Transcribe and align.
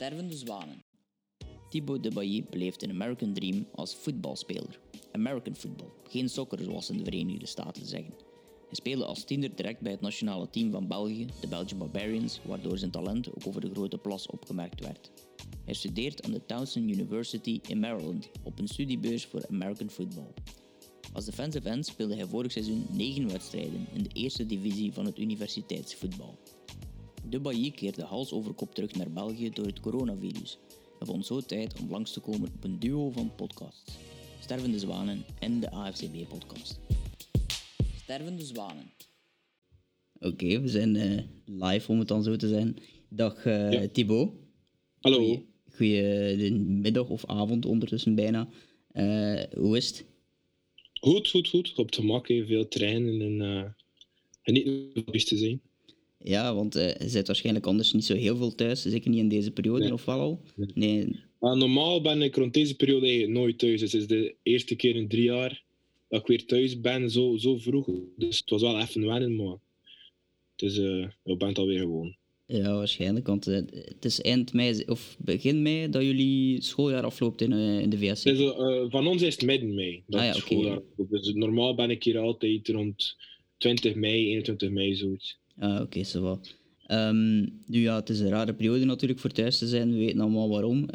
Stervende 0.00 0.36
zwanen. 0.36 0.84
Thibaut 1.68 2.02
Debailly 2.02 2.44
beleeft 2.50 2.82
een 2.82 2.90
American 2.90 3.32
Dream 3.32 3.66
als 3.74 3.94
voetbalspeler. 3.94 4.80
American 5.12 5.54
football, 5.54 5.88
geen 6.08 6.28
soccer 6.28 6.58
zoals 6.64 6.90
in 6.90 6.96
de 6.96 7.04
Verenigde 7.04 7.46
Staten 7.46 7.86
zeggen. 7.86 8.14
Hij 8.66 8.74
speelde 8.74 9.04
als 9.04 9.24
tiener 9.24 9.54
direct 9.54 9.80
bij 9.80 9.92
het 9.92 10.00
nationale 10.00 10.50
team 10.50 10.70
van 10.70 10.86
België, 10.86 11.26
de 11.40 11.46
Belgian 11.46 11.78
Barbarians, 11.78 12.40
waardoor 12.44 12.78
zijn 12.78 12.90
talent 12.90 13.28
ook 13.28 13.46
over 13.46 13.60
de 13.60 13.70
grote 13.70 13.98
plas 13.98 14.26
opgemerkt 14.26 14.80
werd. 14.80 15.10
Hij 15.64 15.74
studeert 15.74 16.24
aan 16.24 16.32
de 16.32 16.46
Towson 16.46 16.88
University 16.88 17.60
in 17.68 17.80
Maryland 17.80 18.30
op 18.42 18.58
een 18.58 18.68
studiebeurs 18.68 19.26
voor 19.26 19.46
American 19.48 19.90
football. 19.90 20.32
Als 21.12 21.24
defensive 21.24 21.68
end 21.68 21.86
speelde 21.86 22.16
hij 22.16 22.26
vorig 22.26 22.52
seizoen 22.52 22.86
9 22.90 23.28
wedstrijden 23.28 23.86
in 23.94 24.02
de 24.02 24.10
eerste 24.12 24.46
divisie 24.46 24.92
van 24.92 25.06
het 25.06 25.18
universiteitsvoetbal. 25.18 26.38
De 27.28 27.40
Bailly 27.40 27.70
keerde 27.70 28.02
hals 28.02 28.32
over 28.32 28.52
kop 28.52 28.74
terug 28.74 28.94
naar 28.94 29.10
België 29.10 29.50
door 29.50 29.66
het 29.66 29.80
coronavirus 29.80 30.58
en 31.00 31.06
vond 31.06 31.26
zo 31.26 31.40
tijd 31.40 31.80
om 31.80 31.90
langs 31.90 32.12
te 32.12 32.20
komen 32.20 32.48
op 32.54 32.64
een 32.64 32.78
duo 32.78 33.10
van 33.10 33.34
podcasts. 33.34 33.98
Stervende 34.40 34.78
Zwanen 34.78 35.24
en 35.38 35.60
de 35.60 35.70
AFCB-podcast. 35.70 36.78
Stervende 38.02 38.44
Zwanen. 38.44 38.92
Oké, 40.18 40.60
we 40.60 40.68
zijn 40.68 40.96
eh, 40.96 41.22
live 41.44 41.92
om 41.92 41.98
het 41.98 42.08
dan 42.08 42.22
zo 42.22 42.36
te 42.36 42.48
zijn. 42.48 42.76
Dag 43.08 43.44
uh, 43.44 43.72
Ja. 43.72 43.88
Thibaut. 43.88 44.32
Hallo. 45.00 45.42
Goedemiddag 45.70 47.08
of 47.08 47.26
avond 47.26 47.66
ondertussen 47.66 48.14
bijna. 48.14 48.48
Eh, 48.92 49.42
hoe 49.52 49.76
is 49.76 49.86
het? 49.86 50.04
Goed, 51.00 51.28
goed, 51.28 51.48
goed. 51.48 51.78
Op 51.78 51.86
het 51.86 51.94
gemak, 51.94 52.28
hè. 52.28 52.44
veel 52.46 52.68
trainen 52.68 53.20
en 53.20 53.40
eh 53.40 53.70
genieten 54.42 54.90
van 55.04 55.12
het 55.12 55.26
te 55.26 55.36
zijn. 55.36 55.60
Ja, 56.22 56.54
want 56.54 56.74
eh, 56.76 56.94
je 56.94 57.08
zit 57.08 57.26
waarschijnlijk 57.26 57.66
anders 57.66 57.92
niet 57.92 58.04
zo 58.04 58.14
heel 58.14 58.36
veel 58.36 58.54
thuis. 58.54 58.82
Zeker 58.82 59.10
niet 59.10 59.18
in 59.18 59.28
deze 59.28 59.50
periode, 59.50 59.82
Nee. 59.82 59.92
of 59.92 60.04
wel 60.04 60.18
al? 60.20 60.40
Nee. 60.74 61.20
Normaal 61.40 62.00
ben 62.00 62.22
ik 62.22 62.36
rond 62.36 62.54
deze 62.54 62.76
periode 62.76 63.06
eigenlijk 63.06 63.38
nooit 63.38 63.58
thuis. 63.58 63.80
Dus 63.80 63.92
het 63.92 64.00
is 64.00 64.06
de 64.08 64.34
eerste 64.42 64.74
keer 64.74 64.96
in 64.96 65.08
drie 65.08 65.22
jaar 65.24 65.62
dat 66.08 66.20
ik 66.20 66.26
weer 66.26 66.46
thuis 66.46 66.80
ben, 66.80 67.10
zo, 67.10 67.36
zo 67.36 67.56
vroeg. 67.58 67.88
Dus 68.16 68.38
het 68.38 68.50
was 68.50 68.62
wel 68.62 68.80
even 68.80 69.06
wennen, 69.06 69.36
maar 69.36 69.56
het 70.56 70.70
is, 70.70 70.78
eh 70.78 71.06
ik 71.24 71.38
ben 71.38 71.48
het 71.48 71.58
alweer 71.58 71.78
gewoon. 71.80 72.16
Ja, 72.46 72.74
waarschijnlijk. 72.74 73.26
Want 73.26 73.46
eh, 73.46 73.54
het 73.72 74.04
is 74.04 74.20
eind 74.20 74.52
mei 74.52 74.82
of 74.86 75.16
begin 75.18 75.62
mei 75.62 75.90
dat 75.90 76.02
jullie 76.02 76.62
schooljaar 76.62 77.04
afloopt 77.04 77.40
in, 77.40 77.52
in 77.52 77.90
de 77.90 77.98
VS. 77.98 78.24
Het 78.24 78.38
is, 78.38 78.40
eh, 78.40 78.84
van 78.88 79.06
ons 79.06 79.22
is 79.22 79.34
het 79.34 79.44
midden 79.44 79.74
mei. 79.74 80.02
Dat 80.06 80.20
Ah 80.20 80.26
ja, 80.26 80.32
schooljaar 80.32 80.80
loopt. 80.96 81.10
Dus 81.10 81.32
normaal 81.34 81.74
ben 81.74 81.90
ik 81.90 82.02
hier 82.04 82.18
altijd 82.18 82.68
rond 82.68 83.16
20 83.58 83.94
mei, 83.94 84.26
21 84.26 84.70
mei, 84.70 84.94
zoiets. 84.94 85.38
Ah, 85.60 85.80
oké, 85.80 86.02
zo 86.04 86.20
wat. 86.20 86.58
Ehm, 86.86 87.38
nu 87.66 87.80
ja, 87.80 87.96
het 87.96 88.08
is 88.08 88.20
een 88.20 88.28
rare 88.28 88.54
periode 88.54 88.84
natuurlijk 88.84 89.20
voor 89.20 89.30
thuis 89.30 89.58
te 89.58 89.66
zijn. 89.66 89.92
We 89.92 89.98
weten 89.98 90.20
allemaal 90.20 90.48
waarom. 90.48 90.86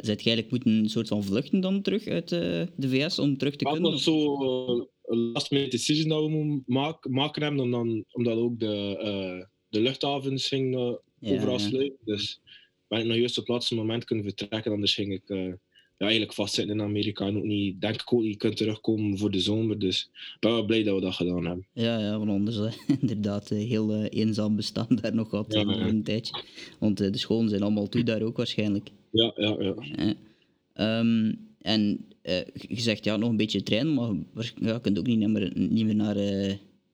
Zijt 0.00 0.22
je 0.22 0.30
eigenlijk 0.30 0.50
moeten 0.50 0.70
een 0.70 0.88
soort 0.88 1.08
van 1.08 1.24
vluchten 1.24 1.60
dan 1.60 1.82
terug 1.82 2.06
uit 2.06 2.32
eh, 2.32 2.62
de 2.76 2.88
VS 2.88 3.18
om 3.18 3.36
terug 3.36 3.56
te 3.56 3.64
Het 3.64 3.72
kunnen? 3.72 3.92
was 3.92 4.02
zo 4.02 4.34
eh, 4.34 4.84
een 5.04 5.18
last 5.18 5.50
minute 5.50 5.70
decision 5.70 6.08
dat 6.08 6.22
we 6.22 6.28
moeten 6.28 6.62
maken, 6.66 7.10
maken 7.10 7.42
hebben, 7.42 7.60
om 7.60 7.70
dan, 7.70 8.04
omdat 8.12 8.36
ook 8.36 8.60
de, 8.60 9.46
de 9.68 9.80
luchthavens 9.80 10.48
gingen 10.48 11.00
Ja, 11.18 11.34
overal 11.34 11.58
sluiten. 11.58 11.98
Dus 12.04 12.40
ben 12.88 13.00
ik 13.00 13.06
nog 13.06 13.16
juist 13.16 13.38
op 13.38 13.44
het 13.44 13.52
laatste 13.52 13.74
moment 13.74 14.04
kunnen 14.04 14.24
vertrekken, 14.24 14.72
anders 14.72 14.94
ging 14.94 15.12
ik 15.12 15.56
ja, 15.98 16.06
eigenlijk 16.06 16.34
vastzitten 16.34 16.74
in 16.74 16.82
Amerika 16.82 17.26
en 17.26 17.36
ook 17.36 17.44
niet, 17.44 17.80
denk 17.80 17.94
ik 17.94 18.12
ook 18.12 18.22
niet 18.22 18.38
kunnen 18.38 18.58
terugkomen 18.58 19.18
voor 19.18 19.30
de 19.30 19.40
zomer. 19.40 19.78
Dus 19.78 20.10
ik 20.12 20.36
ben 20.40 20.52
wel 20.52 20.64
blij 20.64 20.82
dat 20.82 20.94
we 20.94 21.00
dat 21.00 21.14
gedaan 21.14 21.44
hebben. 21.46 21.66
Ja, 21.72 21.98
ja, 21.98 22.18
want 22.18 22.30
anders 22.30 22.76
inderdaad 23.00 23.50
eh, 23.50 23.58
heel 23.58 23.92
eh, 23.92 24.20
eenzaam 24.20 24.56
bestaan 24.56 24.98
daar 25.02 25.14
nog 25.14 25.28
gehad 25.28 25.52
Ja, 25.52 25.60
eh, 25.60 25.66
ja. 25.66 25.86
een 25.86 26.02
tijdje. 26.02 26.42
Want 26.78 27.00
eh, 27.00 27.12
de 27.12 27.18
scholen 27.18 27.48
zijn 27.48 27.62
allemaal 27.62 27.88
toe 27.88 28.02
daar 28.02 28.22
ook 28.22 28.36
waarschijnlijk. 28.36 28.90
Ja, 29.10 29.32
ja, 29.36 29.56
ja. 29.58 29.74
Eh, 29.74 30.10
ehm, 30.72 31.34
en 31.58 32.04
je 32.52 32.80
zegt 32.80 33.04
ja, 33.04 33.16
nog 33.16 33.30
een 33.30 33.36
beetje 33.36 33.62
trainen, 33.62 33.94
maar 33.94 34.52
je 34.60 34.80
kunt 34.80 34.98
ook 34.98 35.06
niet 35.06 35.28
meer, 35.28 35.52
niet 35.54 35.84
meer 35.84 35.94
naar, 35.94 36.16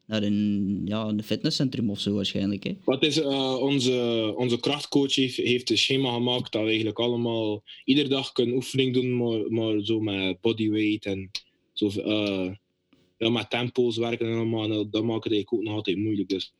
naar 0.06 0.22
een, 0.22 0.82
ja, 0.84 1.04
een 1.06 1.22
fitnesscentrum 1.22 1.90
of 1.90 2.00
zo 2.00 2.14
waarschijnlijk. 2.14 2.64
Hè? 2.64 2.76
Wat 2.84 3.02
is, 3.02 3.20
eh, 3.20 3.56
onze, 3.60 4.32
onze 4.36 4.60
krachtcoach 4.60 5.14
heeft, 5.14 5.36
heeft 5.36 5.70
een 5.70 5.78
schema 5.78 6.12
gemaakt 6.12 6.52
dat 6.52 6.62
we 6.62 6.68
eigenlijk 6.68 6.98
allemaal 6.98 7.62
iedere 7.84 8.08
dag 8.08 8.32
kunnen 8.32 8.54
oefening 8.54 8.94
doen, 8.94 9.16
maar, 9.16 9.50
maar 9.52 9.84
zo 9.84 10.00
met 10.00 10.40
bodyweight 10.40 11.06
en 11.06 11.30
zo, 11.72 11.90
ja, 13.18 13.30
met 13.30 13.50
tempo's 13.50 13.96
werken 13.96 14.26
en 14.26 14.34
allemaal. 14.34 14.64
En 14.64 14.90
dat, 14.90 15.02
maakt 15.02 15.24
het 15.24 15.32
eigenlijk 15.32 15.52
ook 15.52 15.62
nog 15.62 15.74
altijd 15.74 15.96
moeilijk. 15.96 16.28
Dus 16.28 16.52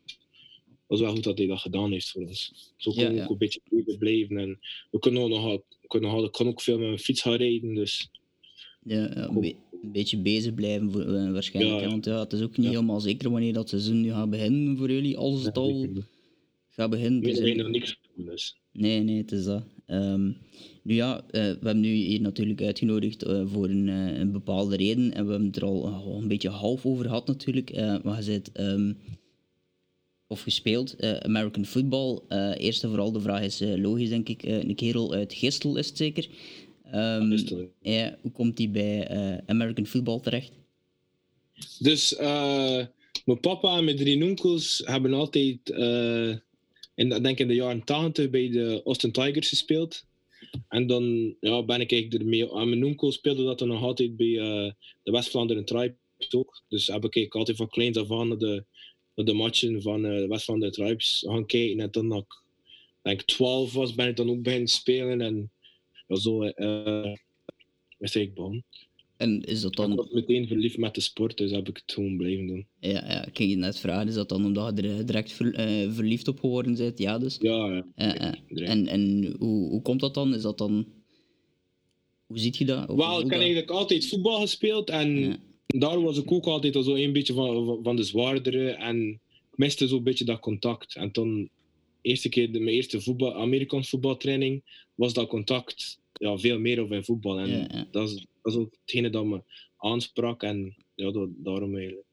dat 0.86 0.98
is 0.98 1.00
wel 1.00 1.14
goed 1.14 1.24
dat 1.24 1.38
hij 1.38 1.46
dat 1.46 1.58
gedaan 1.58 1.92
heeft 1.92 2.10
voor 2.10 2.22
ons. 2.22 2.72
Zo 2.76 2.90
kunnen 2.90 3.12
we 3.12 3.18
Ja, 3.18 3.24
ook 3.24 3.30
een 3.30 3.38
beetje 3.38 3.60
blijven. 3.98 4.38
En 4.38 4.58
we 4.90 4.98
kunnen 4.98 5.22
ook 5.22 5.28
nog, 5.28 5.60
kunnen 5.86 6.10
nog, 6.10 6.24
ik 6.24 6.32
kan 6.32 6.46
ook 6.46 6.60
veel 6.60 6.78
met 6.78 6.86
mijn 6.86 6.98
fiets 6.98 7.20
gaan 7.20 7.34
rijden. 7.34 7.74
Dus 7.74 8.10
Ja, 8.84 9.16
een, 9.16 9.40
be- 9.40 9.54
een 9.82 9.92
beetje 9.92 10.18
bezig 10.18 10.54
blijven 10.54 10.92
voor, 10.92 11.14
eh, 11.14 11.32
waarschijnlijk. 11.32 11.80
Ja. 11.80 11.88
Want 11.88 12.04
ja, 12.04 12.18
het 12.20 12.32
is 12.32 12.40
ook 12.40 12.56
niet 12.56 12.68
helemaal 12.68 13.00
zeker 13.00 13.30
wanneer 13.30 13.52
dat 13.52 13.68
seizoen 13.68 14.00
nu 14.00 14.10
gaat 14.10 14.30
beginnen 14.30 14.76
voor 14.76 14.90
jullie, 14.90 15.16
als 15.16 15.44
het 15.44 15.56
al 15.56 15.86
gaat 16.68 16.90
beginnen. 16.90 17.22
Dus, 17.22 17.38
er 17.38 17.56
nog 17.56 17.68
niks 17.68 17.98
van. 18.14 18.24
Dus. 18.24 18.56
Nee, 18.72 19.00
nee, 19.00 19.16
het 19.16 19.32
is 19.32 19.44
dat. 19.44 19.62
Ehm, 19.86 20.30
nu 20.82 20.94
ja, 20.94 21.16
eh, 21.16 21.24
we 21.30 21.38
hebben 21.40 21.80
nu 21.80 21.92
hier 21.92 22.20
natuurlijk 22.20 22.62
uitgenodigd 22.62 23.22
eh, 23.22 23.42
voor 23.46 23.68
een, 23.68 23.86
een 23.88 24.32
bepaalde 24.32 24.76
reden. 24.76 25.12
En 25.14 25.24
we 25.24 25.30
hebben 25.30 25.46
het 25.46 25.56
er 25.56 25.64
al 25.64 26.18
een 26.20 26.28
beetje 26.28 26.48
half 26.48 26.86
over 26.86 27.04
gehad 27.04 27.26
natuurlijk. 27.26 27.74
maar 28.02 28.16
je 28.16 28.22
zit, 28.22 28.52
ehm, 28.52 28.92
of 30.26 30.40
gespeeld, 30.40 31.02
American 31.22 31.64
football. 31.64 32.20
Eerst 32.56 32.82
en 32.82 32.88
vooral 32.88 33.12
de 33.12 33.20
vraag 33.20 33.42
is 33.42 33.62
logisch, 33.76 34.08
denk 34.08 34.28
ik. 34.28 34.42
een 34.42 34.74
kerel 34.74 35.12
uit 35.12 35.32
Gistel 35.32 35.76
is 35.76 35.88
het 35.88 35.96
zeker. 35.96 36.28
Ehm, 36.94 37.66
ja, 37.80 38.18
hoe 38.20 38.32
komt 38.32 38.58
hij 38.58 38.70
bij 38.70 39.06
eh, 39.06 39.38
American 39.46 39.86
football 39.86 40.20
terecht? 40.20 40.52
Dus 41.78 42.16
eh, 42.16 42.86
mijn 43.24 43.40
papa 43.40 43.76
en 43.76 43.84
mijn 43.84 43.96
drie 43.96 44.24
onkels 44.24 44.82
hebben 44.84 45.12
altijd, 45.12 45.70
eh, 45.70 46.28
in, 46.94 47.12
ik 47.12 47.22
denk 47.22 47.38
in 47.38 47.48
de 47.48 47.54
jaren 47.54 47.84
80 47.84 48.30
bij 48.30 48.50
de 48.50 48.80
Austin 48.84 49.12
Tigers 49.12 49.48
gespeeld. 49.48 50.04
En 50.68 50.86
dan 50.86 51.36
ja, 51.40 51.62
ben 51.62 51.80
ik 51.80 51.92
eigenlijk 51.92 52.22
ermee. 52.22 52.50
En 52.50 52.68
mijn 52.68 52.84
onkel 52.84 53.12
speelde 53.12 53.44
dat 53.44 53.58
dan 53.58 53.68
nog 53.68 53.82
altijd 53.82 54.16
bij 54.16 54.34
de 55.02 55.10
West-Vlaanderen 55.10 55.64
Tribes 55.64 55.96
ook. 56.30 56.62
Dus 56.68 56.86
heb 56.86 57.04
ik 57.04 57.34
altijd 57.34 57.56
van 57.56 57.68
kleins 57.68 57.96
af 57.96 58.10
aan 58.10 58.28
naar 58.28 58.38
de, 58.38 58.64
de 59.14 59.32
matchen 59.32 59.82
van 59.82 60.02
de 60.02 60.26
West-Vlaanderen 60.28 60.74
Tribes 60.74 61.24
gaan 61.26 61.46
kijken. 61.46 61.80
En 61.80 61.90
toen 61.90 62.12
ik 62.12 62.42
denk 63.02 63.22
12 63.22 63.72
was, 63.72 63.94
ben 63.94 64.08
ik 64.08 64.16
dan 64.16 64.30
ook 64.30 64.42
beginnen 64.42 64.68
spelen. 64.68 65.20
En 65.20 65.50
ja, 66.06 66.16
zo 66.16 66.42
ik 68.20 68.34
begonnen. 68.34 68.64
En 69.16 69.42
is 69.42 69.60
dat 69.60 69.70
Ik 69.70 69.76
dan... 69.76 69.94
was 69.94 70.10
meteen 70.10 70.46
verliefd 70.46 70.76
met 70.78 70.94
de 70.94 71.00
sport, 71.00 71.36
dus 71.36 71.50
heb 71.50 71.68
ik 71.68 71.76
het 71.76 71.92
gewoon 71.94 72.16
blijven 72.16 72.46
doen. 72.46 72.66
Ja, 72.80 72.90
ja, 72.90 73.26
ik 73.26 73.36
ging 73.36 73.50
je 73.50 73.56
net 73.56 73.78
vragen, 73.78 74.08
is 74.08 74.14
dat 74.14 74.28
dan 74.28 74.44
omdat 74.44 74.78
je 74.78 74.88
er 74.88 75.06
direct 75.06 75.32
ver- 75.32 75.54
eh, 75.54 75.90
verliefd 75.92 76.28
op 76.28 76.40
geworden 76.40 76.74
bent? 76.74 76.98
Ja, 76.98 77.18
dus. 77.18 77.36
Ja, 77.40 77.72
ja. 77.72 77.86
Eh, 78.48 78.68
en 78.70 78.86
en 78.86 79.34
hoe, 79.38 79.68
hoe 79.68 79.82
komt 79.82 80.00
dat 80.00 80.14
dan? 80.14 80.34
Is 80.34 80.42
dat 80.42 80.58
dan... 80.58 80.86
Hoe 82.26 82.38
ziet 82.38 82.56
je 82.56 82.64
dat? 82.64 82.88
Of 82.88 82.96
Wel, 82.96 83.20
ik 83.20 83.30
heb 83.30 83.38
eigenlijk 83.40 83.70
altijd 83.70 84.06
voetbal 84.08 84.40
gespeeld 84.40 84.90
en 84.90 85.18
Ja. 85.18 85.36
daar 85.66 86.00
was 86.02 86.18
ik 86.18 86.32
ook 86.32 86.46
altijd 86.46 86.76
al 86.76 86.82
zo 86.82 86.94
een 86.94 87.12
beetje 87.12 87.32
van, 87.34 87.80
van- 87.82 87.96
de 87.96 88.02
zwaardere 88.02 88.70
en 88.70 89.10
ik 89.50 89.58
miste 89.58 89.86
zo'n 89.88 90.02
beetje 90.02 90.24
dat 90.24 90.40
contact. 90.40 90.96
En 90.96 91.10
toen, 91.10 91.50
eerste 92.04 92.28
keer, 92.28 92.52
de, 92.52 92.60
mijn 92.60 92.74
eerste 92.74 93.00
voetbal, 93.00 93.34
Amerikaans 93.34 93.88
voetbaltraining, 93.88 94.62
was 94.94 95.12
dat 95.12 95.28
contact 95.28 96.00
ja, 96.12 96.38
veel 96.38 96.58
meer 96.58 96.80
over 96.80 97.04
voetbal. 97.04 97.38
En 97.38 97.48
Ja, 97.48 97.66
ja. 97.70 97.86
Dat, 97.90 98.08
is, 98.08 98.26
dat 98.42 98.52
is 98.52 98.58
ook 98.58 98.74
hetgene 98.80 99.10
dat 99.10 99.24
me 99.24 99.42
aansprak 99.76 100.42
en 100.42 100.74
ja, 100.94 101.10
dat, 101.10 101.28
daarom 101.36 101.76
eigenlijk. 101.76 102.06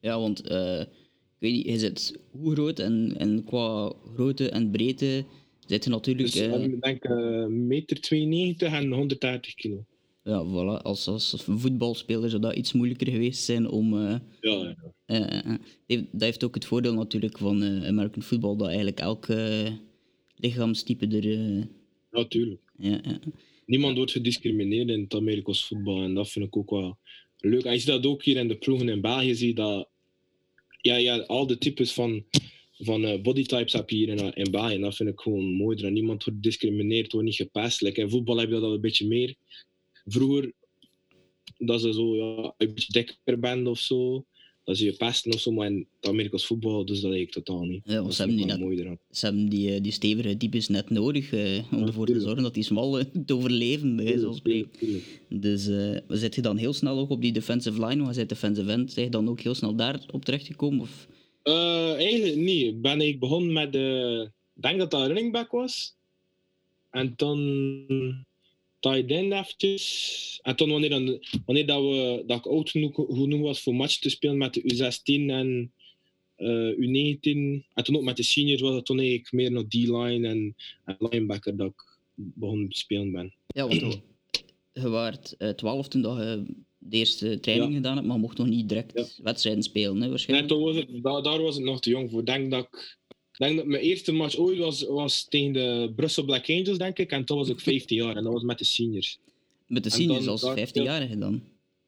Ja, 0.00 0.18
want 0.20 0.40
eh, 0.40 0.80
ik 0.80 1.38
weet 1.38 1.52
niet, 1.52 1.66
je 1.66 1.78
zit 1.78 2.18
hoe 2.30 2.52
groot 2.52 2.78
en, 2.78 3.14
en 3.18 3.44
qua 3.44 3.92
grootte 4.14 4.50
en 4.50 4.70
breedte 4.70 5.24
zit 5.66 5.84
je 5.84 5.90
natuurlijk... 5.90 6.32
Dus 6.32 6.40
eh, 6.40 6.62
ik 6.62 6.82
denk 6.82 7.04
eh 7.04 7.46
meter 7.46 8.00
92 8.00 8.72
en 8.72 8.92
130 8.92 9.54
kilo. 9.54 9.84
Ja, 10.24 10.44
voilà, 10.44 10.82
als, 10.82 11.06
als 11.08 11.42
voetbalspeler 11.46 12.30
zou 12.30 12.42
dat 12.42 12.54
iets 12.56 12.72
moeilijker 12.72 13.06
geweest 13.10 13.42
zijn 13.44 13.68
om... 13.68 13.94
eh, 13.94 14.16
Ja, 14.40 14.50
ja. 14.50 14.76
eh, 15.06 15.38
eh. 15.86 16.02
Dat 16.12 16.20
heeft- 16.22 16.44
ook 16.44 16.54
het 16.54 16.64
voordeel 16.64 16.94
natuurlijk 16.94 17.38
van 17.38 17.62
eh, 17.62 17.86
American 17.86 18.22
football, 18.22 18.56
dat 18.56 18.66
eigenlijk 18.66 19.00
elk 19.00 19.26
lichaamstype 20.36 21.06
er... 21.06 21.66
natuurlijk. 22.10 22.60
ja, 22.78 23.00
ja. 23.04 23.18
niemand 23.66 23.96
wordt 23.96 24.12
gediscrimineerd 24.12 24.88
in 24.88 25.00
het 25.00 25.14
Amerikaans 25.14 25.64
voetbal. 25.66 26.02
En 26.02 26.14
dat 26.14 26.30
vind 26.30 26.44
ik 26.46 26.56
ook 26.56 26.70
wel 26.70 26.98
leuk. 27.38 27.64
En 27.64 27.72
je 27.72 27.78
ziet 27.78 27.86
dat 27.88 28.06
ook 28.06 28.24
hier 28.24 28.36
in 28.36 28.48
de 28.48 28.56
ploegen 28.56 28.88
in 28.88 29.00
België. 29.00 29.34
Zie 29.34 29.54
dat 29.54 29.88
ja, 30.80 30.96
ja, 30.96 31.18
al 31.18 31.46
de 31.46 31.58
types 31.58 31.92
van, 31.92 32.24
van 32.78 33.22
bodytypes 33.22 33.72
heb 33.72 33.90
je 33.90 33.96
hier 33.96 34.08
in, 34.08 34.32
in 34.34 34.50
België. 34.50 34.74
En 34.74 34.80
dat 34.80 34.96
vind 34.96 35.08
ik 35.08 35.20
gewoon 35.20 35.44
mooi. 35.52 35.76
Dat 35.76 35.90
niemand 35.90 36.24
wordt 36.24 36.36
gediscrimineerd, 36.38 37.12
wordt 37.12 37.26
niet 37.26 37.36
gepest. 37.36 37.80
Like, 37.80 38.00
in 38.00 38.10
voetbal 38.10 38.36
heb 38.38 38.48
je 38.48 38.54
dat 38.54 38.62
al 38.62 38.74
een 38.74 38.80
beetje 38.80 39.06
meer. 39.06 39.34
Vroeger, 40.06 40.52
dat 41.58 41.80
ze 41.80 41.92
zo 41.92 42.16
ja, 42.16 42.54
een 42.58 42.74
beetje 42.74 42.92
dikker 42.92 43.38
bent 43.38 43.66
of 43.66 43.78
zo. 43.78 44.24
dat 44.64 44.76
ze 44.76 44.84
je 44.84 44.92
pesten 44.96 45.32
of 45.32 45.40
zo, 45.40 45.52
maar 45.52 45.66
in 45.66 45.86
het 46.00 46.10
Amerikaans 46.10 46.46
voetbal 46.46 46.84
dus 46.84 47.00
dat 47.00 47.12
eigenlijk 47.12 47.44
totaal 47.46 47.64
niet. 47.64 47.80
Ja, 47.84 48.02
dat 48.02 48.14
ze 48.14 48.18
hebben 48.22 48.36
die 48.36 48.44
ik 48.46 48.50
wel 48.50 48.58
net- 48.60 48.68
mooi 48.68 48.80
eraan. 48.80 48.98
Ze 49.10 49.24
hebben 49.26 49.48
die, 49.48 49.74
eh, 49.74 49.82
die 49.82 49.92
stevige 49.92 50.36
types 50.36 50.68
net 50.68 50.90
nodig 50.90 51.32
eh, 51.32 51.62
om 51.72 51.78
Ja, 51.78 51.86
ervoor 51.86 52.06
te 52.06 52.20
zorgen 52.20 52.42
dat 52.42 52.54
die 52.54 52.62
smal 52.62 52.98
eh, 52.98 53.04
te 53.26 53.34
overleven, 53.34 53.96
bij 53.96 54.18
van 54.18 54.34
spreken. 54.34 54.70
Dus 55.28 55.66
eh 55.66 55.96
zit 56.08 56.34
je 56.34 56.40
dan 56.42 56.56
heel 56.56 56.72
snel 56.72 56.98
ook 56.98 57.10
op 57.10 57.20
die 57.22 57.32
defensive 57.32 57.86
line, 57.86 58.02
want 58.02 58.16
je 58.16 58.26
defensive 58.26 58.70
end, 58.70 58.92
zijn 58.92 59.04
je 59.04 59.10
dan 59.10 59.28
ook 59.28 59.40
heel 59.40 59.54
snel 59.54 59.74
daar 59.76 60.00
op 60.10 60.24
terechtgekomen? 60.24 60.80
Of? 60.80 61.08
Eh, 61.42 61.92
eigenlijk 61.94 62.36
niet. 62.36 62.62
Ik 62.66 62.80
ben 62.82 63.00
ik 63.00 63.18
begonnen 63.18 63.52
met 63.52 63.72
de. 63.72 64.30
Ik 64.56 64.62
denk 64.62 64.78
dat 64.78 64.90
dat 64.90 65.06
running 65.06 65.32
back 65.32 65.50
was. 65.50 65.96
En 66.90 67.16
toen. 67.16 68.26
Tight 68.82 69.10
end 69.10 69.32
eventjes. 69.32 70.38
En 70.42 70.56
toen 70.56 70.70
wanneer, 70.70 70.90
dan, 70.90 71.24
wanneer 71.46 71.66
dat, 71.66 71.82
we, 71.82 72.22
dat 72.26 72.38
ik 72.38 72.46
oud 72.46 72.70
genoeg, 72.70 72.94
genoeg 72.94 73.40
was 73.40 73.60
voor 73.60 73.74
match 73.74 73.98
te 73.98 74.10
spelen 74.10 74.36
met 74.36 74.54
de 74.54 74.60
U16 74.74 75.30
en 75.30 75.72
eh, 76.36 76.76
U19. 76.76 77.64
En 77.74 77.84
toen 77.84 77.96
ook 77.96 78.02
met 78.02 78.16
de 78.16 78.22
seniors 78.22 78.60
was 78.60 78.74
het 78.74 78.84
toen 78.84 78.98
eigenlijk 78.98 79.32
meer 79.32 79.50
naar 79.50 79.64
D-line 79.68 80.28
en, 80.28 80.56
en 80.84 80.96
linebacker 80.98 81.56
dat 81.56 81.66
ik 81.68 81.98
begon 82.14 82.68
te 82.68 82.78
spelen 82.78 83.12
ben. 83.12 83.34
Ja, 83.46 83.68
want 83.68 83.80
je- 83.80 84.88
waart 84.88 85.36
eh, 85.38 85.48
12 85.50 85.88
toen 85.88 86.02
dat 86.02 86.16
je 86.16 86.44
de 86.78 86.96
eerste 86.96 87.40
training 87.40 87.70
Ja. 87.70 87.76
gedaan 87.76 87.96
hebt, 87.96 88.06
maar 88.06 88.18
mocht 88.18 88.38
nog 88.38 88.46
niet 88.46 88.68
direct 88.68 89.20
wedstrijden 89.22 89.62
spelen, 89.62 89.92
hè, 89.94 89.98
Nee, 90.00 90.08
waarschijnlijk. 90.08 90.48
toen 90.48 90.62
was 90.62 90.76
het, 90.76 91.02
daar, 91.02 91.22
daar 91.22 91.42
was 91.42 91.58
ik 91.58 91.64
nog 91.64 91.80
te 91.80 91.90
jong 91.90 92.10
voor. 92.10 92.20
Ik 92.20 92.26
denk 92.26 92.50
dat 92.50 92.64
ik. 92.64 92.98
Ik 93.32 93.38
denk 93.38 93.56
dat 93.56 93.66
mijn 93.66 93.82
eerste 93.82 94.12
match 94.12 94.36
ooit 94.36 94.58
was, 94.58 94.82
was 94.82 95.24
tegen 95.28 95.52
de 95.52 95.92
Brussel 95.96 96.24
Black 96.24 96.50
Angels, 96.50 96.78
denk 96.78 96.98
ik. 96.98 97.10
En 97.10 97.24
toen 97.24 97.36
was 97.36 97.48
ik 97.48 97.60
15 97.70 97.96
jaar 97.96 98.16
en 98.16 98.22
dat 98.24 98.32
was 98.32 98.42
met 98.42 98.58
de 98.58 98.64
seniors. 98.64 99.18
Met 99.66 99.84
de 99.84 99.90
en 99.90 99.96
seniors 99.96 100.26
als 100.26 100.40
daar- 100.40 100.68
15-jarige 100.68 101.18
dan. 101.18 101.42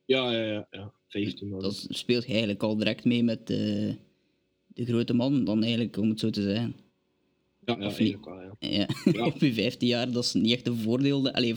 Ja, 0.07 0.33
ja, 0.33 0.43
ja. 0.47 0.67
ja 0.71 0.93
15 1.09 1.51
was 1.51 1.63
Dat 1.63 1.87
speelt 1.97 2.23
je 2.25 2.29
eigenlijk 2.31 2.63
al 2.63 2.77
direct 2.77 3.05
mee 3.05 3.23
met 3.23 3.51
eh, 3.51 3.57
de 4.67 4.85
grote 4.85 5.15
man, 5.15 5.45
dan 5.45 5.63
eigenlijk, 5.63 5.97
om 5.97 6.09
het 6.09 6.21
zo 6.21 6.31
te 6.31 6.43
zeggen. 6.43 6.75
Ja, 7.65 7.77
ja 7.79 7.81
eigenlijk 7.81 8.25
wel, 8.25 8.41
ja. 8.41 8.57
Ja, 8.59 8.89
Ja. 9.13 9.27
op 9.35 9.41
je 9.41 9.53
15 9.53 9.89
jaar, 9.89 10.11
dat 10.13 10.25
is 10.25 10.33
niet 10.33 10.53
echt 10.53 10.67
een 10.67 10.77
voordeel. 10.77 11.31
Allee, 11.31 11.55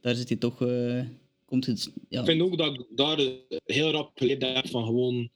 daar 0.00 0.14
zit 0.14 0.28
je 0.28 0.38
toch... 0.38 0.62
eh, 0.62 1.00
komt 1.44 1.66
het, 1.66 1.92
ja, 2.08 2.20
Ik 2.20 2.26
vind 2.26 2.40
ook 2.42 2.58
dat 2.58 2.74
ik 2.74 2.86
daar 2.90 3.18
heel 3.64 3.90
rap 3.90 4.10
geleerd 4.14 4.42
heb 4.42 4.68
van 4.68 4.84
gewoon 4.84 5.28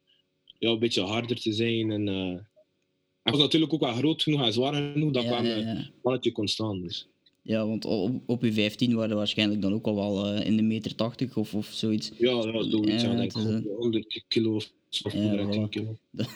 ja, 0.58 0.70
een 0.70 0.78
beetje 0.78 1.00
harder 1.02 1.40
te 1.40 1.52
zijn. 1.52 1.90
En, 1.90 2.08
eh, 2.08 2.38
ik 3.28 3.34
was 3.34 3.42
natuurlijk 3.42 3.72
ook 3.72 3.80
wel 3.80 3.92
groot 3.92 4.22
genoeg 4.22 4.42
en 4.42 4.52
zwaar 4.52 4.74
genoeg 4.74 5.12
dat 5.12 5.22
ja, 5.22 5.40
mijn 5.40 5.66
ja. 5.66 5.90
mannetje 6.02 6.32
kon 6.32 6.48
staan. 6.48 6.80
Dus. 6.80 7.08
Ja, 7.42 7.66
want 7.66 7.84
op, 7.84 8.20
op 8.26 8.42
je 8.42 8.52
15 8.52 8.94
waren 8.94 9.10
we 9.10 9.16
waarschijnlijk 9.16 9.62
dan 9.62 9.72
ook 9.72 9.86
al 9.86 9.94
wel 9.94 10.26
eh, 10.26 10.46
in 10.46 10.56
de 10.56 10.62
meter 10.62 10.94
80 10.94 11.36
of, 11.36 11.54
of 11.54 11.66
zoiets. 11.66 12.12
Ja, 12.18 12.30
ja 12.30 12.62
zoiets. 12.62 13.02
Ja, 13.02 13.10
Ja, 13.10 13.16
denk 13.16 13.36
ik 13.36 13.64
100 13.76 14.24
kilo 14.28 14.54
of 14.54 14.72
of 15.02 15.12
Ja, 15.12 15.20
110 15.20 15.66
voilà. 15.66 15.68
kilo. 15.68 15.96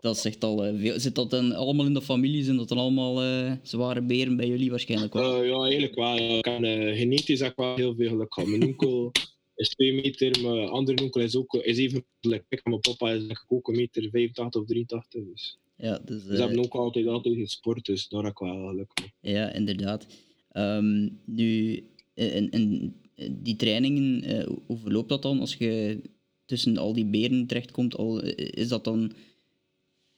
dat 0.00 0.18
zegt 0.18 0.44
al 0.44 0.64
eh, 0.64 0.78
veel. 0.78 1.00
Zit 1.00 1.14
dat 1.14 1.30
dan 1.30 1.52
allemaal 1.52 1.86
in 1.86 1.94
de 1.94 2.02
familie? 2.02 2.44
Zijn 2.44 2.56
dat 2.56 2.68
dan 2.68 2.78
allemaal 2.78 3.22
eh, 3.22 3.52
zware 3.62 4.02
beren 4.02 4.36
bij 4.36 4.46
jullie 4.46 4.70
waarschijnlijk 4.70 5.12
wel? 5.12 5.44
Ja, 5.44 5.62
eigenlijk 5.62 5.94
wel. 5.94 6.16
Ik 6.16 6.46
eh, 6.46 6.96
genetisch 6.96 7.40
heb 7.40 7.50
ik 7.50 7.56
wel 7.56 7.76
heel 7.76 7.94
veel 7.94 8.08
geluk 8.08 8.34
gehad. 8.34 8.50
Mijn 8.50 8.64
onkel 8.64 9.12
is 9.54 9.68
2 9.68 9.94
meter, 9.94 10.42
mijn 10.42 10.68
andere 10.68 11.02
onkel 11.02 11.20
is 11.20 11.36
ook 11.36 11.54
is 11.54 11.78
even 11.78 12.04
gelijk. 12.20 12.60
mijn 12.64 12.80
papa 12.80 13.10
is 13.10 13.44
ook 13.48 13.68
een 13.68 13.76
meter 13.76 14.08
85 14.10 14.60
of 14.60 14.66
83. 14.66 15.24
Dus. 15.24 15.58
Ja, 15.76 15.98
dus, 16.04 16.22
Ze 16.24 16.32
eh, 16.32 16.38
hebben 16.38 16.58
ook 16.64 16.74
altijd, 16.74 17.06
altijd 17.06 17.34
gesport, 17.36 17.84
dus 17.84 18.08
daar 18.08 18.22
heb 18.22 18.32
ik 18.32 18.38
wel 18.38 18.68
geluk 18.68 18.90
mee. 19.20 19.34
ja, 19.34 19.52
inderdaad. 19.52 20.06
Ehm, 20.50 21.08
nu, 21.24 21.74
eh, 22.14 22.36
en, 22.36 22.50
en 22.50 22.94
eh, 23.14 23.28
die 23.32 23.56
trainingen, 23.56 24.22
eh, 24.22 24.46
hoe 24.66 24.78
verloopt 24.78 25.08
dat 25.08 25.22
dan 25.22 25.40
als 25.40 25.54
je 25.54 26.00
tussen 26.44 26.76
al 26.76 26.92
die 26.92 27.06
beren 27.06 27.46
terechtkomt? 27.46 27.96
Al, 27.96 28.22
eh, 28.22 28.48
is 28.62 28.68
dat 28.68 28.84
dan... 28.84 29.12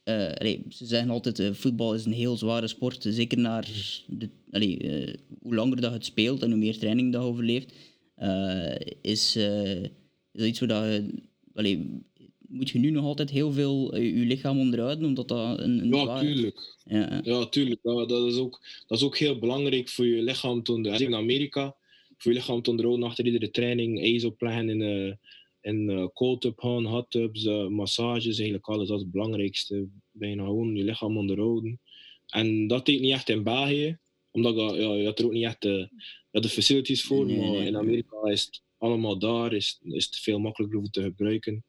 eh, 0.02 0.32
allee, 0.32 0.64
ze 0.68 0.86
zeggen 0.86 1.10
altijd, 1.10 1.38
eh, 1.38 1.52
voetbal 1.52 1.94
is 1.94 2.04
een 2.04 2.12
heel 2.12 2.36
zware 2.36 2.66
sport. 2.68 3.06
Zeker 3.08 3.38
naar 3.38 3.68
de, 4.06 4.28
allee, 4.50 4.78
eh, 4.78 5.14
hoe 5.42 5.54
langer 5.54 5.80
dat 5.80 5.90
je 5.90 5.96
het 5.96 6.04
speelt 6.04 6.42
en 6.42 6.50
hoe 6.50 6.58
meer 6.58 6.78
training 6.78 7.12
dat 7.12 7.22
je 7.22 7.28
overleeft. 7.28 7.72
eh, 8.14 8.74
is, 9.02 9.36
eh, 9.36 9.82
is 9.82 9.90
dat 10.32 10.46
iets 10.46 10.58
waar 10.60 10.68
dat 10.68 10.84
je... 10.84 11.14
allee, 11.54 12.02
moet 12.48 12.70
je 12.70 12.78
nu 12.78 12.90
nog 12.90 13.04
altijd 13.04 13.30
heel 13.30 13.52
veel 13.52 13.92
eh, 13.92 14.18
je 14.18 14.24
lichaam 14.24 14.58
onderhouden, 14.58 15.04
omdat 15.04 15.28
dat 15.28 15.58
een... 15.58 15.78
een 15.78 15.88
Ja, 15.88 16.20
tuurlijk. 16.20 16.76
Ja, 16.84 17.20
ja. 17.24 17.46
Tuurlijk. 17.46 17.82
Dat, 17.82 18.08
dat, 18.08 18.26
is 18.26 18.36
ook, 18.36 18.60
dat 18.86 18.98
is 18.98 19.04
ook 19.04 19.18
heel 19.18 19.38
belangrijk 19.38 19.88
voor 19.88 20.06
je 20.06 20.22
lichaam 20.22 20.62
te 20.62 20.72
onderhouden. 20.72 21.10
In 21.10 21.18
Amerika, 21.18 21.76
voor 22.16 22.32
je 22.32 22.38
lichaam 22.38 22.62
te 22.62 22.70
onderhouden 22.70 23.06
achter 23.06 23.24
iedere 23.24 23.50
training, 23.50 24.00
ijs 24.00 24.24
opleggen 24.24 24.68
in, 24.68 24.82
eh 24.82 25.12
in 25.60 25.90
eh, 25.90 26.06
cold 26.14 26.40
tub 26.40 26.58
gaan, 26.60 26.84
hot 26.84 27.10
tubs, 27.10 27.44
eh, 27.44 27.66
massages, 27.66 28.36
eigenlijk 28.36 28.66
alles. 28.68 28.88
Dat 28.88 28.96
is 28.96 29.02
het 29.02 29.12
belangrijkste. 29.12 29.88
Bijna 30.10 30.44
gewoon 30.44 30.76
je 30.76 30.84
lichaam 30.84 31.16
onderhouden. 31.16 31.80
En 32.26 32.66
dat 32.66 32.86
deed 32.86 32.94
ik 32.94 33.00
niet 33.00 33.12
echt 33.12 33.28
in 33.28 33.42
België, 33.42 33.98
omdat 34.30 34.54
je, 34.54 34.60
ja, 34.60 34.94
je 34.94 35.04
had 35.04 35.18
er 35.18 35.24
ook 35.24 35.32
niet 35.32 35.44
echt 35.44 35.62
de, 35.62 35.88
de 36.30 36.48
facilities 36.48 37.02
voor. 37.04 37.26
Nee, 37.26 37.38
maar 37.38 37.50
nee. 37.50 37.66
in 37.66 37.76
Amerika 37.76 38.16
is 38.24 38.44
het 38.44 38.62
allemaal 38.78 39.18
daar, 39.18 39.52
is, 39.52 39.78
is 39.82 40.04
het 40.04 40.16
veel 40.16 40.38
makkelijker 40.38 40.78
om 40.78 40.90
te 40.90 41.02
gebruiken. 41.02 41.64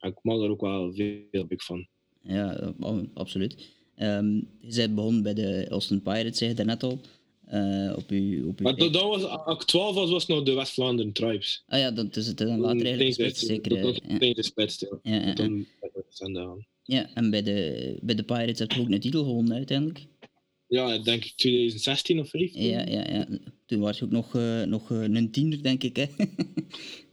Ik 0.00 0.18
mag 0.22 0.42
er 0.42 0.50
ook 0.50 0.60
wel 0.60 0.92
veel 0.92 1.46
big 1.46 1.64
van. 1.64 1.86
Ja, 2.22 2.56
eh, 2.56 2.68
ab- 2.80 3.08
absoluut. 3.14 3.68
Ehm, 3.94 4.34
je 4.60 4.74
bent 4.76 4.94
begonnen 4.94 5.22
bij 5.22 5.34
de 5.34 5.68
Austin 5.68 6.02
Pirates, 6.02 6.38
zei 6.38 6.50
je 6.50 6.56
daarnet 6.56 6.82
al. 6.82 7.00
eh, 7.44 7.92
op 7.96 8.10
uw, 8.10 8.48
op 8.48 8.58
uw 8.58 8.64
Maar 8.64 8.76
dat, 8.76 8.92
dat 8.92 9.02
was, 9.02 9.54
ik 9.56 9.62
12 9.62 9.94
was, 9.94 10.10
was 10.10 10.26
het 10.26 10.36
nog 10.36 10.44
de 10.44 10.52
West-Vlaanderen 10.52 11.12
Tribes. 11.12 11.62
Ah 11.66 11.78
ja, 11.78 11.90
dat 11.90 12.16
is 12.16 12.26
het 12.26 12.38
dan 12.38 12.58
later 12.60 12.86
eigenlijk 12.86 13.14
gespeeld, 13.14 13.36
zeker. 13.36 13.70
Dat 13.70 13.80
was 13.80 13.98
eh, 13.98 14.06
ja. 14.06 14.12
meteen 14.12 14.34
gespetst, 14.34 14.80
ja. 14.80 14.98
Ja, 15.02 15.14
ja, 15.14 15.26
ik 15.30 15.36
de 15.36 15.66
en 17.14 17.30
bij 17.30 17.42
de, 17.42 17.98
bij 18.02 18.14
de 18.14 18.22
Pirates 18.22 18.58
heb 18.58 18.72
je 18.72 18.80
ook 18.80 18.90
een 18.90 19.00
titel 19.00 19.24
gewonnen 19.24 19.56
uiteindelijk. 19.56 20.06
Ja, 20.68 20.92
ik 20.94 21.04
denk 21.04 21.22
2016 21.24 22.20
of 22.20 22.28
15. 22.30 22.62
Ja, 22.66 22.86
ja, 22.86 23.04
ja. 23.10 23.26
Toen 23.66 23.80
was 23.80 23.98
je 23.98 24.04
ook 24.04 24.10
nog, 24.10 24.34
eh, 24.34 24.62
nog 24.62 24.90
eh, 24.90 25.02
een 25.02 25.30
tiener, 25.30 25.62
denk 25.62 25.82
ik. 25.82 25.96
Hè? 25.96 26.06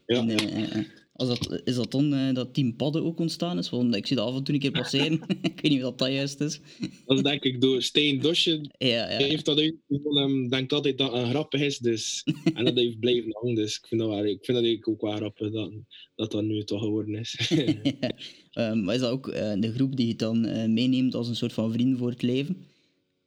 Ja, 0.06 0.28
En, 0.28 0.60
ja. 0.60 0.86
Als 1.16 1.28
dat, 1.28 1.62
is 1.64 1.76
dat 1.76 1.92
dan 1.92 2.14
eh, 2.14 2.34
dat 2.34 2.54
Team 2.54 2.76
Padden 2.76 3.04
ook 3.04 3.20
ontstaan 3.20 3.58
is? 3.58 3.70
Want 3.70 3.96
ik 3.96 4.06
zie 4.06 4.16
dat 4.16 4.28
af 4.28 4.36
en 4.36 4.44
toe 4.44 4.54
een 4.54 4.60
keer 4.60 4.72
passeren. 4.72 5.22
ik 5.42 5.62
weet 5.62 5.72
niet 5.72 5.84
of 5.84 5.90
dat, 5.90 5.98
dat 5.98 6.12
juist 6.12 6.40
is. 6.40 6.60
Dat 7.06 7.18
is 7.18 7.24
denk 7.24 7.44
ik 7.44 7.62
door 7.62 7.82
Steen 7.82 8.20
Dosje. 8.20 8.70
Ja, 8.78 8.88
ja. 8.88 9.18
Heeft 9.18 9.46
dat 9.46 9.60
uitgevonden 9.60 10.24
en 10.24 10.50
denkt 10.50 10.74
altijd 10.74 10.98
dat 10.98 11.12
het 11.12 11.22
een 11.22 11.30
grappig 11.30 11.62
is. 11.62 11.78
Dus, 11.78 12.24
en 12.54 12.66
dat 12.66 12.76
heeft 12.76 13.00
blijven 13.00 13.34
hangen. 13.34 13.56
Dus 13.56 13.78
ik 13.78 13.88
vind 13.88 14.02
dat, 14.02 14.10
wel, 14.10 14.26
ik 14.26 14.46
vind 14.46 14.58
dat 14.58 14.66
eigenlijk 14.66 14.88
ook 14.88 15.02
wel 15.02 15.16
grappig 15.16 15.52
dat, 15.52 15.72
dat 16.16 16.32
dat 16.32 16.44
nu 16.44 16.64
toch 16.64 16.82
geworden 16.82 17.16
is. 17.16 17.50
Ja. 17.50 17.74
Ehm, 18.52 18.84
maar 18.84 18.96
is 18.96 19.02
dat 19.02 19.12
ook 19.12 19.28
eh, 19.28 19.54
de 19.60 19.74
groep 19.74 19.96
die 19.96 20.08
je 20.08 20.16
dan 20.16 20.46
eh, 20.46 20.70
meeneemt 20.70 21.16
als 21.16 21.28
een 21.28 21.36
soort 21.36 21.54
van 21.54 21.72
vriend 21.72 21.98
voor 21.98 22.10
het 22.10 22.22
leven? 22.22 22.58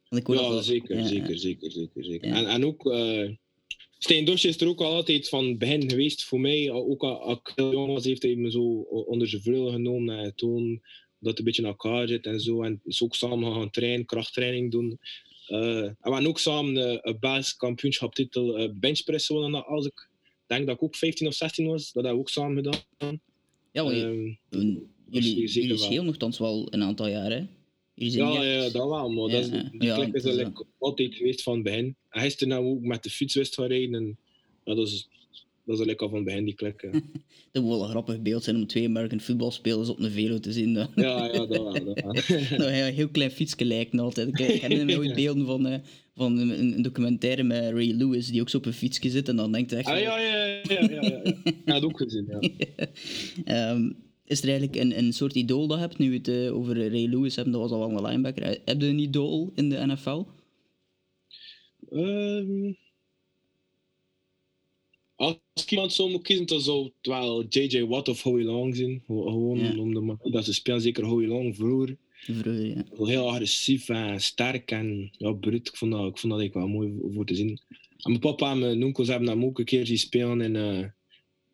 Want 0.08 0.22
ik 0.22 0.26
hoor 0.26 0.36
ja, 0.36 0.60
zeker, 0.60 0.96
ja, 0.96 1.06
zeker, 1.06 1.38
zeker, 1.38 1.70
zeker, 1.70 2.04
zeker. 2.04 2.30
En, 2.30 2.46
en 2.46 2.64
ook, 2.64 2.84
eh 3.98 4.04
Steen 4.04 4.24
Dosje 4.24 4.48
is 4.48 4.60
er 4.60 4.68
ook 4.68 4.80
al 4.80 4.94
altijd 4.94 5.28
van 5.28 5.58
begin 5.58 5.90
geweest 5.90 6.24
voor 6.24 6.40
mij. 6.40 6.70
Ook 6.70 7.02
al 7.02 7.20
als 7.20 7.38
ik 7.38 7.52
heel 7.54 7.72
jong 7.72 7.92
was, 7.92 8.04
heeft 8.04 8.22
hij 8.22 8.34
me 8.36 8.50
zo 8.50 8.62
onder 8.90 9.28
zijn 9.28 9.42
vleugel 9.42 9.70
genomen 9.70 10.18
en 10.18 10.34
toon 10.34 10.80
dat 11.18 11.30
het 11.30 11.38
een 11.38 11.44
beetje 11.44 11.62
in 11.62 11.68
elkaar 11.68 12.08
zit 12.08 12.26
en 12.26 12.40
zo. 12.40 12.62
En 12.62 12.80
is 12.84 13.02
ook 13.02 13.14
samen 13.14 13.52
gaan 13.54 13.70
trainen, 13.70 14.06
krachttraining 14.06 14.70
doen. 14.70 14.98
Eh, 15.46 15.58
en 15.76 15.96
we 16.02 16.10
hebben 16.10 16.26
ook 16.26 16.38
samen 16.38 16.76
eh, 16.90 16.98
een 17.00 17.18
basiskampioenschaptitel 17.18 18.60
uh, 18.60 18.68
benchpress 18.74 19.26
gewonnen. 19.26 19.66
Als 19.66 19.86
ik 19.86 20.08
denk 20.46 20.66
dat 20.66 20.74
ik 20.76 20.82
ook 20.82 20.96
15 20.96 21.26
of 21.26 21.34
16 21.34 21.66
was, 21.66 21.84
dat 21.92 22.04
hebben 22.04 22.12
we 22.12 22.18
ook 22.18 22.28
samen 22.30 22.56
gedaan. 22.64 23.20
Ja, 23.72 23.82
want 23.82 23.96
je- 23.96 24.36
Ehm, 24.50 24.76
Jullie, 25.10 25.42
is 25.42 25.54
jullie, 25.54 25.76
schelen 25.76 26.04
nogthans 26.04 26.38
wel 26.38 26.66
een 26.70 26.82
aantal 26.82 27.08
jaar, 27.08 27.48
Ja, 27.98 28.42
ja, 28.42 28.62
dat 28.70 28.88
wel, 28.88 29.10
maar 29.10 29.28
dat 29.28 29.40
is, 29.40 29.48
Ja, 29.48 29.68
die 29.72 29.82
ja, 29.82 29.94
klik 29.94 30.14
is 30.14 30.24
eigenlijk 30.24 30.64
altijd 30.78 31.14
geweest 31.14 31.42
van 31.42 31.54
het 31.54 31.62
begin. 31.62 31.84
En 31.84 32.18
hij 32.18 32.26
is 32.26 32.40
er 32.40 32.46
nou 32.46 32.66
ook 32.66 32.82
met 32.82 33.02
de 33.02 33.10
fiets 33.10 33.34
wist 33.34 33.54
gaan 33.54 33.66
rijden. 33.66 33.94
En, 33.94 34.18
ja, 34.64 34.74
dat 34.74 34.86
is, 34.86 35.08
dat 35.64 35.80
is 35.80 35.96
al 35.96 36.08
van 36.08 36.14
het 36.14 36.24
begin 36.24 36.44
die 36.44 36.54
klik. 36.54 36.82
ja. 36.82 37.00
Dat 37.52 37.62
moet 37.62 37.72
wel 37.72 37.82
een 37.82 37.90
grappig 37.90 38.20
beeld 38.20 38.44
zijn 38.44 38.56
om 38.56 38.66
twee 38.66 38.86
American 38.86 39.20
voetbalspelers 39.20 39.88
op 39.88 39.98
een 39.98 40.10
velo 40.10 40.38
te 40.38 40.52
zien. 40.52 40.74
Dat, 40.74 40.90
Ja, 40.94 41.24
ja, 41.24 41.32
dat 41.32 41.48
wel. 41.48 41.72
Dat 41.72 41.82
wel. 41.94 42.12
hij 42.68 42.88
een 42.88 42.94
heel 42.94 43.08
klein 43.08 43.30
fietsje 43.30 43.64
lijkt 43.64 43.98
altijd. 43.98 44.28
Ik 44.28 44.60
herinner 44.60 44.86
me 44.86 44.98
ooit 44.98 45.14
beelden 45.14 45.46
van, 45.46 45.66
eh, 45.66 45.78
van 46.14 46.38
een, 46.38 46.60
een 46.60 46.82
documentaire 46.82 47.42
met 47.42 47.70
Ray 47.70 47.90
Lewis, 47.90 48.26
die 48.26 48.40
ook 48.40 48.48
zo 48.48 48.56
op 48.56 48.66
een 48.66 48.72
fietsje 48.72 49.10
zit 49.10 49.28
en 49.28 49.36
dan 49.36 49.52
denkt 49.52 49.70
hij 49.70 49.78
echt... 49.78 49.88
Ah, 49.88 50.00
ja, 50.00 50.18
ja, 50.18 50.44
ja, 50.44 50.60
ja, 50.62 50.88
ja, 50.90 51.22
ja. 51.64 51.74
Het 51.74 51.84
ook 51.84 51.96
gezien, 51.96 52.26
ja. 52.28 52.48
Ehm, 53.70 53.90
is 54.28 54.42
er 54.42 54.48
eigenlijk 54.48 54.76
een, 54.78 54.98
een 54.98 55.12
soort 55.12 55.34
idool 55.34 55.66
dat 55.66 55.76
je 55.78 55.82
hebt? 55.84 55.98
Nu 55.98 56.10
we 56.10 56.16
het 56.16 56.28
eh, 56.28 56.56
over 56.56 56.88
Ray 56.90 57.06
Lewis 57.06 57.34
hebben, 57.36 57.52
dat 57.52 57.62
was 57.62 57.70
al 57.70 57.90
een 57.90 58.02
linebacker. 58.04 58.42
Eh, 58.42 58.60
Heb 58.64 58.80
je 58.80 58.86
een 58.86 58.98
idool 58.98 59.52
in 59.54 59.68
de 59.68 59.86
NFL? 59.86 60.22
Ehm, 61.90 62.72
als 65.16 65.38
ik 65.54 65.70
iemand 65.70 65.92
zou 65.92 66.08
moeten 66.10 66.26
kiezen, 66.26 66.46
dan 66.46 66.60
zou 66.60 66.84
het 66.84 66.92
wel 67.06 67.44
J.J. 67.48 67.84
Watt 67.84 68.08
of 68.08 68.22
Howie 68.22 68.44
Long 68.44 68.76
zijn. 68.76 69.02
Ge- 69.06 69.22
Gewoon 69.22 69.58
Ja. 69.58 69.78
om 69.78 69.94
de 69.94 70.00
manier 70.00 70.32
dat 70.32 70.44
ze 70.44 70.54
spelen, 70.54 70.80
zeker 70.80 71.04
Howie 71.04 71.28
Long 71.28 71.56
vroeger. 71.56 71.96
Vroeger, 72.20 72.66
ja. 72.66 72.84
Heel 72.96 73.28
agressief 73.30 73.88
en 73.88 74.20
sterk 74.20 74.70
en 74.70 75.10
ja, 75.12 75.32
brut. 75.32 75.68
Ik 75.68 75.76
vond 75.76 75.92
dat, 75.92 76.06
ik 76.06 76.18
vond 76.18 76.32
dat 76.32 76.52
wel 76.52 76.68
mooi 76.68 76.92
voor 77.14 77.24
te 77.26 77.34
zien. 77.34 77.60
En 77.78 78.10
mijn 78.10 78.18
papa 78.18 78.50
en 78.50 78.58
mijn 78.58 78.84
onkels 78.84 79.08
hebben 79.08 79.28
hem 79.28 79.44
ook 79.44 79.58
een 79.58 79.64
keer 79.64 79.86
zien 79.86 79.98
spelen 79.98 80.40
in 80.40 80.56
eh, 80.56 80.84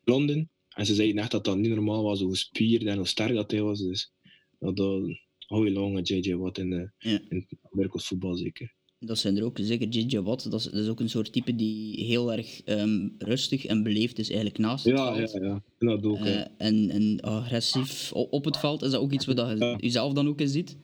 Londen. 0.03 0.49
En 0.75 0.85
ze 0.85 0.93
zeiden 0.95 1.17
echt 1.21 1.31
dat 1.31 1.43
dat 1.45 1.57
niet 1.57 1.69
normaal 1.75 2.03
was, 2.03 2.19
hoe 2.21 2.29
gespierd 2.29 2.83
en 2.83 2.97
hoe 2.97 3.07
sterk 3.07 3.33
dat 3.33 3.51
hij 3.51 3.61
was. 3.61 3.79
Dus 3.81 4.11
dat, 4.59 4.75
dat 4.77 5.01
hou 5.47 5.65
je 5.65 5.71
lang 5.71 6.07
JJ 6.07 6.35
Watt 6.35 6.57
in, 6.57 6.69
de, 6.69 6.91
Ja. 6.99 7.19
in 7.29 7.45
het 7.49 7.57
Amerikaans 7.71 8.07
voetbal 8.07 8.35
zeker. 8.35 8.73
Dat 8.99 9.17
zijn 9.17 9.37
er 9.37 9.43
ook, 9.43 9.57
zeker 9.61 9.87
J.J. 9.87 10.17
Watt, 10.19 10.51
dat 10.51 10.59
is, 10.59 10.65
dat 10.65 10.73
is 10.83 10.87
ook 10.87 10.99
een 10.99 11.09
soort 11.09 11.33
type 11.33 11.55
die 11.55 12.03
heel 12.05 12.33
erg 12.33 12.61
ehm, 12.63 13.07
rustig 13.17 13.65
en 13.65 13.83
beleefd 13.83 14.19
is 14.19 14.27
eigenlijk 14.27 14.57
naast 14.59 14.85
het 14.85 14.97
Ja, 14.97 15.15
veld. 15.15 15.31
ja, 15.31 15.43
ja. 15.45 15.63
En 15.79 15.87
dat 15.87 16.03
ook. 16.05 16.17
Eh, 16.25 16.41
en, 16.57 16.89
en 16.89 17.19
agressief 17.21 18.11
op 18.13 18.45
het 18.45 18.57
veld, 18.57 18.81
is 18.81 18.91
dat 18.91 19.01
ook 19.01 19.11
iets 19.11 19.25
wat 19.25 19.37
je 19.37 19.55
Ja. 19.59 19.75
jezelf 19.79 20.13
dan 20.13 20.27
ook 20.27 20.41
ziet? 20.45 20.77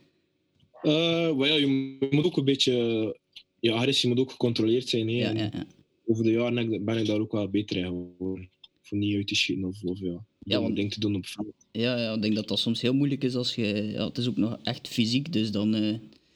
Eh, 0.82 1.36
maar 1.36 1.48
ja, 1.48 1.54
je 1.54 1.96
moet 2.10 2.24
ook 2.24 2.36
een 2.36 2.44
beetje. 2.44 3.16
Ja, 3.60 3.74
agressie 3.74 4.08
moet 4.08 4.18
ook 4.18 4.30
gecontroleerd 4.30 4.88
zijn. 4.88 5.08
Hè. 5.08 5.14
Ja, 5.14 5.28
En 5.28 5.36
ja, 5.36 5.48
ja. 5.52 5.66
Over 6.06 6.24
de 6.24 6.30
jaren 6.30 6.84
ben 6.84 6.98
ik 6.98 7.06
daar 7.06 7.20
ook 7.20 7.32
wel 7.32 7.48
beter 7.48 7.76
in 7.76 7.84
geworden. 7.84 8.50
Voor 8.82 8.98
niet 8.98 9.16
uit 9.16 9.26
te 9.26 9.34
schieten 9.34 9.64
of, 9.64 9.82
of 9.84 9.98
ja, 10.00 10.06
Ja, 10.10 10.22
ja 10.38 10.60
want- 10.60 10.76
dingen 10.76 10.90
te 10.90 11.00
doen 11.00 11.14
op 11.16 11.26
veld. 11.26 11.54
Ja, 11.72 11.98
ja, 11.98 12.12
ik 12.14 12.22
denk 12.22 12.34
dat 12.34 12.48
dat 12.48 12.58
soms 12.58 12.80
heel 12.80 12.94
moeilijk 12.94 13.24
is 13.24 13.34
als 13.34 13.54
je... 13.54 13.64
Ja, 13.92 14.06
het 14.06 14.18
is 14.18 14.28
ook 14.28 14.36
nog 14.36 14.58
echt 14.62 14.88
fysiek, 14.88 15.32
dus 15.32 15.50
dan 15.50 15.74
eh, 15.74 15.88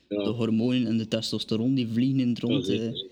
Ja, 0.08 0.24
de 0.24 0.30
hormonen 0.30 0.86
en 0.86 0.96
de 0.96 1.08
testosteron 1.08 1.74
die 1.74 1.88
vliegen 1.88 2.20
in 2.20 2.28
het 2.28 2.40
ja, 2.40 2.48
rond. 2.48 2.68
eh. 2.68 2.76
zeker. 2.78 3.06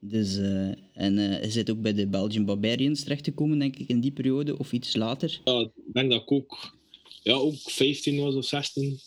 dus, 0.00 0.36
eh, 0.36 0.68
en 0.92 1.18
eh 1.18 1.42
je 1.44 1.50
zit 1.50 1.70
ook 1.70 1.82
bij 1.82 1.94
de 1.94 2.06
Belgian 2.06 2.44
Barbarians 2.44 3.02
terechtgekomen, 3.02 3.58
denk 3.58 3.76
ik, 3.76 3.88
in 3.88 4.00
die 4.00 4.10
periode, 4.10 4.58
of 4.58 4.72
iets 4.72 4.96
later. 4.96 5.40
Ja, 5.44 5.60
ik 5.60 5.92
denk 5.92 6.10
dat 6.10 6.22
ik 6.22 6.32
ook, 6.32 6.76
ja, 7.22 7.32
ook 7.34 7.54
15 7.56 8.18
was 8.20 8.34
of 8.34 8.44
16. 8.44 8.98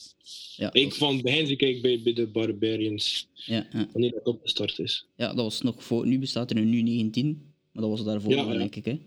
Ja, 0.56 0.74
Ik 0.74 0.84
dat, 0.90 0.98
van 0.98 1.14
het 1.14 1.24
begin 1.24 1.50
ik 1.60 1.82
bij, 1.82 2.02
bij 2.04 2.14
de 2.14 2.28
Barbarians, 2.28 3.28
ja, 3.34 3.68
ja. 3.74 3.88
wanneer 3.92 4.12
dat 4.12 4.24
opgestart 4.26 4.80
is. 4.80 5.06
ja, 5.16 5.28
dat 5.28 5.36
was 5.44 5.62
nog 5.62 5.84
voor... 5.84 6.08
Nu 6.08 6.20
bestaat 6.20 6.52
er 6.52 6.58
een 6.58 6.70
nu 6.70 6.82
19, 6.82 7.42
maar 7.72 7.82
dat 7.84 7.92
was 7.92 8.04
daarvoor 8.06 8.32
Ja, 8.32 8.52
ja. 8.52 8.58
denk 8.58 8.76
ik. 8.76 8.86
Hè. 8.86 9.00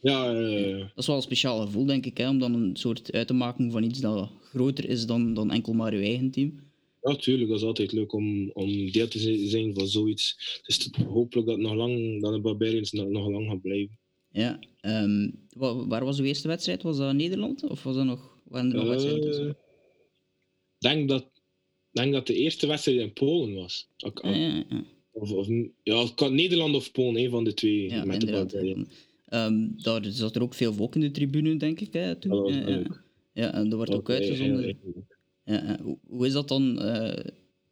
Ja, 0.00 0.32
Dat 0.78 0.90
is 0.96 1.06
wel 1.06 1.16
een 1.16 1.22
speciaal 1.22 1.60
gevoel, 1.66 1.84
denk 1.84 2.06
ik, 2.06 2.18
hè, 2.18 2.28
om 2.28 2.38
dan 2.38 2.54
een 2.54 2.76
soort 2.76 3.12
uit 3.12 3.26
te 3.26 3.32
maken 3.32 3.70
van 3.70 3.82
iets 3.82 4.00
dat 4.00 4.30
groter 4.42 4.88
is 4.88 5.06
dan, 5.06 5.34
dan 5.34 5.50
enkel 5.50 5.72
maar 5.72 5.94
je 5.94 6.02
eigen 6.04 6.30
team. 6.30 6.60
ja, 7.02 7.16
tuurlijk, 7.16 7.48
dat 7.48 7.58
is 7.58 7.64
altijd 7.64 7.92
leuk 7.92 8.12
om, 8.12 8.50
om 8.50 8.90
deel 8.90 9.08
te 9.08 9.18
zi- 9.18 9.46
zijn 9.48 9.74
van 9.74 9.86
zoiets. 9.88 10.60
Dus 10.66 10.90
hopelijk 11.06 11.46
dat, 11.48 11.58
nog 11.58 11.74
lang, 11.74 12.20
dat 12.22 12.32
de 12.32 12.40
Barbarians 12.40 12.92
nog, 12.92 13.08
lang 13.28 13.46
gaan 13.48 13.60
blijven. 13.60 13.98
Ja. 14.30 14.58
ehm, 14.80 15.30
wa- 15.50 15.86
waar 15.86 16.04
was 16.04 16.18
uw 16.18 16.24
eerste 16.24 16.48
wedstrijd? 16.48 16.82
Was 16.82 16.96
dat 16.98 17.14
Nederland? 17.14 17.62
Of 17.68 17.82
was 17.82 17.96
dat 17.96 18.04
nog, 18.04 18.38
waren 18.44 18.70
er 18.70 18.76
nog 18.76 18.88
wedstrijden 18.88 19.48
Ik 19.48 19.56
denk 20.78 21.08
dat, 21.08 21.30
denk 21.90 22.12
dat 22.12 22.26
de 22.26 22.34
eerste 22.34 22.66
wedstrijd 22.66 22.98
in 22.98 23.12
Polen 23.12 23.54
was. 23.54 23.88
Ja, 23.96 24.10
ja, 24.22 24.64
ja. 24.68 24.84
Of, 25.12 25.32
of, 25.32 25.46
ja, 25.82 25.98
het 26.02 26.14
kan 26.14 26.34
Nederland 26.34 26.74
of 26.74 26.92
Polen, 26.92 27.22
een 27.22 27.30
van 27.30 27.44
de 27.44 27.54
twee. 27.54 28.04
met 28.04 28.20
de. 28.20 28.30
Barbarians. 28.30 28.88
Ehm, 29.28 29.66
daar 29.76 30.04
zat 30.04 30.36
er 30.36 30.42
ook 30.42 30.54
veel 30.54 30.72
volk 30.72 30.94
in 30.94 31.00
de 31.00 31.10
tribune, 31.10 31.56
denk 31.56 31.80
ik. 31.80 31.92
Hè, 31.92 32.16
toen. 32.16 32.30
Was 32.42 32.52
ja, 33.32 33.52
en 33.54 33.68
dat 33.68 33.72
wordt 33.78 33.90
ook 33.94 34.10
uitgezonden. 34.10 34.78
Ja. 35.44 35.78
Hoe, 35.82 35.98
hoe 36.06 36.26
is 36.26 36.32
dat 36.32 36.48
dan, 36.48 36.80
eh, 36.80 37.24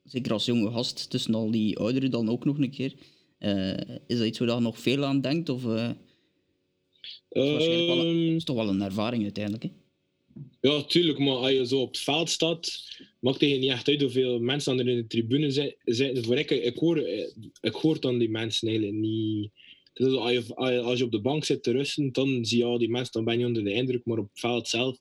zeker 0.04 0.32
als 0.32 0.44
jonge 0.44 0.70
gast, 0.70 1.10
tussen 1.10 1.34
al 1.34 1.50
die 1.50 1.78
ouderen 1.78 2.10
dan 2.10 2.28
ook 2.28 2.44
nog 2.44 2.58
een 2.58 2.70
keer? 2.70 2.92
Eh, 3.38 3.72
is 4.06 4.18
dat 4.18 4.26
iets 4.26 4.38
waar 4.38 4.54
je 4.54 4.60
nog 4.60 4.78
veel 4.78 5.04
aan 5.04 5.20
denkt? 5.20 5.48
Of 5.48 5.64
eh, 5.64 5.90
is 7.30 7.50
waarschijnlijk 7.50 7.86
wel 7.86 8.06
een- 8.06 8.26
Ehm, 8.26 8.34
is 8.36 8.44
toch 8.44 8.56
wel 8.56 8.68
een 8.68 8.82
ervaring 8.82 9.22
uiteindelijk? 9.22 9.62
Hè? 9.64 9.70
Ja, 10.60 10.82
tuurlijk, 10.82 11.18
maar 11.18 11.34
als 11.36 11.50
je 11.50 11.66
zo 11.66 11.80
op 11.80 11.88
het 11.88 11.98
veld 11.98 12.30
staat, 12.30 12.82
maakt 13.20 13.40
het 13.40 13.50
je 13.50 13.56
niet 13.56 13.70
echt 13.70 13.88
uit 13.88 14.00
hoeveel 14.00 14.38
mensen 14.40 14.78
er 14.78 14.88
in 14.88 14.96
de 14.96 15.06
tribune 15.06 15.50
zi- 15.50 15.74
zitten. 15.84 16.24
Voor 16.24 16.36
ik, 16.36 16.50
ik, 16.50 16.76
hoor, 16.76 16.96
eh, 16.98 17.26
ik 17.60 17.72
hoor 17.72 18.00
dan 18.00 18.18
die 18.18 18.30
mensen 18.30 18.68
eigenlijk 18.68 18.98
niet. 18.98 19.50
Dus 19.96 20.14
als, 20.14 20.32
je, 20.32 20.54
als 20.82 20.98
je- 20.98 21.04
op 21.04 21.10
de 21.10 21.20
bank 21.20 21.44
zit 21.44 21.62
te 21.62 21.70
rusten, 21.70 22.12
dan 22.12 22.44
zie 22.44 22.58
je 22.58 22.64
al 22.64 22.78
die 22.78 22.88
mensen, 22.90 23.12
dan 23.12 23.24
ben 23.24 23.38
je 23.38 23.46
onder 23.46 23.64
de 23.64 23.72
indruk, 23.72 24.04
maar 24.04 24.18
op 24.18 24.28
het 24.30 24.40
veld 24.40 24.68
zelf 24.68 24.98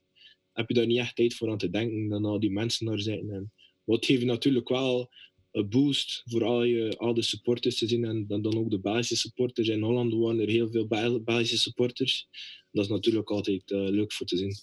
heb 0.53 0.67
je 0.67 0.73
daar 0.73 0.85
niet 0.85 0.97
echt 0.97 1.15
tijd 1.15 1.33
voor 1.33 1.49
aan 1.51 1.57
te 1.57 1.69
denken, 1.69 2.07
dan 2.09 2.25
al 2.25 2.39
die 2.39 2.51
mensen 2.51 2.85
daar 2.85 2.99
zitten. 2.99 3.29
En 3.29 3.51
wat 3.83 4.05
geeft 4.05 4.23
natuurlijk 4.25 4.69
wel 4.69 5.09
een 5.51 5.69
boost 5.69 6.21
voor 6.25 6.43
al, 6.43 6.63
je, 6.63 6.97
al 6.97 7.13
de 7.13 7.21
supporters 7.21 7.77
te 7.77 7.87
zien 7.87 8.05
en 8.05 8.27
dan, 8.27 8.41
dan 8.41 8.57
ook 8.57 8.69
de 8.69 8.79
Belgische 8.79 9.15
supporters. 9.17 9.67
In 9.67 9.81
Holland 9.81 10.13
waren 10.13 10.39
er 10.39 10.49
heel 10.49 10.69
veel 10.71 10.87
Bel- 10.87 11.21
Belgische 11.23 11.57
supporters. 11.57 12.27
Dat 12.71 12.83
is 12.83 12.89
natuurlijk 12.89 13.29
altijd 13.29 13.71
eh, 13.71 13.79
leuk 13.89 14.13
voor 14.13 14.25
te 14.27 14.37
zien. 14.37 14.53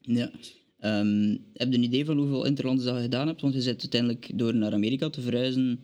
Ja. 0.00 0.30
Ehm, 0.78 1.36
heb 1.52 1.70
je 1.70 1.76
een 1.78 1.82
idee 1.82 2.04
van 2.04 2.18
hoeveel 2.18 2.44
interlands 2.44 2.84
dat 2.84 2.96
je 2.96 3.02
gedaan 3.02 3.26
hebt? 3.26 3.40
Want 3.40 3.54
je 3.54 3.60
zit 3.60 3.80
uiteindelijk 3.80 4.38
door 4.38 4.54
naar 4.54 4.72
Amerika 4.72 5.10
te 5.10 5.20
verhuizen. 5.20 5.80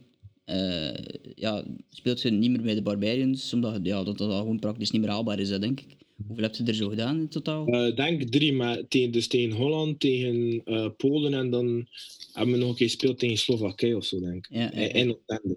Eh, 0.50 1.04
ja, 1.34 1.64
speelt 1.90 2.22
je 2.22 2.30
niet 2.30 2.50
meer 2.50 2.62
bij 2.62 2.74
de 2.74 2.82
Barbarians, 2.82 3.52
omdat 3.52 3.80
ja, 3.82 4.02
dat 4.04 4.18
dat 4.18 4.32
gewoon 4.38 4.58
praktisch 4.58 4.90
niet 4.90 5.00
meer 5.00 5.10
haalbaar 5.10 5.38
is, 5.40 5.50
hè, 5.50 5.58
denk 5.58 5.80
ik. 5.80 5.96
Hoeveel 6.26 6.44
heb 6.44 6.54
je 6.54 6.64
er 6.64 6.74
zo 6.74 6.88
gedaan 6.88 7.18
in 7.18 7.28
totaal? 7.28 7.66
Eh, 7.66 7.86
Ik 7.86 7.96
denk 7.96 8.22
drie, 8.22 8.52
maar 8.52 8.88
tegen, 8.88 9.10
dus 9.12 9.26
tegen 9.26 9.56
Holland, 9.56 10.00
tegen 10.00 10.62
eh, 10.64 10.86
Polen 10.96 11.34
en 11.34 11.50
dan 11.50 11.86
hebben 12.32 12.54
we 12.54 12.60
nog 12.60 12.68
een 12.70 12.76
keer 12.76 12.86
gespeeld 12.86 13.18
tegen 13.18 13.36
Slowakije 13.38 13.96
of 13.96 14.04
zo, 14.04 14.20
denk 14.20 14.46
ik. 14.46 14.56
Ja. 14.56 14.72
En- 14.72 15.08
Oostende. 15.10 15.56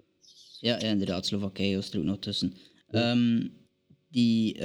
Ja, 0.60 0.78
ja, 0.80 0.88
inderdaad, 0.88 1.26
Slowakije 1.26 1.74
was 1.76 1.90
er 1.90 1.98
ook 1.98 2.04
nog 2.04 2.18
tussen. 2.18 2.52
Ehm, 2.90 3.46
die, 4.10 4.56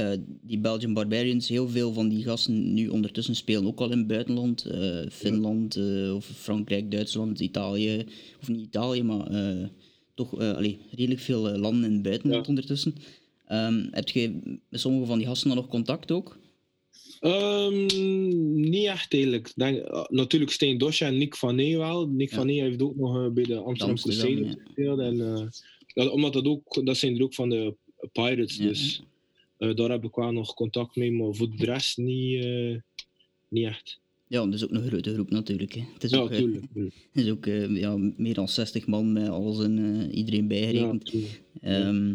die 0.42 0.60
Belgian 0.60 0.94
Barbarians, 0.94 1.48
heel 1.48 1.68
veel 1.70 1.94
van 1.94 2.10
die 2.10 2.24
gasten 2.24 2.74
nu 2.74 2.88
ondertussen 2.88 3.36
spelen 3.36 3.66
ook 3.66 3.80
al 3.80 3.92
in 3.92 3.98
het 3.98 4.08
buitenland. 4.08 4.66
Finland, 5.12 5.78
of 6.14 6.26
Frankrijk, 6.26 6.92
Duitsland, 6.92 7.40
Italië. 7.40 8.06
Of 8.42 8.48
niet 8.48 8.62
Italië, 8.62 9.04
maar 9.04 9.32
toch 10.20 10.40
eh, 10.40 10.56
allee, 10.56 10.80
redelijk 10.92 11.22
veel 11.22 11.50
eh, 11.50 11.60
landen 11.60 11.84
in 11.84 11.94
het 11.94 12.02
buitenland 12.02 12.44
Ja. 12.44 12.50
ondertussen. 12.50 12.96
Ehm, 13.46 13.88
heb 13.92 14.10
je 14.10 14.40
met 14.70 14.80
sommige 14.80 15.06
van 15.06 15.18
die 15.18 15.28
gasten 15.28 15.48
dan 15.48 15.58
nog 15.58 15.68
contact 15.68 16.12
ook? 16.12 16.38
Ehm, 17.20 17.86
niet 18.70 18.86
echt 18.86 19.14
eigenlijk. 19.14 19.52
Denk, 19.56 19.78
eh, 19.78 20.04
natuurlijk 20.08 20.52
Steen 20.52 20.78
Dosja 20.78 21.08
en 21.08 21.18
Nick 21.18 21.36
Van 21.36 21.56
Nee 21.56 21.78
wel. 21.78 22.08
Nick 22.08 22.30
Ja. 22.30 22.36
Van 22.36 22.46
Nee 22.46 22.62
heeft 22.62 22.82
ook 22.82 22.96
nog 22.96 23.34
bij 23.34 23.44
de 23.44 23.56
Amsterdam 23.58 23.90
Amsterdam, 23.90 23.96
Crusaders 23.96 24.56
ja. 24.56 24.64
gespeeld. 24.66 25.00
En, 25.00 25.52
dat, 25.94 26.10
omdat 26.12 26.34
dat 26.34 26.46
ook, 26.46 26.86
dat 26.86 26.98
zijn 26.98 27.16
er 27.16 27.24
ook 27.24 27.34
van 27.34 27.50
de 27.50 27.76
Pirates, 28.12 28.58
Ja, 28.58 28.68
dus 28.68 29.02
daar 29.58 29.90
heb 29.90 30.04
ik 30.04 30.16
wel 30.16 30.32
nog 30.32 30.54
contact 30.54 30.96
mee, 30.96 31.12
maar 31.12 31.34
voor 31.34 31.50
de 31.56 31.66
rest 31.66 31.98
niet, 31.98 32.46
niet 33.50 33.66
echt. 33.66 34.00
Ja, 34.30 34.46
dat 34.46 34.54
is 34.54 34.64
ook 34.64 34.72
een 34.72 34.88
grote 34.88 35.14
groep 35.14 35.30
natuurlijk. 35.30 35.74
Hè. 35.74 35.82
Het 35.94 36.04
is 36.04 36.12
Ja, 36.12 36.18
ook, 36.20 36.30
eh, 36.32 36.38
tuurlijk. 36.38 36.66
tuurlijk. 36.74 36.96
het 37.14 37.24
is 37.26 37.32
ook 37.32 37.46
eh, 37.46 37.76
ja, 37.76 37.98
meer 38.18 38.34
dan 38.34 38.48
60 38.48 38.88
man 38.88 39.14
met 39.14 39.28
alles 39.30 39.64
en 39.64 39.78
eh, 40.10 40.18
iedereen 40.18 40.42
Ja, 40.42 40.48
bijgerekend. 40.48 41.06
tuurlijk. 41.06 41.42
Ehm, 41.62 42.14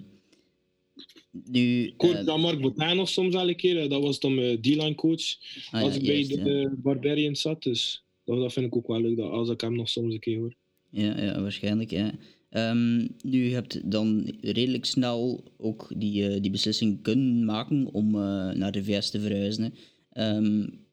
nu, 1.31 1.93
hoorde 1.97 2.19
eh, 2.19 2.25
dat 2.25 2.39
Mark 2.39 2.61
Botan 2.61 2.97
nog 2.97 3.09
soms 3.09 3.35
elke 3.35 3.55
keer. 3.55 3.89
Dat 3.89 4.03
was 4.03 4.21
dan 4.21 4.35
mijn 4.35 4.61
D-line 4.61 4.95
coach. 4.95 5.37
ah, 5.71 5.83
als 5.83 5.95
ja, 5.95 6.01
ik 6.01 6.07
bij 6.07 6.15
juist, 6.23 6.45
de 6.45 6.51
ja. 6.51 6.75
Barbarians 6.77 7.41
zat. 7.41 7.63
Dus 7.63 8.05
dat, 8.25 8.39
dat 8.39 8.53
vind 8.53 8.67
ik 8.67 8.77
ook 8.77 8.87
wel 8.87 9.01
leuk, 9.01 9.17
dat 9.17 9.31
als 9.31 9.49
ik 9.51 9.61
hem 9.61 9.77
nog 9.77 9.89
soms 9.89 10.13
een 10.15 10.21
keer 10.21 10.39
hoor. 10.39 10.55
Ja, 10.91 11.21
ja 11.21 11.41
waarschijnlijk. 11.41 11.91
Ja. 11.91 12.13
Ehm, 12.51 13.07
nu 13.23 13.51
heb 13.53 13.73
je 13.73 13.81
dan 13.85 14.35
redelijk 14.41 14.85
snel 14.85 15.45
ook 15.57 15.93
die, 15.97 16.41
die 16.41 16.51
beslissing 16.51 17.03
kunnen 17.03 17.45
maken 17.45 17.87
om 17.93 18.11
naar 18.59 18.73
de 18.73 18.85
VS 18.85 19.11
te 19.11 19.21
verhuizen. 19.21 19.75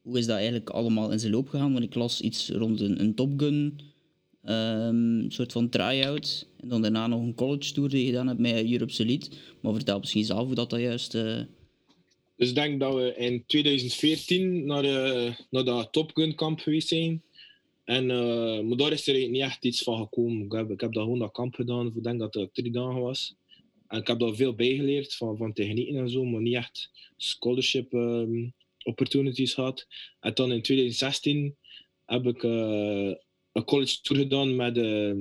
Hoe 0.02 0.18
is 0.18 0.26
dat 0.26 0.36
eigenlijk 0.36 0.70
allemaal 0.70 1.12
in 1.12 1.20
zijn 1.20 1.32
loop 1.32 1.50
gegaan? 1.50 1.72
Want 1.74 1.84
ik 1.86 1.96
las 1.96 2.22
iets 2.22 2.50
rond 2.50 2.80
een, 2.82 3.00
een 3.02 3.16
Top 3.16 3.40
Gun, 3.40 3.80
ehm, 4.44 5.20
een 5.20 5.32
soort 5.32 5.52
van 5.52 5.70
try-out. 5.70 6.48
En 6.60 6.68
dan 6.70 6.82
daarna 6.82 7.08
nog 7.08 7.22
een 7.22 7.36
college 7.36 7.74
tour 7.74 7.90
die 7.90 8.00
je 8.00 8.06
gedaan 8.06 8.28
hebt 8.28 8.40
met 8.40 8.72
Europe's 8.72 9.00
Elite. 9.00 9.30
Maar 9.62 9.74
vertel 9.74 10.00
misschien 10.00 10.24
zelf 10.26 10.46
hoe 10.46 10.56
dat, 10.56 10.70
dat 10.70 10.80
juist... 10.80 11.16
eh, 11.16 11.40
Dus 12.36 12.50
ik 12.50 12.56
denk 12.56 12.80
dat 12.80 12.94
we 12.96 13.14
in 13.18 13.44
2014 13.46 14.66
naar, 14.66 14.82
de, 14.82 15.32
naar 15.50 15.64
dat 15.64 15.92
Top 15.92 16.12
Gun 16.14 16.36
kamp 16.36 16.60
geweest 16.60 16.88
zijn. 16.88 17.22
En, 17.84 18.12
eh, 18.12 18.60
maar 18.62 18.78
daar 18.78 18.92
is 18.92 19.08
er 19.08 19.30
niet 19.30 19.42
echt 19.42 19.66
iets 19.66 19.84
van 19.84 19.98
gekomen. 19.98 20.46
Ik 20.46 20.52
heb, 20.52 20.72
ik 20.72 20.82
heb 20.82 20.94
dat 20.94 21.04
gewoon 21.04 21.20
dat 21.20 21.32
kamp 21.32 21.56
gedaan. 21.56 21.88
Ik 21.96 22.04
denk 22.04 22.20
dat 22.20 22.34
het 22.34 22.54
drie 22.54 22.72
dagen 22.72 23.02
was. 23.02 23.36
En 23.88 24.00
ik 24.00 24.08
heb 24.08 24.20
daar 24.20 24.36
veel 24.36 24.54
bijgeleerd 24.56 25.16
van, 25.16 25.38
van 25.38 25.54
technieken 25.54 25.96
en 25.96 26.10
zo, 26.10 26.26
maar 26.26 26.42
niet 26.42 26.56
echt 26.56 26.90
scholarship 27.18 27.94
ehm, 27.94 28.48
opportunities 28.84 29.54
gehad. 29.54 29.88
En 30.20 30.34
dan 30.34 30.52
in 30.52 30.62
2016 30.62 31.56
heb 32.06 32.26
ik 32.26 32.44
eh, 32.44 33.14
een 33.52 33.64
college 33.66 34.02
tour 34.02 34.22
gedaan 34.22 34.56
met, 34.56 34.78
eh, 34.78 35.14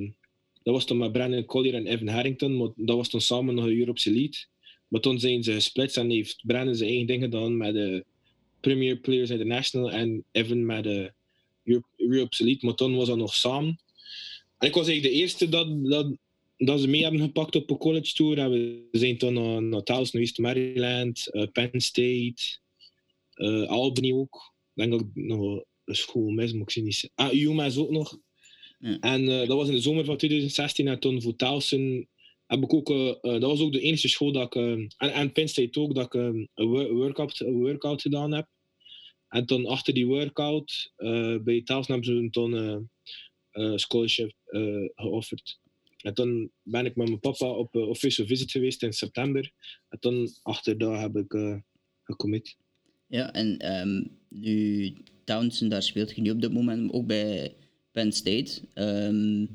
dat 0.62 0.74
was 0.74 0.86
dan 0.86 0.96
met 0.96 1.12
Brandon 1.12 1.44
Collier 1.44 1.74
en 1.74 1.86
Evan 1.86 2.08
Harrington, 2.08 2.56
maar 2.56 2.68
dat 2.76 2.96
was 2.96 3.10
dan 3.10 3.20
samen 3.20 3.54
nog 3.54 3.64
een 3.64 3.78
Europe's 3.78 4.06
Elite. 4.06 4.46
Maar 4.88 5.00
toen 5.00 5.20
zijn 5.20 5.42
ze 5.42 5.52
gesplitst 5.52 5.96
en 5.96 6.10
heeft 6.10 6.42
Brandon 6.46 6.74
zijn 6.74 6.88
eigen 6.88 7.06
ding 7.06 7.22
gedaan 7.22 7.56
met 7.56 7.74
de 7.74 8.04
Premier 8.60 8.96
Players 8.96 9.30
International 9.30 9.90
en 9.90 10.24
Evan 10.32 10.66
met 10.66 10.84
de 10.84 11.12
Europe- 11.64 11.88
Europe's 11.96 12.40
Elite. 12.40 12.66
Maar 12.66 12.74
toen 12.74 12.96
was 12.96 13.08
dat 13.08 13.16
nog 13.16 13.34
samen. 13.34 13.80
En 14.58 14.68
ik 14.68 14.74
was 14.74 14.88
eigenlijk 14.88 15.14
de 15.14 15.20
eerste 15.20 15.48
dat, 15.48 15.84
dat, 15.84 16.16
dat 16.56 16.80
ze 16.80 16.88
mee 16.88 17.02
hebben 17.02 17.20
gepakt 17.20 17.56
op 17.56 17.70
een 17.70 17.76
college 17.76 18.12
tour. 18.12 18.38
En 18.38 18.50
we 18.50 18.88
zijn 18.92 19.18
toen 19.18 19.32
naar, 19.32 19.62
naar 19.62 20.06
geweest, 20.06 20.38
Maryland, 20.38 21.26
eh, 21.26 21.46
Penn 21.52 21.80
State, 21.80 22.58
eh, 23.40 23.68
Albany 23.68 24.12
ook. 24.12 24.54
Ik 24.74 24.82
denk 24.82 24.90
dat 24.90 25.00
ik 25.00 25.06
nog 25.14 25.64
een 25.84 25.94
school 25.94 26.30
mis, 26.30 26.52
maar 26.52 26.62
ik 26.62 26.70
zie 26.70 26.82
niet. 26.82 27.10
Ah, 27.14 27.32
UMass 27.32 27.76
ook 27.76 27.90
nog. 27.90 28.18
Ja. 28.78 28.98
En 28.98 29.28
eh, 29.28 29.48
dat 29.48 29.56
was 29.56 29.68
in 29.68 29.74
de 29.74 29.80
zomer 29.80 30.04
van 30.04 30.16
2016. 30.16 30.88
En 30.88 31.00
toen 31.00 31.22
voor 31.22 31.36
Towson 31.36 32.08
heb 32.46 32.62
ik 32.62 32.72
ook, 32.72 32.90
eh, 32.90 33.14
dat 33.20 33.42
was 33.42 33.60
ook 33.60 33.72
de 33.72 33.80
enige 33.80 34.08
school 34.08 34.32
dat 34.32 34.54
ik, 34.54 34.54
en, 34.54 35.12
en 35.12 35.32
Penn 35.32 35.48
State 35.48 35.80
ook, 35.80 35.94
dat 35.94 36.04
ik 36.04 36.14
een 36.14 36.48
wo- 36.54 36.92
workout, 36.92 37.40
een 37.40 37.58
workout 37.58 38.02
gedaan 38.02 38.32
heb. 38.32 38.48
En 39.28 39.46
toen 39.46 39.66
achter 39.66 39.94
die 39.94 40.06
workout 40.06 40.92
uh, 40.96 41.36
bij 41.42 41.62
Tels 41.62 41.86
hebben 41.86 42.04
ze 42.04 42.40
een 42.40 42.90
uh, 43.52 43.76
scholarship 43.76 44.32
geofferd. 44.94 45.60
En 45.96 46.14
toen 46.14 46.52
ben 46.62 46.86
ik 46.86 46.96
met 46.96 47.08
mijn 47.08 47.20
papa 47.20 47.46
op 47.46 47.74
uh, 47.74 47.88
official 47.88 48.26
visit 48.26 48.50
geweest 48.50 48.82
in 48.82 48.92
september. 48.92 49.52
En 49.88 49.98
toen, 49.98 50.28
achter 50.42 50.78
daar, 50.78 51.00
heb 51.00 51.16
ik 51.16 51.32
uh, 51.32 51.56
gecommit. 52.02 52.56
Ja, 53.10 53.32
en 53.32 53.76
um, 53.80 54.10
nu 54.28 54.92
Townsend, 55.24 55.70
daar 55.70 55.82
speelt 55.82 56.14
je 56.14 56.20
nu 56.20 56.30
op 56.30 56.40
dit 56.40 56.52
moment 56.52 56.92
ook 56.92 57.06
bij 57.06 57.54
Penn 57.92 58.12
State. 58.12 58.60
Um, 58.74 59.48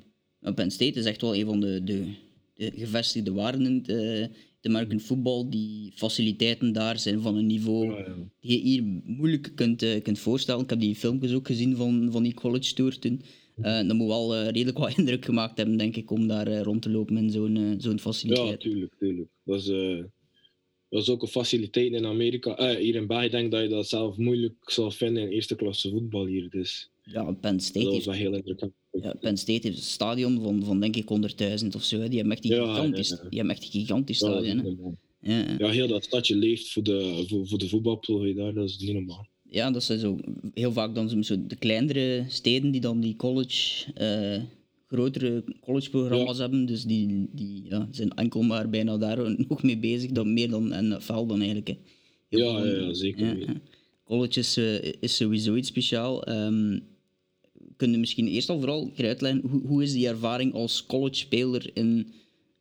Penn 0.56 0.72
State 0.72 1.00
is 1.00 1.06
echt 1.06 1.22
wel 1.22 1.36
een 1.36 1.46
van 1.46 1.60
de, 1.60 1.84
de, 1.84 2.14
de 2.54 2.72
gevestigde 2.76 3.34
waarden 3.34 3.66
in 3.66 3.84
de, 3.84 4.30
de 4.62 4.70
American 4.70 5.00
football. 5.00 5.50
Die 5.50 5.92
faciliteiten 5.96 6.74
daar 6.74 7.00
zijn 7.00 7.22
van 7.22 7.36
een 7.36 7.46
niveau 7.46 7.86
ja. 7.86 8.16
die 8.40 8.52
je 8.52 8.58
hier 8.58 8.84
moeilijk 9.04 9.52
kunt, 9.56 9.84
uh, 9.84 10.02
kunt 10.02 10.20
voorstellen. 10.20 10.64
Ik 10.64 10.70
heb 10.70 10.80
die 10.80 10.96
filmpjes 10.96 11.34
ook 11.34 11.48
gezien 11.48 11.76
van, 11.76 12.12
van 12.12 12.24
die 12.24 12.34
college 12.34 12.74
tour 12.74 13.00
toen. 13.00 13.22
Uh, 13.58 13.88
dat 13.88 13.94
moet 13.94 14.08
wel 14.08 14.36
uh, 14.36 14.44
redelijk 14.44 14.78
wat 14.78 14.98
indruk 14.98 15.26
gemaakt 15.26 15.58
hebben, 15.58 15.78
denk 15.78 15.96
ik, 15.96 16.12
om 16.12 16.28
daar 16.28 16.58
rond 16.58 16.82
te 16.82 16.90
lopen 16.90 17.18
in 17.18 17.30
zo'n 17.30 17.76
zo'n 17.78 18.00
faciliteit. 18.00 18.64
Ja, 18.64 18.70
tuurlijk, 18.70 18.96
tuurlijk. 18.98 19.30
Dat 19.44 19.60
is, 19.60 19.68
dat 20.96 21.04
is 21.04 21.10
ook 21.10 21.22
een 21.22 21.28
faciliteit 21.28 21.94
in 21.94 22.06
Amerika. 22.06 22.78
hier 22.78 22.96
in 22.96 23.08
België 23.08 23.30
denk 23.30 23.52
dat 23.52 23.62
je 23.62 23.68
dat 23.70 23.88
zelf 23.88 24.18
moeilijk 24.18 24.56
zal 24.72 24.92
vinden 24.92 25.24
in 25.24 25.30
eerste 25.30 25.56
klasse 25.56 25.90
voetbal 25.90 26.26
hier. 26.26 26.50
Dus. 26.50 26.90
Ja, 27.04 27.32
Penn 27.32 27.60
State 27.60 27.86
dat 27.86 27.94
heeft... 27.94 28.06
was 28.06 28.18
wel 28.18 28.26
heel 28.26 28.34
indrukwekkend. 28.34 28.74
Ja, 28.92 29.14
Penn 29.20 29.38
State 29.38 29.68
heeft 29.68 29.78
een 29.78 29.84
stadion 29.84 30.42
van, 30.42 30.64
van 30.64 30.80
denk 30.80 30.96
ik 30.96 31.10
100.000 31.64 31.68
of 31.76 31.84
zo. 31.84 32.00
Hè. 32.00 32.08
Die 32.10 32.18
hebben 32.20 32.36
echt 32.36 32.46
een 32.46 32.52
gigantisch, 32.52 33.10
ja, 33.10 33.16
ja. 33.16 33.30
Die 33.30 33.40
hebben 33.40 33.56
echt 33.56 33.66
een 33.66 33.72
gigantisch 33.72 34.22
is 34.22 34.28
stadion. 34.28 34.98
hè. 35.20 35.56
Ja, 35.58 35.70
heel 35.70 35.88
dat 35.88 36.04
stadje 36.04 36.36
leeft 36.36 36.72
voor 36.72 36.84
de, 36.84 37.24
voor, 37.28 37.48
voor 37.48 37.58
de 37.58 37.70
voetbalploeg 37.70 38.34
daar. 38.36 38.54
Dat 38.54 38.70
is 38.70 38.78
niet 38.78 38.94
normaal. 38.94 39.28
ja, 39.50 39.72
dat 39.72 39.84
zijn 39.84 40.00
zo 40.00 40.18
heel 40.54 40.72
vaak 40.72 40.96
dan 40.96 41.10
zo, 41.10 41.22
zo 41.22 41.46
de 41.48 41.56
kleinere 41.56 42.26
steden 42.28 42.72
die 42.72 42.82
dan 42.82 43.00
die 43.00 43.16
college, 43.16 43.94
eh, 43.94 44.42
grotere 44.96 45.44
collegeprogramma's 45.62 46.38
hebben. 46.38 46.66
Dus 46.66 46.84
die, 46.84 47.28
die 47.32 47.64
ja, 47.70 47.88
zijn 47.92 48.10
enkel 48.10 48.42
maar 48.42 48.70
bijna 48.70 48.98
daar 48.98 49.36
nog 49.48 49.64
mee 49.64 49.78
bezig, 49.78 50.12
dan 50.12 50.34
meer 50.34 50.50
dan 50.50 50.90
NFL 50.90 51.26
dan 51.26 51.38
eigenlijk. 51.38 51.68
Hè. 51.68 51.78
Ja, 52.30 52.64
ja, 52.64 52.66
ja, 52.66 52.94
zeker 52.94 53.38
Ja. 53.40 53.62
College 54.04 54.40
is, 54.40 54.58
eh, 54.58 54.94
is 55.00 55.16
sowieso 55.16 55.56
iets 55.56 55.68
speciaal. 55.68 56.24
Ehm 56.24 56.78
kun 57.78 57.92
je 57.92 57.98
misschien 57.98 58.28
eerst 58.28 58.50
al 58.50 58.60
vooral 58.60 58.92
uitleggen, 58.98 59.50
hoe, 59.50 59.62
hoe 59.68 59.84
is 59.84 59.92
die 59.92 60.08
ervaring 60.08 60.54
als 60.54 60.86
college-speler 60.86 61.70
in, 61.74 62.14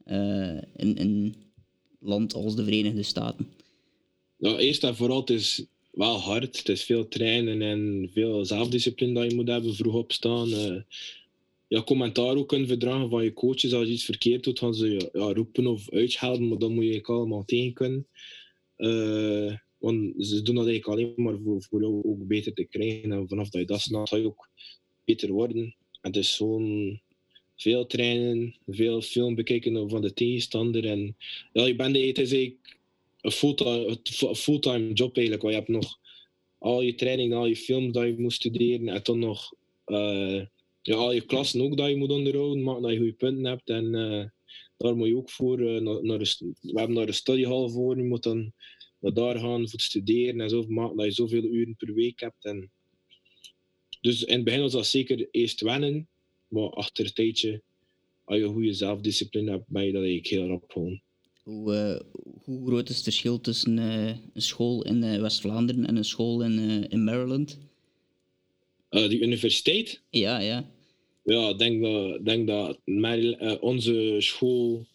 eh, 0.05 0.57
in, 0.77 0.97
in 0.97 0.99
een 0.99 1.35
land 2.01 2.35
als 2.35 2.57
de 2.57 2.65
Verenigde 2.65 3.03
Staten? 3.03 3.47
Nou, 4.39 4.59
eerst 4.59 4.85
en 4.85 4.97
vooral, 4.97 5.21
het 5.21 5.31
is 5.31 5.65
wel 5.91 6.19
hard. 6.19 6.57
Het 6.59 6.69
is 6.69 6.83
veel 6.83 7.09
trainen 7.09 7.63
en 7.63 8.11
veel 8.13 8.45
zelfdiscipline 8.45 9.13
dat 9.13 9.31
je 9.31 9.37
moet 9.37 9.49
hebben, 9.49 9.75
vroeg 9.75 9.95
opstaan. 9.95 10.53
eh 10.53 10.77
ja, 11.75 11.83
commentaar 11.83 12.37
ook 12.37 12.49
kunnen 12.49 12.69
verdragen 12.69 13.11
van 13.11 13.25
je 13.25 13.33
coaches. 13.33 13.73
Als 13.73 13.87
je 13.87 13.93
iets 13.93 14.05
verkeerd 14.05 14.45
doet, 14.45 14.59
gaan 14.59 14.75
ze 14.75 15.11
ja, 15.13 15.33
roepen 15.33 15.67
of 15.67 15.91
uitschelden, 15.91 16.49
maar 16.49 16.59
dan 16.59 16.75
moet 16.75 16.85
je 16.85 17.03
allemaal 17.03 17.45
tegen 17.45 17.73
kunnen. 17.73 18.07
Eh, 18.77 19.57
want 19.79 20.15
ze 20.19 20.43
doen 20.43 20.55
dat 20.55 20.67
eigenlijk 20.67 20.87
alleen 20.87 21.13
maar 21.17 21.39
voor, 21.45 21.63
voor 21.63 21.81
jou 21.81 22.03
ook 22.05 22.27
beter 22.27 22.53
te 22.53 22.65
krijgen. 22.65 23.13
En 23.13 23.29
vanaf 23.29 23.49
dat 23.51 23.61
je 23.61 23.67
dat 23.67 23.81
snapt, 23.81 24.09
ga 24.09 24.17
je 24.17 24.25
ook 24.25 24.49
beter 25.05 25.33
worden. 25.33 25.63
En 26.01 26.11
het 26.11 26.17
is 26.17 26.37
zo'n 26.37 27.01
veel 27.57 27.87
trainen, 27.87 28.57
veel 28.67 29.01
film 29.01 29.35
bekijken 29.35 29.91
van 29.91 30.03
de 30.03 30.13
tegenstander. 30.13 30.85
En 30.85 31.17
ja, 31.53 31.67
je 31.67 31.77
bent, 31.77 31.97
het 31.97 32.19
is 32.19 32.33
een 32.33 33.31
fulltime, 33.31 33.99
fulltime 34.35 34.93
job 34.93 35.17
eigenlijk. 35.17 35.43
Want 35.43 35.55
je 35.55 35.61
hebt 35.61 35.73
nog 35.73 35.99
al 36.59 36.83
je 36.83 36.95
training, 36.95 37.35
al 37.35 37.47
je 37.47 37.57
films 37.57 37.93
dat 37.93 38.05
je 38.05 38.15
moet 38.19 38.33
studeren. 38.33 38.89
En 38.89 39.01
dan 39.03 39.19
nog 39.19 39.55
eh, 39.85 40.43
ja, 40.87 40.95
al 40.95 41.13
je 41.13 41.21
klassen 41.21 41.61
ook 41.61 41.77
dat 41.77 41.89
je 41.89 41.97
moet 41.97 42.11
onderhouden. 42.11 42.63
Maken 42.63 42.83
dat 42.83 42.91
je 42.91 42.97
goede 42.97 43.13
punten 43.13 43.45
hebt. 43.45 43.69
En 43.69 43.95
eh, 43.95 44.25
daar 44.77 44.97
moet 44.97 45.09
je 45.09 45.17
ook 45.17 45.31
voor. 45.31 45.59
eh, 45.61 45.81
naar, 45.81 46.05
naar 46.05 46.19
de, 46.19 46.55
we 46.61 46.79
hebben 46.79 46.97
daar 46.97 47.09
een 47.09 47.15
studiehal 47.15 47.69
voor. 47.71 47.97
Je 47.97 48.05
moet 48.05 48.23
dan 48.23 48.53
naar 49.01 49.13
daar 49.13 49.39
gaan 49.39 49.69
voor 49.69 49.79
te 49.79 49.85
studeren. 49.85 50.41
En 50.41 50.51
zo 50.51 50.65
maken 50.69 50.97
dat 50.97 51.07
je 51.07 51.13
zoveel 51.13 51.43
uren 51.43 51.77
per 51.77 51.95
week 51.95 52.21
hebt. 52.21 52.45
En 52.45 52.71
dus 54.01 54.25
in 54.25 54.35
het 54.35 54.45
begin 54.45 54.61
was 54.61 54.73
dat 54.73 54.87
zeker 54.87 55.29
eerst 55.31 55.61
wennen. 55.61 56.09
Maar 56.49 56.71
achter 56.71 57.05
een 57.05 57.13
tijdje, 57.13 57.63
als 58.25 58.39
je 58.39 58.45
goede 58.45 58.73
zelfdiscipline 58.73 59.51
hebt, 59.51 59.69
ben 59.69 59.85
je 59.87 59.93
dat 59.93 60.03
eigenlijk 60.03 60.31
heel 60.31 60.47
rap 60.47 60.71
gewoon. 60.71 61.01
Hoe, 61.43 61.75
eh, 61.75 62.01
hoe 62.45 62.67
groot 62.67 62.89
is 62.89 62.95
het 62.95 63.05
verschil 63.05 63.41
tussen 63.41 63.77
een 63.77 64.43
school 64.43 64.85
in 64.85 65.21
West-Vlaanderen 65.21 65.87
en 65.87 65.97
een 65.97 66.05
school 66.05 66.43
in, 66.43 66.89
in 66.89 67.05
Maryland? 67.05 67.59
Die 68.89 69.21
universiteit, 69.21 70.03
Ja, 70.11 70.39
ja. 70.39 70.74
Ja, 71.25 71.49
ik 71.49 71.59
denk 71.59 71.83
dat, 71.83 72.25
denk 72.25 72.47
dat 72.47 72.79
eh, 72.85 73.55
onze 73.61 74.17
school 74.19 74.87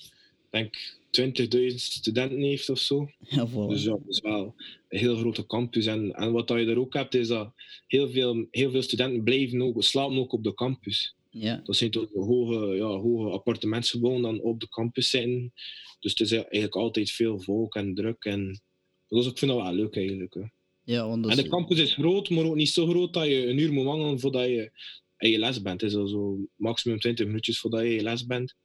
denk 0.49 0.97
20.000 1.21 1.75
studenten 1.75 2.41
heeft 2.41 2.69
of 2.69 2.79
zo. 2.79 3.09
ja 3.19 3.47
voilà. 3.47 3.67
Dus 3.67 3.83
ja, 3.83 3.89
dat 3.89 4.07
is 4.07 4.19
wel 4.19 4.55
een 4.87 4.99
heel 4.99 5.15
grote 5.15 5.45
campus. 5.45 5.85
En, 5.85 6.13
en 6.13 6.31
wat 6.31 6.47
dat 6.47 6.59
je 6.59 6.65
daar 6.65 6.77
ook 6.77 6.93
hebt, 6.93 7.15
is 7.15 7.27
dat 7.27 7.53
heel 7.87 8.09
veel, 8.09 8.47
heel 8.51 8.71
veel 8.71 8.81
studenten 8.81 9.23
blijven 9.23 9.61
ook, 9.61 9.83
slapen 9.83 10.17
ook 10.17 10.33
op 10.33 10.43
de 10.43 10.53
campus. 10.53 11.15
ja. 11.29 11.61
Dat 11.63 11.75
zijn 11.75 11.91
toch 11.91 12.07
hoge, 12.13 12.75
ja, 12.75 12.87
hoge 12.87 13.29
appartementsgebouwen 13.29 14.21
dan 14.21 14.41
op 14.41 14.59
de 14.59 14.69
campus 14.69 15.09
zitten. 15.09 15.53
Dus 15.99 16.11
het 16.11 16.19
is 16.19 16.31
eigenlijk 16.31 16.75
altijd 16.75 17.11
veel 17.11 17.39
volk 17.39 17.75
en 17.75 17.95
druk. 17.95 18.25
En 18.25 18.61
dus 19.07 19.27
ik 19.27 19.37
vind 19.37 19.51
dat 19.51 19.61
wel 19.61 19.73
leuk 19.73 19.95
eigenlijk. 19.95 20.33
Hè. 20.33 20.41
ja, 20.83 21.07
want 21.07 21.23
dat 21.23 21.31
En 21.31 21.43
de 21.43 21.49
campus 21.49 21.79
is 21.79 21.93
groot, 21.93 22.29
maar 22.29 22.43
ook 22.43 22.55
niet 22.55 22.69
zo 22.69 22.87
groot 22.87 23.13
dat 23.13 23.25
je 23.25 23.47
een 23.47 23.57
uur 23.57 23.73
moet 23.73 23.85
wandelen 23.85 24.19
voordat 24.19 24.45
je 24.45 24.71
je 25.19 25.39
les 25.39 25.61
bent. 25.61 25.81
Het 25.81 25.89
is 25.89 25.95
al 25.97 26.07
zo 26.07 26.37
maximum 26.55 26.99
20 26.99 27.25
minuutjes 27.25 27.59
voordat 27.59 27.81
je 27.81 27.87
je 27.89 28.03
les 28.03 28.25
bent. 28.25 28.55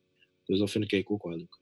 Dus 0.45 0.59
dat 0.59 0.71
vind 0.71 0.85
ik 0.85 0.93
eigenlijk 0.93 1.25
ook 1.25 1.31
wel 1.31 1.39
leuk. 1.41 1.59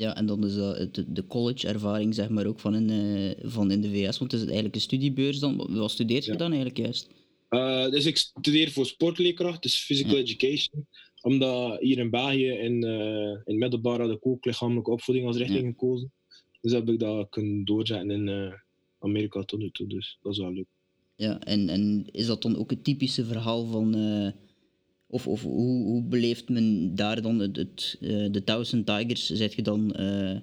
Ja, 0.00 0.16
en 0.16 0.26
dan 0.26 0.44
is 0.44 0.54
dat 0.54 0.78
het- 0.78 1.04
de, 1.08 1.26
college-ervaring, 1.26 2.14
zeg 2.14 2.28
maar, 2.28 2.46
ook 2.46 2.60
van 2.60 2.74
in, 2.74 2.90
eh, 2.90 3.50
van 3.50 3.70
in 3.70 3.80
de 3.80 3.90
VS. 3.90 4.18
Want 4.18 4.32
het 4.32 4.40
is 4.40 4.46
eigenlijk 4.46 4.74
een 4.74 4.80
studiebeurs 4.80 5.38
dan. 5.38 5.66
Wat 5.74 5.90
studeert 5.90 6.24
je 6.24 6.30
Ja. 6.32 6.36
dan 6.36 6.46
eigenlijk 6.52 6.78
juist? 6.78 7.08
Eh, 7.48 7.88
dus 7.90 8.06
ik 8.06 8.16
studeer 8.16 8.70
voor 8.70 8.86
sportleerkracht, 8.86 9.62
dus 9.62 9.84
physical 9.84 10.14
Ja. 10.14 10.20
education. 10.20 10.86
Omdat 11.22 11.80
hier 11.80 11.98
in 11.98 12.10
België 12.10 12.48
in, 12.50 12.84
eh, 12.84 13.30
in 13.30 13.40
het 13.44 13.56
middelbaar 13.56 14.00
had 14.00 14.10
ik 14.10 14.26
ook 14.26 14.44
lichamelijke 14.44 14.90
opvoeding 14.90 15.26
als 15.26 15.36
richting 15.36 15.60
Ja. 15.62 15.66
gekozen. 15.70 16.12
Dus 16.60 16.72
heb 16.72 16.88
ik 16.88 16.98
dat 16.98 17.28
kunnen 17.28 17.64
doorzetten 17.64 18.10
in 18.10 18.28
eh, 18.28 18.52
Amerika 18.98 19.42
tot 19.42 19.58
nu 19.58 19.70
toe. 19.70 19.86
Dus 19.86 20.18
dat 20.22 20.32
is 20.32 20.38
wel 20.38 20.52
leuk. 20.52 20.66
Ja, 21.16 21.40
en, 21.40 21.68
en 21.68 22.06
is 22.10 22.26
dat 22.26 22.42
dan 22.42 22.56
ook 22.56 22.70
het 22.70 22.84
typische 22.84 23.24
verhaal 23.24 23.66
van... 23.66 23.94
eh, 23.94 24.28
of 25.08 25.26
of 25.26 25.42
hoe, 25.42 25.84
hoe 25.84 26.02
beleeft 26.02 26.48
men 26.48 26.94
daar 26.94 27.22
dan 27.22 27.38
het, 27.38 27.56
het, 27.56 27.96
eh, 28.00 28.26
de 28.30 28.44
Thousand 28.44 28.86
Tigers? 28.86 29.26
Zet 29.26 29.54
je 29.54 29.62
dan 29.62 29.92
eh 29.92 30.36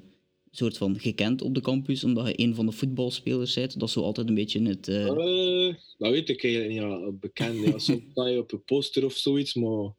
soort 0.56 0.78
van 0.78 1.00
gekend 1.00 1.42
op 1.42 1.54
de 1.56 1.62
campus, 1.62 2.04
omdat 2.04 2.28
je 2.28 2.40
een 2.44 2.56
van 2.56 2.66
de 2.66 2.72
voetbalspelers 2.72 3.54
bent? 3.54 3.80
Dat 3.80 3.88
is 3.88 3.94
zo 3.94 4.02
altijd 4.02 4.28
een 4.28 4.36
beetje 4.36 4.62
het... 4.62 4.86
dat 5.98 6.12
weet 6.12 6.30
ik 6.30 6.44
eigenlijk 6.44 6.74
ja, 6.74 7.12
bekend. 7.12 7.66
Ja. 7.66 7.80
Soms 7.80 8.02
sta 8.12 8.28
je 8.28 8.40
op 8.40 8.52
een 8.52 8.64
poster 8.64 9.06
of 9.06 9.14
zoiets, 9.14 9.54
maar 9.54 9.92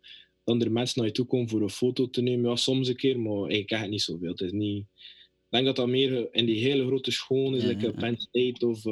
dan 0.45 0.63
er 0.63 0.73
mensen 0.73 0.99
naar 0.99 1.09
je 1.09 1.15
toe 1.15 1.27
komen 1.27 1.49
voor 1.49 1.63
een 1.63 1.71
foto 1.71 2.11
te 2.11 2.23
nemen. 2.23 2.51
Ja, 2.51 2.57
soms 2.57 2.89
een 2.89 2.97
keer, 2.97 3.21
maar 3.21 3.51
ik 3.51 3.67
ken 3.67 3.81
het 3.81 3.91
niet 3.91 4.03
zoveel. 4.03 4.31
Het 4.31 4.41
is 4.41 4.53
niet... 4.53 4.87
Ik 5.27 5.61
denk 5.61 5.65
dat 5.65 5.77
dat 5.77 5.89
meer 5.89 6.29
in 6.35 6.47
die 6.47 6.65
hele 6.65 6.87
grote 6.87 7.11
scholen 7.11 7.55
is, 7.55 7.63
Ja, 7.63 7.69
like 7.69 7.87
ja. 7.87 7.93
Penn 7.93 8.17
State 8.19 8.67
of, 8.67 8.85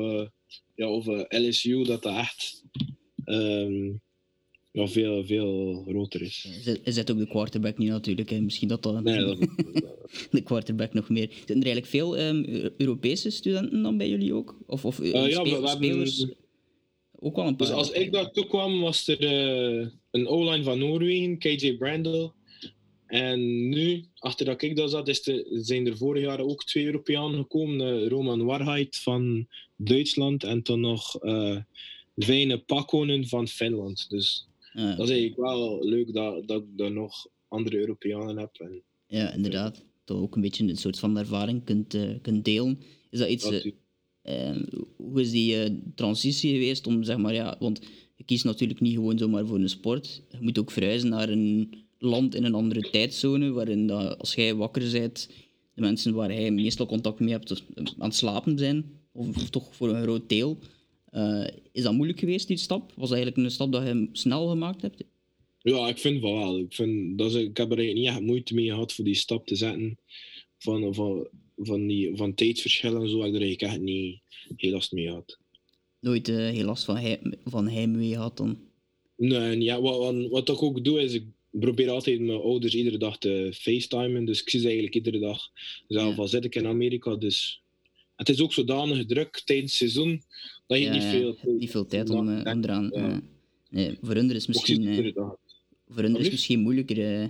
ja, 0.83 0.91
of 0.91 1.07
eh, 1.09 1.41
LSU, 1.49 1.85
dat 1.85 2.03
dat 2.03 2.17
echt 2.17 2.63
ehm, 3.25 3.85
ja, 4.73 4.87
veel, 4.87 5.25
veel 5.25 5.83
groter 5.89 6.23
is. 6.23 6.47
Is 6.65 6.77
is 6.85 6.95
dat 6.95 7.11
ook 7.11 7.19
de 7.19 7.27
quarterback 7.29 7.79
niet 7.79 7.89
natuurlijk? 7.89 8.31
Hè? 8.31 8.41
Misschien 8.41 8.69
dat 8.69 8.83
dat, 8.83 9.03
Nee, 9.03 9.25
dat, 9.25 9.39
de 10.31 10.41
quarterback 10.43 10.93
nog 10.93 11.09
meer. 11.09 11.29
Zijn 11.29 11.59
er 11.61 11.67
eigenlijk 11.67 11.87
veel 11.87 12.17
ehm, 12.17 12.43
Eu- 12.45 12.75
Europese 12.77 13.31
studenten 13.31 13.83
dan 13.83 13.97
bij 13.97 14.09
jullie 14.09 14.35
ook? 14.35 14.59
Of, 14.67 14.85
of 14.85 15.01
eh, 15.01 15.25
Eh, 15.25 15.31
ja, 15.31 15.43
we- 15.43 15.49
hebben- 15.49 15.69
spelers? 15.69 16.27
Ook 17.25 17.37
wel 17.37 17.47
een 17.47 17.57
paar. 17.57 17.67
Dus 17.67 17.77
als 17.77 17.91
ik 17.91 18.13
daar 18.13 18.31
toe 18.31 18.47
kwam, 18.47 18.81
was 18.81 19.09
er 19.09 19.21
eh, 19.21 19.87
een 20.11 20.27
O-line 20.27 20.63
van 20.65 20.79
Noorwegen, 20.79 21.39
KJ 21.39 21.77
Brandel. 21.77 22.35
En 23.13 23.69
nu, 23.69 24.05
achter 24.19 24.47
dat 24.47 24.63
ik 24.63 24.77
daar 24.77 24.89
zat, 24.89 25.09
is 25.09 25.27
er, 25.27 25.45
zijn 25.51 25.87
er 25.87 25.97
vorig 25.97 26.23
jaar 26.23 26.41
ook 26.41 26.65
twee 26.65 26.85
Europeanen 26.85 27.39
gekomen. 27.39 28.03
eh, 28.03 28.09
Roman 28.09 28.45
Warheid 28.45 28.97
van 28.97 29.47
Duitsland 29.77 30.45
en 30.45 30.63
dan 30.63 30.81
nog 30.81 31.17
eh 31.17 31.57
Veine 32.17 32.59
Pakkonen 32.59 33.29
van 33.29 33.49
Finland. 33.49 34.07
Dus 34.09 34.49
Ja, 34.73 34.95
dat 34.95 35.09
is 35.09 35.11
eigenlijk 35.11 35.41
wel 35.41 35.85
leuk 35.85 36.13
dat, 36.13 36.49
dat 36.49 36.63
ik 36.63 36.69
daar 36.77 36.93
nog 36.93 37.27
andere 37.49 37.77
Europeanen 37.77 38.39
heb. 38.39 38.51
En, 38.59 38.83
ja, 39.07 39.33
inderdaad. 39.33 39.85
Dat 40.05 40.17
ook 40.17 40.35
een 40.35 40.43
beetje 40.43 40.69
een 40.69 40.77
soort 40.77 40.99
van 40.99 41.19
ervaring 41.19 41.65
kunt, 41.65 41.95
eh, 41.95 42.11
kunt 42.23 42.45
delen. 42.45 42.81
Is 43.11 43.19
dat 43.19 43.29
iets... 43.29 43.45
hoe 44.97 45.21
is 45.21 45.31
die 45.31 45.83
transitie 45.95 46.53
geweest 46.53 46.87
om, 46.87 47.03
zeg 47.03 47.17
maar, 47.17 47.35
ja... 47.35 47.57
Want 47.59 47.81
je 48.17 48.25
kiest 48.25 48.45
natuurlijk 48.45 48.81
niet 48.81 48.95
gewoon 48.95 49.19
zomaar 49.19 49.47
voor 49.47 49.59
een 49.59 49.69
sport. 49.69 50.23
Je 50.31 50.39
moet 50.41 50.59
ook 50.59 50.71
verhuizen 50.71 51.09
naar 51.09 51.29
een 51.29 51.75
land 51.99 52.35
in 52.35 52.45
een 52.45 52.55
andere 52.55 52.91
tijdzone, 52.91 53.51
waarin 53.51 53.87
dat, 53.87 54.19
als 54.19 54.35
jij 54.35 54.55
wakker 54.55 54.91
bent, 54.93 55.29
de 55.75 55.81
mensen 55.81 56.15
waar 56.15 56.33
jij 56.33 56.51
meestal 56.51 56.87
contact 56.87 57.21
mee 57.21 57.33
hebt, 57.33 57.51
eh, 57.51 57.59
aan 57.77 58.09
het 58.09 58.15
slapen 58.15 58.59
zijn. 58.59 59.01
Of, 59.13 59.51
toch 59.51 59.75
voor 59.75 59.89
een 59.89 60.03
groot 60.03 60.29
deel. 60.29 60.59
Eh, 61.11 61.47
is 61.73 61.83
dat 61.83 61.93
moeilijk 61.93 62.19
geweest, 62.19 62.49
die 62.49 62.57
stap? 62.57 62.93
Was 62.97 63.09
dat 63.09 63.19
eigenlijk 63.19 63.37
een 63.37 63.51
stap 63.51 63.73
dat 63.73 63.87
je 63.87 64.09
snel 64.13 64.49
gemaakt 64.49 64.83
hebt? 64.83 65.05
Ja, 65.59 65.89
ik 65.89 65.99
vind 65.99 66.21
wel 66.23 66.39
wel. 66.39 66.59
Ik, 66.59 66.75
vind, 66.75 67.19
dat 67.19 67.35
ik 67.35 67.57
heb 67.57 67.71
er 67.71 67.79
eigenlijk 67.79 67.95
niet 67.95 68.17
echt 68.17 68.27
moeite 68.27 68.55
mee 68.55 68.69
gehad 68.69 68.93
voor 68.93 69.05
die 69.05 69.15
stap 69.15 69.47
te 69.47 69.57
zetten. 69.57 69.99
Van, 70.59 70.95
van, 70.95 71.29
van, 71.57 71.87
die, 71.87 72.17
van 72.17 72.35
tijdsverschillen 72.35 73.03
en 73.03 73.09
zo 73.09 73.23
heb 73.23 73.35
er 73.35 73.41
eigenlijk 73.41 73.73
echt 73.73 73.81
niet 73.81 74.21
heel 74.57 74.73
last 74.73 74.93
mee 74.93 75.07
gehad. 75.07 75.39
Nooit 76.03 76.29
uh, 76.29 76.37
heel 76.37 76.65
last 76.65 76.85
van, 76.85 76.97
hij, 76.97 77.21
van 77.45 77.69
heimwee 77.69 78.13
gehad 78.13 78.37
dan? 78.37 78.59
Nee, 79.17 79.61
ja, 79.61 79.81
wat, 79.81 80.15
wat, 80.29 80.49
ik 80.49 80.63
ook 80.63 80.85
doe 80.85 81.01
is, 81.01 81.13
ik 81.15 81.25
probeer 81.51 81.91
altijd 81.91 82.21
mijn 82.21 82.41
ouders 82.41 82.75
iedere 82.75 82.99
dag 82.99 83.19
te 83.19 83.51
facetimen. 83.55 84.25
Dus 84.25 84.41
ik 84.43 84.51
zie 84.51 84.61
ze 84.61 84.67
eigenlijk 84.67 84.95
iedere 84.97 85.19
dag. 85.19 85.41
Zelf 85.89 86.19
al 86.19 86.29
zit 86.29 86.45
ik 86.45 86.55
in 86.55 86.67
Amerika, 86.67 87.17
dus... 87.17 87.61
Het 88.17 88.29
is 88.29 88.41
ook 88.41 88.53
zodanig 88.53 89.07
druk 89.07 89.43
tijdens 89.45 89.79
het 89.79 89.91
seizoen, 89.91 90.23
dat 90.67 90.79
je 90.79 90.85
Ja, 90.85 90.93
niet 90.93 91.03
ja, 91.03 91.11
veel... 91.11 91.37
niet 91.59 91.71
veel 91.71 91.87
tijd 91.87 92.11
om, 92.11 92.29
eh, 92.29 92.53
om 92.53 92.63
eraan... 92.65 92.91
Ja. 92.95 93.11
eh, 93.11 93.17
nee, 93.71 93.99
voor 94.01 94.15
hun 94.15 94.31
is 94.31 94.47
misschien, 94.47 94.87
eh, 94.87 95.13
voor 95.89 96.03
hun 96.03 96.17
is 96.17 96.31
misschien 96.31 96.61
moeilijker. 96.61 97.23
eh. 97.23 97.29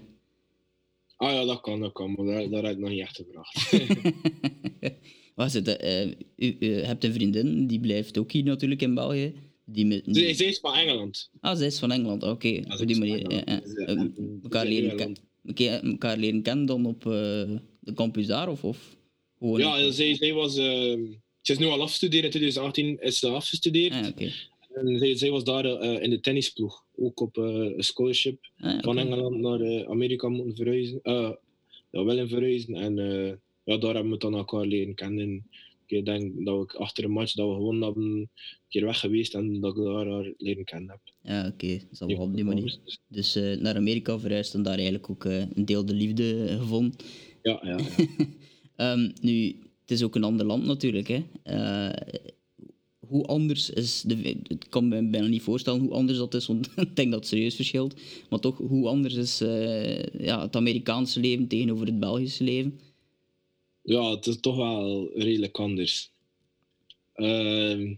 Ah 1.17 1.33
ja, 1.33 1.45
dat 1.45 1.61
kan, 1.61 1.81
dat 1.81 1.93
kan, 1.93 2.13
maar 2.13 2.27
daar, 2.27 2.51
daar 2.51 2.63
heb 2.63 2.73
ik 2.73 2.79
nog 2.79 2.91
niet 2.91 3.01
echt 3.01 3.17
gevraagd. 3.17 3.73
Het? 5.37 5.77
eh, 5.77 6.07
u, 6.37 6.57
u 6.61 6.67
hebt 6.73 7.05
een 7.05 7.13
vriendin, 7.13 7.67
die 7.67 7.81
blijft 7.81 8.19
ook 8.19 8.33
hier 8.33 8.45
natuurlijk 8.45 8.83
in 8.83 8.95
België. 8.95 9.33
Die 9.65 9.87
met, 9.87 10.03
zij 10.11 10.25
is 10.47 10.59
van 10.59 10.75
Engeland. 10.75 11.31
Ah, 11.41 11.57
zij 11.57 11.67
is 11.67 11.79
van 11.79 11.91
Engeland, 11.93 12.23
oké. 12.23 12.49
Ja, 12.49 12.77
Op 12.81 12.87
die 12.87 12.99
manier. 12.99 13.29
Dus, 13.29 13.39
eh, 13.45 13.55
Eh, 13.55 13.89
en- 13.99 14.15
elkaar, 14.43 14.65
dus 14.65 14.75
in 14.75 14.81
leren 14.83 14.91
Engeland. 14.99 15.21
ken, 15.55 15.67
elkaar- 15.71 15.83
elkaar 15.91 16.17
leren 16.17 16.43
kennen 16.43 16.67
dan 16.67 16.87
op 16.87 17.07
eh, 17.07 17.11
de 17.81 17.93
campus 17.95 18.27
daar? 18.27 18.49
Of, 18.49 18.65
of 18.65 18.97
gewoon 19.39 19.59
Ja, 19.61 19.77
ja, 19.79 19.91
zij, 19.91 20.15
zij 20.15 20.33
was... 20.33 20.57
eh, 20.57 20.65
ze 21.41 21.53
is 21.53 21.59
nu 21.59 21.67
al 21.67 21.81
afgestudeerd. 21.83 22.25
In 22.25 22.31
2018 22.31 22.99
is 23.01 23.19
ze 23.19 23.29
afgestudeerd. 23.29 23.93
Ah. 23.93 24.07
En 24.75 24.99
zij, 24.99 25.17
zij 25.17 25.31
was 25.31 25.45
daar 25.45 25.65
eh, 25.65 26.03
in 26.03 26.11
de 26.11 26.21
tennisploeg. 26.21 26.85
Ook 26.97 27.21
op 27.21 27.39
eh, 27.39 27.45
een 27.45 27.83
scholarship. 27.85 28.51
Ah. 28.59 28.83
Van 28.83 28.99
Engeland 28.99 29.37
naar 29.41 29.61
eh, 29.61 29.89
Amerika 29.91 30.29
moeten 30.29 30.57
verhuizen. 30.57 31.01
Eh 31.03 31.31
ja, 31.91 32.05
willen 32.05 32.29
verhuizen. 32.29 32.75
En 32.75 32.99
eh, 32.99 33.33
ja, 33.65 33.77
daar 33.77 33.95
hebben 33.95 34.13
we 34.13 34.19
dan 34.19 34.35
elkaar 34.35 34.67
leren 34.67 34.95
kennen. 34.95 35.47
Ik 35.87 36.05
denk 36.05 36.45
dat 36.45 36.63
ik 36.63 36.75
achter 36.75 37.05
een 37.05 37.11
match 37.11 37.35
dat 37.35 37.49
we 37.49 37.55
gewonnen 37.55 37.83
hebben, 37.83 38.03
een 38.03 38.29
keer 38.69 38.85
weg 38.85 39.01
geweest 39.01 39.35
en 39.35 39.61
dat 39.61 39.77
ik 39.77 39.85
daar 39.85 40.07
haar 40.07 40.33
leren 40.37 40.65
kennen 40.65 40.91
heb. 40.91 41.01
Ja, 41.23 41.47
oké. 41.47 41.79
Dat 41.99 42.11
is 42.11 42.17
op 42.17 42.35
die 42.35 42.45
manier. 42.45 42.79
Dus 43.09 43.35
eh, 43.35 43.57
naar 43.61 43.77
Amerika 43.77 44.19
verhuisd 44.19 44.55
en 44.55 44.63
daar 44.63 44.75
eigenlijk 44.75 45.11
ook 45.11 45.25
eh, 45.25 45.41
een 45.55 45.65
deel 45.65 45.85
de 45.85 45.95
liefde 45.95 46.45
eh, 46.45 46.59
gevonden. 46.59 46.95
Ja, 47.43 47.61
ja, 47.63 47.79
ja. 47.79 48.07
Ehm, 48.77 49.11
nu, 49.21 49.47
het 49.81 49.91
is 49.91 50.03
ook 50.03 50.15
een 50.15 50.25
ander 50.25 50.47
land 50.47 50.65
natuurlijk. 50.65 51.09
Hè. 51.09 51.25
Hoe 52.99 53.27
anders 53.27 53.71
is 53.71 54.03
de. 54.07 54.37
Ik 54.47 54.67
kan 54.69 54.89
me 54.89 55.09
bijna 55.09 55.27
niet 55.27 55.43
voorstellen 55.43 55.81
hoe 55.81 55.93
anders 55.93 56.19
dat 56.19 56.35
is, 56.35 56.47
want 56.47 56.71
ik 56.77 56.97
denk 56.97 57.11
dat 57.11 57.21
het 57.21 57.29
serieus 57.29 57.55
verschilt. 57.55 58.01
Maar 58.31 58.39
toch, 58.39 58.59
hoe 58.59 58.89
anders 58.89 59.15
is 59.15 59.39
ja, 60.19 60.43
het 60.43 60.57
Amerikaanse 60.57 61.21
leven 61.21 61.49
tegenover 61.49 61.87
het 61.87 62.01
Belgische 62.01 62.45
leven? 62.45 62.81
Ja, 63.83 64.11
het 64.11 64.27
is 64.27 64.41
toch 64.41 64.57
wel 64.57 65.11
redelijk 65.15 65.59
anders. 65.59 66.11
Ehm, 67.13 67.95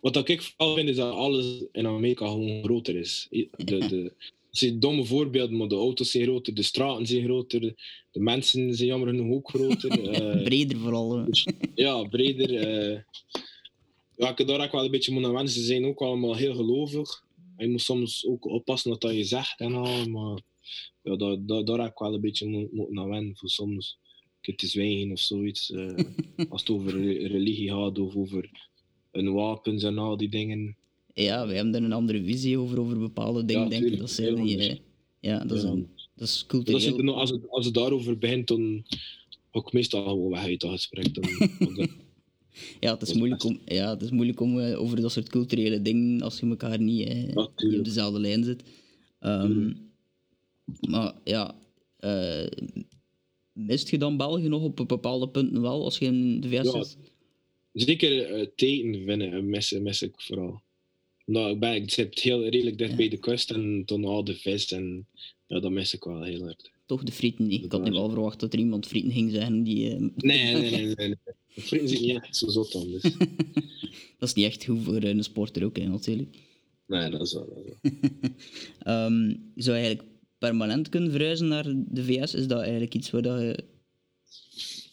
wat 0.00 0.28
ik 0.28 0.42
vooral 0.42 0.74
vind 0.76 0.88
is 0.88 0.96
dat 0.96 1.14
alles 1.14 1.64
in 1.72 1.86
Amerika 1.86 2.26
gewoon 2.26 2.62
groter 2.64 2.96
is. 2.96 3.26
De, 3.30 3.48
de, 3.64 4.12
zijn 4.50 4.80
domme 4.80 5.04
voorbeelden, 5.04 5.56
maar 5.56 5.68
de 5.68 5.74
auto's 5.74 6.10
zijn 6.10 6.24
groter, 6.24 6.54
de 6.54 6.62
straten 6.62 7.06
zijn 7.06 7.24
groter, 7.24 7.60
de 8.10 8.20
mensen 8.20 8.74
zijn 8.74 8.88
jammer 8.88 9.08
genoeg 9.08 9.34
ook 9.34 9.48
groter. 9.48 9.90
eh, 10.12 10.42
Breder 10.44 10.78
vooral. 10.78 11.18
eh. 11.18 11.26
ja, 11.74 12.02
breder. 12.02 12.54
eh 12.56 13.00
ja, 14.16 14.36
ik 14.38 14.46
daar 14.46 14.64
ook 14.64 14.72
wel 14.72 14.84
een 14.84 14.90
beetje 14.90 15.12
moeten 15.12 15.30
aan 15.30 15.36
wennen. 15.36 15.52
Ze 15.54 15.62
zijn 15.62 15.84
ook 15.84 16.00
allemaal 16.02 16.36
heel 16.36 16.54
gelovig. 16.54 17.24
En 17.56 17.66
je 17.66 17.70
moet 17.70 17.82
soms 17.82 18.26
ook 18.26 18.44
oppassen 18.44 18.90
wat 18.90 19.00
dat 19.00 19.14
je 19.14 19.24
zegt 19.24 19.60
en 19.60 19.74
al, 19.74 20.04
maar 20.08 20.40
ja, 21.02 21.16
daar, 21.16 21.36
daar, 21.46 21.64
daar 21.64 21.78
heb 21.78 21.90
ik 21.90 21.98
wel 21.98 22.14
een 22.14 22.20
beetje 22.20 22.68
aan 22.94 23.08
wennen. 23.08 23.36
Voor 23.36 23.48
soms 23.50 23.98
keer 24.44 24.56
te 24.56 24.66
zwijgen 24.66 25.10
of 25.12 25.18
zoiets. 25.20 25.70
eh, 25.70 25.94
als 26.48 26.60
het 26.60 26.70
over 26.70 26.90
re- 27.02 27.26
religie 27.26 27.68
gaat 27.70 27.98
of 27.98 28.14
over 28.16 28.50
een 29.12 29.32
wapens 29.32 29.82
en 29.82 29.98
al 29.98 30.16
die 30.16 30.28
dingen. 30.28 30.76
Ja, 31.14 31.46
wij 31.46 31.56
hebben 31.56 31.74
er 31.74 31.82
een 31.82 31.92
andere 31.92 32.24
visie 32.24 32.58
over, 32.58 32.80
over 32.80 32.98
bepaalde 32.98 33.44
dingen, 33.44 33.62
Ja, 33.62 33.68
denk 33.68 33.84
ik. 33.84 33.98
Dat 33.98 34.10
zijn 34.10 34.26
heel 34.36 34.44
die, 34.44 34.52
anders. 34.54 34.68
eh, 34.68 34.76
ja, 35.20 35.44
dat 35.44 35.56
is, 35.56 35.62
Ja. 35.62 35.68
een, 35.68 35.88
dat 36.14 36.28
is 36.28 36.32
Dus 36.34 36.46
cultureel. 36.46 36.76
als, 36.80 36.84
het, 36.96 37.08
als, 37.14 37.30
het, 37.30 37.48
als 37.50 37.64
het 37.64 37.74
daarover 37.74 38.18
begint, 38.18 38.48
dan 38.48 38.84
ik 39.52 39.72
meestal 39.72 40.02
gewoon 40.08 40.30
weg 40.30 40.44
uit 40.44 40.60
dat 40.60 40.70
gesprek. 40.70 41.14
Dan, 41.14 41.24
dan- 41.74 41.88
Ja, 42.80 42.92
het 42.92 43.02
is 43.02 43.10
is 43.10 43.16
moeilijk 43.16 43.44
om, 43.44 43.58
ja, 43.64 43.90
het 43.90 44.02
is 44.02 44.10
moeilijk 44.10 44.40
om 44.40 44.58
eh, 44.60 44.80
over 44.80 45.00
dat 45.00 45.12
soort 45.12 45.28
culturele 45.28 45.82
dingen, 45.82 46.20
als 46.22 46.40
je 46.40 46.46
elkaar 46.46 46.80
niet, 46.80 47.08
eh, 47.08 47.36
niet 47.56 47.78
op 47.78 47.84
dezelfde 47.84 48.20
lijn 48.20 48.44
zit. 48.44 48.62
Ehm, 49.18 49.46
Tuurlijk. 49.52 49.76
maar 50.88 51.14
ja, 51.24 51.54
mist 53.54 53.90
je 53.90 53.98
dan 53.98 54.16
België 54.16 54.48
nog 54.48 54.62
op 54.62 54.76
bepaalde 54.86 55.28
punten 55.28 55.60
wel, 55.62 55.84
als 55.84 55.98
je 55.98 56.04
in 56.04 56.40
de 56.40 56.48
VS 56.48 56.72
Ja. 56.72 56.82
zit? 56.84 56.96
Zeker 57.72 58.24
eh 58.32 58.46
teken 58.56 59.04
vinden 59.04 59.32
en 59.32 59.48
missen, 59.50 59.82
mis 59.82 60.02
ik 60.02 60.12
vooral. 60.16 60.62
Nou, 61.26 61.52
ik, 61.52 61.60
ben, 61.60 61.74
ik 61.74 61.90
zit 61.90 62.20
heel 62.20 62.48
redelijk 62.48 62.78
dicht 62.78 62.90
Ja. 62.90 62.96
bij 62.96 63.08
de 63.08 63.16
kust 63.16 63.50
en 63.50 63.82
dan 63.86 64.04
al 64.04 64.24
de 64.24 64.34
vis 64.34 64.72
en 64.72 65.06
ja, 65.46 65.60
dat 65.60 65.70
mis 65.70 65.94
ik 65.94 66.04
wel 66.04 66.22
heel 66.22 66.42
hard. 66.42 66.72
Toch 66.86 67.02
de 67.02 67.12
frieten 67.12 67.46
niet. 67.46 67.64
Ik 67.64 67.72
had 67.72 67.84
nu 67.84 67.90
wel 67.90 68.10
verwacht 68.10 68.40
dat 68.40 68.52
er 68.52 68.58
iemand 68.58 68.86
frieten 68.86 69.12
ging 69.12 69.30
zeggen 69.30 69.62
die... 69.62 69.90
eh, 69.90 70.00
Nee, 70.16 70.52
nee, 70.54 70.70
nee. 70.70 70.70
nee, 70.70 70.94
nee. 70.94 71.14
De 71.54 71.60
vrienden 71.60 71.88
zijn 71.88 72.02
niet 72.02 72.14
echt 72.22 72.36
zo 72.36 72.48
zot 72.48 72.72
dan, 72.72 72.90
dus. 72.90 73.02
dat 74.18 74.28
is 74.28 74.34
niet 74.34 74.44
echt 74.44 74.64
goed 74.64 74.82
voor 74.82 75.02
een 75.02 75.24
sporter 75.24 75.64
ook, 75.64 75.76
hè, 75.76 75.86
natuurlijk. 75.86 76.36
Nee, 76.86 77.10
dat 77.10 77.20
is 77.20 77.32
wel. 77.32 77.46
Dat 77.54 77.64
is 77.82 77.90
wel. 78.00 78.30
Ehm, 78.94 79.28
je 79.54 79.62
zou 79.62 79.76
eigenlijk 79.76 80.08
permanent 80.44 80.88
kunnen 80.88 81.10
verhuizen 81.10 81.48
naar 81.48 81.64
de 81.88 82.04
VS. 82.04 82.34
Is 82.34 82.46
dat 82.46 82.60
eigenlijk 82.60 82.94
iets 82.94 83.10
waar 83.10 83.22
dat 83.22 83.40
je 83.40 83.64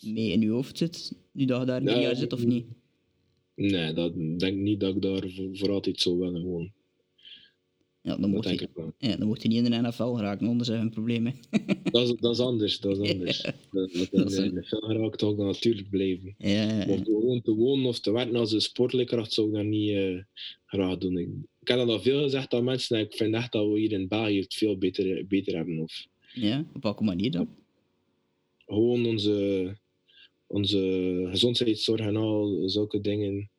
mee 0.02 0.32
in 0.32 0.42
je 0.42 0.50
hoofd 0.50 0.78
zit, 0.78 1.14
nu 1.32 1.46
dat 1.46 1.60
je 1.60 1.66
daar 1.66 1.82
drie 1.82 1.96
Ja, 1.96 2.02
jaar 2.02 2.16
zit, 2.16 2.34
of 2.34 2.46
niet? 2.46 2.66
Nee, 3.56 3.94
dat 3.94 4.14
denk 4.16 4.42
ik 4.42 4.56
niet 4.56 4.80
dat 4.80 4.96
ik 4.96 5.02
daar 5.02 5.30
voor, 5.30 5.58
voor 5.58 5.70
altijd 5.70 6.00
zo 6.00 6.18
willen 6.18 6.44
wonen. 6.44 6.74
Ja, 8.04 8.18
dan 8.18 8.32
denk 8.32 8.60
je, 8.60 8.70
wel. 8.74 8.94
ja, 8.98 9.16
dan 9.16 9.28
mocht 9.28 9.42
je 9.42 9.48
niet 9.48 9.66
in 9.66 9.72
de 9.72 9.82
NFL 9.82 10.14
geraken, 10.14 10.48
anders 10.48 10.70
heb 10.70 10.78
je 10.78 10.84
een 10.84 10.90
probleem. 10.90 11.26
Hè. 11.26 11.34
Dat 11.92 12.08
is, 12.08 12.16
dat 12.20 12.34
is 12.34 12.40
anders, 12.40 12.80
dat 12.80 12.98
is 13.00 13.12
anders. 13.12 13.42
Dat, 13.72 13.92
dat, 13.94 14.08
Dat 14.12 14.32
is 14.32 14.38
in 14.38 14.54
de 14.54 14.64
film 14.64 14.92
raak 14.92 15.14
ik 15.14 15.16
toch 15.16 15.38
natuurlijk 15.38 15.90
blijven. 15.90 16.36
Ja, 16.38 16.66
Maar 16.66 16.90
om 16.90 17.04
gewoon 17.04 17.42
te 17.42 17.54
wonen 17.54 17.86
of 17.86 18.00
te 18.00 18.12
werken 18.12 18.36
als 18.36 18.52
een 18.52 18.62
sportleerkracht 18.62 19.34
zou 19.34 19.48
ik 19.48 19.54
dat 19.54 19.66
niet 19.66 20.24
graag 20.66 20.98
doen. 20.98 21.48
Ik, 21.62 21.68
dat 21.78 21.88
al 21.88 22.00
veel 22.02 22.22
gezegd 22.24 22.54
aan 22.54 22.64
mensen 22.64 22.98
en 22.98 23.06
ik 23.06 23.14
vind 23.14 23.34
echt 23.36 23.52
dat 23.52 23.68
we 23.72 23.80
hier 23.80 23.92
in 23.92 24.08
België 24.08 24.40
het 24.40 24.54
veel 24.54 24.78
beter, 24.78 25.28
beter 25.28 25.56
hebben. 25.56 25.80
Of 25.80 26.06
ja, 26.34 26.66
op 26.74 26.84
welke 26.84 27.04
manier 27.04 27.32
dan? 27.32 27.50
gewoon 28.66 29.06
onze, 29.06 29.78
onze 30.48 31.28
gezondheidszorg 31.32 32.00
en 32.02 32.16
al 32.16 32.62
zulke 32.70 33.02
dingen. 33.02 33.50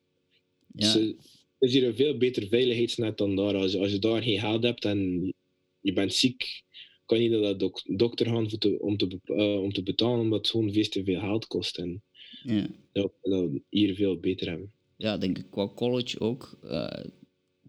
Ja, 0.75 0.91
Ze- 0.91 1.15
er 1.57 1.67
is 1.67 1.73
hier 1.73 1.87
een 1.87 1.95
veel 1.95 2.17
beter 2.17 2.47
veiligheidsnet 2.47 3.17
dan 3.17 3.35
daar. 3.35 3.55
Als, 3.55 3.71
je- 3.71 3.79
als 3.79 3.91
je 3.91 3.99
daar 3.99 4.23
geen 4.23 4.39
geld 4.39 4.63
hebt 4.63 4.85
en 4.85 5.33
je 5.81 5.93
bent 5.93 6.13
ziek, 6.13 6.63
kan 7.05 7.21
je 7.21 7.29
niet 7.29 7.39
naar 7.39 7.51
de 7.51 7.57
dok- 7.57 7.83
dokter 7.97 8.25
gaan 8.25 8.49
voor 8.49 8.59
te- 8.59 8.79
om, 8.79 8.97
te, 8.97 9.19
eh, 9.23 9.61
om 9.61 9.73
te 9.73 9.83
betalen, 9.83 10.19
omdat 10.19 10.39
het 10.39 10.49
gewoon 10.49 10.73
veel 10.73 10.83
te 10.83 11.03
veel 11.03 11.19
geld 11.19 11.47
kost. 11.47 11.77
En 11.77 12.03
ja. 12.43 12.53
ja, 12.53 12.67
dat 12.91 13.11
we 13.21 13.61
hier 13.69 13.95
veel 13.95 14.17
beter 14.19 14.47
hebben. 14.49 14.71
ja, 14.97 15.17
denk 15.17 15.37
ik 15.37 15.45
qua 15.51 15.67
college 15.75 16.19
ook. 16.19 16.57
eh, 16.63 17.05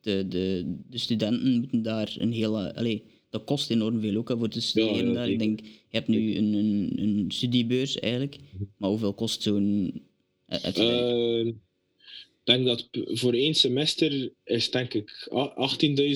de, 0.04 0.28
de, 0.28 0.74
de 0.90 0.98
studenten 0.98 1.58
moeten 1.58 1.82
daar 1.82 2.14
een 2.18 2.32
hele... 2.32 2.74
Allee, 2.74 3.02
dat 3.30 3.44
kost 3.44 3.70
enorm 3.70 4.00
veel 4.00 4.16
ook 4.16 4.28
hè, 4.28 4.36
voor 4.38 4.48
te 4.48 4.60
studeren 4.60 5.06
ja, 5.08 5.12
daar. 5.12 5.28
Ik 5.30 5.38
denk, 5.38 5.60
je 5.60 5.66
hebt 5.88 6.08
nu 6.08 6.36
een, 6.36 6.52
een, 6.54 6.92
een 6.96 7.24
studiebeurs 7.28 7.98
eigenlijk, 7.98 8.36
maar 8.76 8.90
hoeveel 8.90 9.14
kost 9.14 9.42
zo'n... 9.42 10.02
eh, 10.46 10.62
heb 10.62 10.74
je 10.76 10.82
daar- 10.82 11.08
Eh, 11.08 11.46
Ik 11.46 12.54
denk 12.54 12.66
dat 12.66 12.88
voor 13.18 13.32
één 13.32 13.54
semester 13.54 14.30
is 14.44 14.70
denk 14.70 14.94
ik 14.94 15.28
a- 15.32 15.54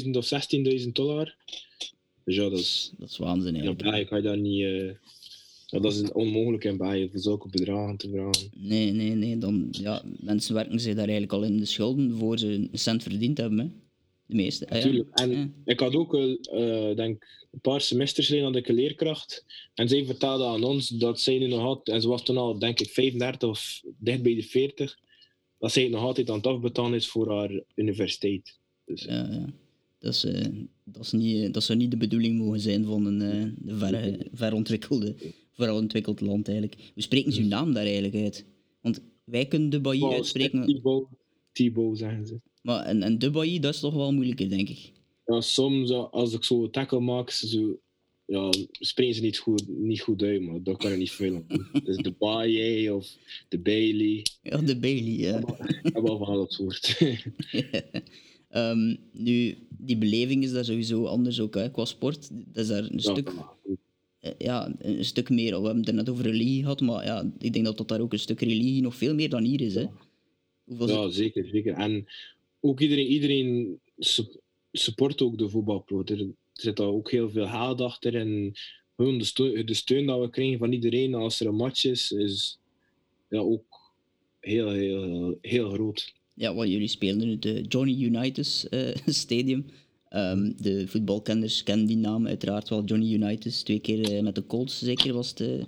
18.000 0.04 0.10
of 0.10 0.26
16.000 0.82 0.88
dollar. 0.92 1.36
Dus 2.24 2.34
ja, 2.36 2.48
dat 2.48 2.58
is, 2.58 2.92
dat 2.98 3.10
is 3.10 3.16
waanzin 3.16 3.54
ja, 3.54 3.60
eigenlijk. 3.62 4.08
Kan 4.08 4.18
je 4.22 4.28
dat 4.28 4.38
niet... 4.38 4.62
eh, 4.62 4.90
ja, 5.70 5.78
dat 5.80 5.92
is 5.92 6.12
onmogelijk 6.12 6.64
in 6.64 6.76
België 6.76 7.08
voor 7.10 7.20
zulke 7.20 7.48
bedragen 7.48 7.96
te 7.96 8.08
vragen. 8.10 8.50
Nee, 8.56 8.92
nee, 8.92 9.10
nee. 9.14 9.38
Dan, 9.38 9.68
ja, 9.70 10.02
mensen 10.20 10.54
werken 10.54 10.80
zich 10.80 10.94
daar 10.94 11.08
eigenlijk 11.08 11.32
al 11.32 11.42
in 11.42 11.56
de 11.56 11.64
schulden 11.64 12.16
voor 12.16 12.38
ze 12.38 12.46
een 12.46 12.68
cent 12.72 13.02
verdiend 13.02 13.38
hebben. 13.38 13.58
Hè. 13.58 13.66
De 14.26 14.34
meeste. 14.34 14.68
Ah, 14.68 14.70
ja. 14.70 14.76
Natuurlijk. 14.84 15.18
En 15.18 15.30
Ja. 15.30 15.48
ik 15.64 15.80
had 15.80 15.94
ook, 15.94 16.14
eh, 16.14 16.96
denk 16.96 17.26
een 17.52 17.60
paar 17.60 17.80
semesters 17.80 18.26
geleden 18.26 18.46
had 18.46 18.56
ik 18.56 18.68
een 18.68 18.74
leerkracht. 18.74 19.44
En 19.74 19.88
zij 19.88 20.04
vertelde 20.04 20.44
aan 20.44 20.64
ons 20.64 20.88
dat 20.88 21.20
zij 21.20 21.38
nu 21.38 21.46
nog 21.46 21.60
had, 21.60 21.88
en 21.88 22.00
ze 22.00 22.08
was 22.08 22.22
toen 22.24 22.36
al, 22.36 22.58
denk 22.58 22.80
ik, 22.80 22.90
35 22.90 23.48
of 23.48 23.82
dicht 23.98 24.22
bij 24.22 24.34
de 24.34 24.42
40, 24.42 24.98
dat 25.58 25.72
zij 25.72 25.88
nog 25.88 26.02
altijd 26.02 26.30
aan 26.30 26.36
het 26.36 26.46
afbetalen 26.46 26.94
is 26.94 27.08
voor 27.08 27.36
haar 27.36 27.62
universiteit. 27.74 28.58
Dus, 28.84 29.02
Ja, 29.02 29.28
ja. 29.30 29.52
Dat, 29.98 30.14
is, 30.14 30.24
eh, 30.24 30.46
dat, 30.84 31.04
is 31.04 31.12
niet, 31.12 31.42
eh, 31.44 31.52
dat 31.52 31.62
zou 31.64 31.78
niet 31.78 31.90
de 31.90 31.96
bedoeling 31.96 32.38
mogen 32.38 32.60
zijn 32.60 32.84
van 32.84 33.06
een 33.06 33.56
ver, 33.66 34.26
verontwikkelde, 34.32 35.14
verontwikkeld 35.58 36.20
land 36.20 36.48
eigenlijk. 36.48 36.90
Hoe 36.94 37.02
spreken 37.02 37.32
ze 37.32 37.40
uw 37.40 37.48
naam 37.48 37.72
daar 37.72 37.84
eigenlijk 37.84 38.14
uit? 38.14 38.44
Want 38.80 39.00
wij 39.24 39.46
kunnen 39.46 39.70
de 39.70 39.80
Bailly 39.80 40.12
uitspreken. 40.12 40.82
Thibaut, 41.52 41.98
zeggen 41.98 42.26
ze. 42.26 42.40
Maar 42.62 42.84
en, 42.84 43.02
en 43.02 43.18
Dubai, 43.18 43.60
dat 43.60 43.74
is 43.74 43.80
toch 43.80 43.94
wel 43.94 44.12
moeilijker, 44.12 44.48
denk 44.48 44.68
ik. 44.68 44.92
Ja, 45.26 45.40
soms 45.40 45.90
eh, 45.90 46.10
als 46.10 46.32
ik 46.32 46.44
zo 46.44 46.70
tackle 46.70 47.00
maak, 47.00 47.30
zo, 47.30 47.78
ja, 48.26 48.52
springen 48.70 49.14
ze 49.14 49.20
niet 49.20 49.38
goed, 49.38 49.68
niet 49.68 50.00
goed 50.00 50.22
uit, 50.22 50.42
maar 50.42 50.62
dat 50.62 50.76
kan 50.76 50.90
er 50.90 50.96
niet 50.96 51.10
veel 51.10 51.34
aan. 51.34 51.68
Dus 51.84 51.96
de 51.96 52.14
Baye 52.18 52.94
of 52.94 53.16
de 53.48 53.58
Bailey, 53.58 54.22
Ja, 54.42 54.56
de 54.56 54.78
Bailey, 54.78 55.16
ja. 55.18 55.40
wel 55.92 56.18
van 56.18 56.26
al 56.26 56.36
dat 56.36 56.52
soort. 56.52 56.98
Nu, 59.12 59.56
die 59.78 59.96
beleving 59.98 60.44
is 60.44 60.52
daar 60.52 60.64
sowieso 60.64 61.04
anders 61.04 61.40
ook, 61.40 61.54
hè, 61.54 61.70
qua 61.70 61.84
sport. 61.84 62.28
Dat 62.30 62.62
is 62.62 62.68
daar 62.68 62.84
een 62.84 62.90
Ja, 62.92 63.10
stuk... 63.12 63.32
ja, 64.38 64.74
een 64.78 65.04
stuk 65.04 65.28
meer. 65.28 65.48
We 65.60 65.66
hebben 65.66 65.76
het 65.76 65.88
er 65.88 65.94
net 65.94 66.08
over 66.08 66.24
religie 66.24 66.62
gehad, 66.62 66.80
maar 66.80 67.04
ja, 67.04 67.30
ik 67.38 67.52
denk 67.52 67.64
dat 67.64 67.76
dat 67.76 67.88
daar 67.88 68.00
ook 68.00 68.12
een 68.12 68.18
stuk 68.18 68.40
religie 68.40 68.82
nog 68.82 68.94
veel 68.96 69.14
meer 69.14 69.28
dan 69.28 69.44
hier 69.44 69.60
is. 69.60 69.74
Hè? 69.74 69.86
Hoeveel 70.64 70.88
Ja, 70.88 71.10
zeker, 71.10 71.46
zeker. 71.52 71.74
En 71.74 72.06
ook 72.60 72.80
iedereen, 72.80 73.06
iedereen 73.06 73.78
sup- 73.98 74.40
support 74.72 75.22
ook 75.22 75.38
de 75.38 75.48
voetbalploeg. 75.48 76.08
Er 76.08 76.26
zit 76.52 76.76
daar 76.76 76.86
ook 76.86 77.10
heel 77.10 77.30
veel 77.30 77.44
haat 77.46 77.80
achter. 77.80 78.14
En 78.14 78.52
gewoon 78.96 79.18
de 79.18 79.24
steun, 79.24 79.66
de 79.66 79.74
steun 79.74 80.06
dat 80.06 80.20
we 80.20 80.30
krijgen 80.30 80.58
van 80.58 80.72
iedereen 80.72 81.14
als 81.14 81.40
er 81.40 81.46
een 81.46 81.54
match 81.54 81.84
is, 81.84 82.12
is 82.12 82.58
ja, 83.28 83.38
ook 83.38 83.92
heel, 84.40 84.70
heel, 84.70 85.02
heel, 85.02 85.38
heel 85.40 85.70
groot. 85.70 86.14
Ja, 86.34 86.54
want 86.54 86.70
jullie 86.70 86.88
spelen 86.88 87.20
in 87.20 87.28
het 87.28 87.44
eh, 87.44 87.64
Johnny 87.68 88.02
Unitas 88.02 88.68
eh, 88.68 88.96
Stadium. 89.06 89.66
Ehm, 90.08 90.52
de 90.56 90.86
voetbalkenners 90.88 91.62
kennen 91.62 91.86
die 91.86 91.96
naam 91.96 92.26
uiteraard 92.26 92.68
wel. 92.68 92.84
Johnny 92.84 93.12
Unitas, 93.12 93.62
twee 93.62 93.78
keer 93.80 94.12
eh, 94.16 94.22
met 94.22 94.34
de 94.34 94.46
Colts 94.46 94.78
zeker 94.78 95.12
was 95.12 95.34
eh, 95.34 95.62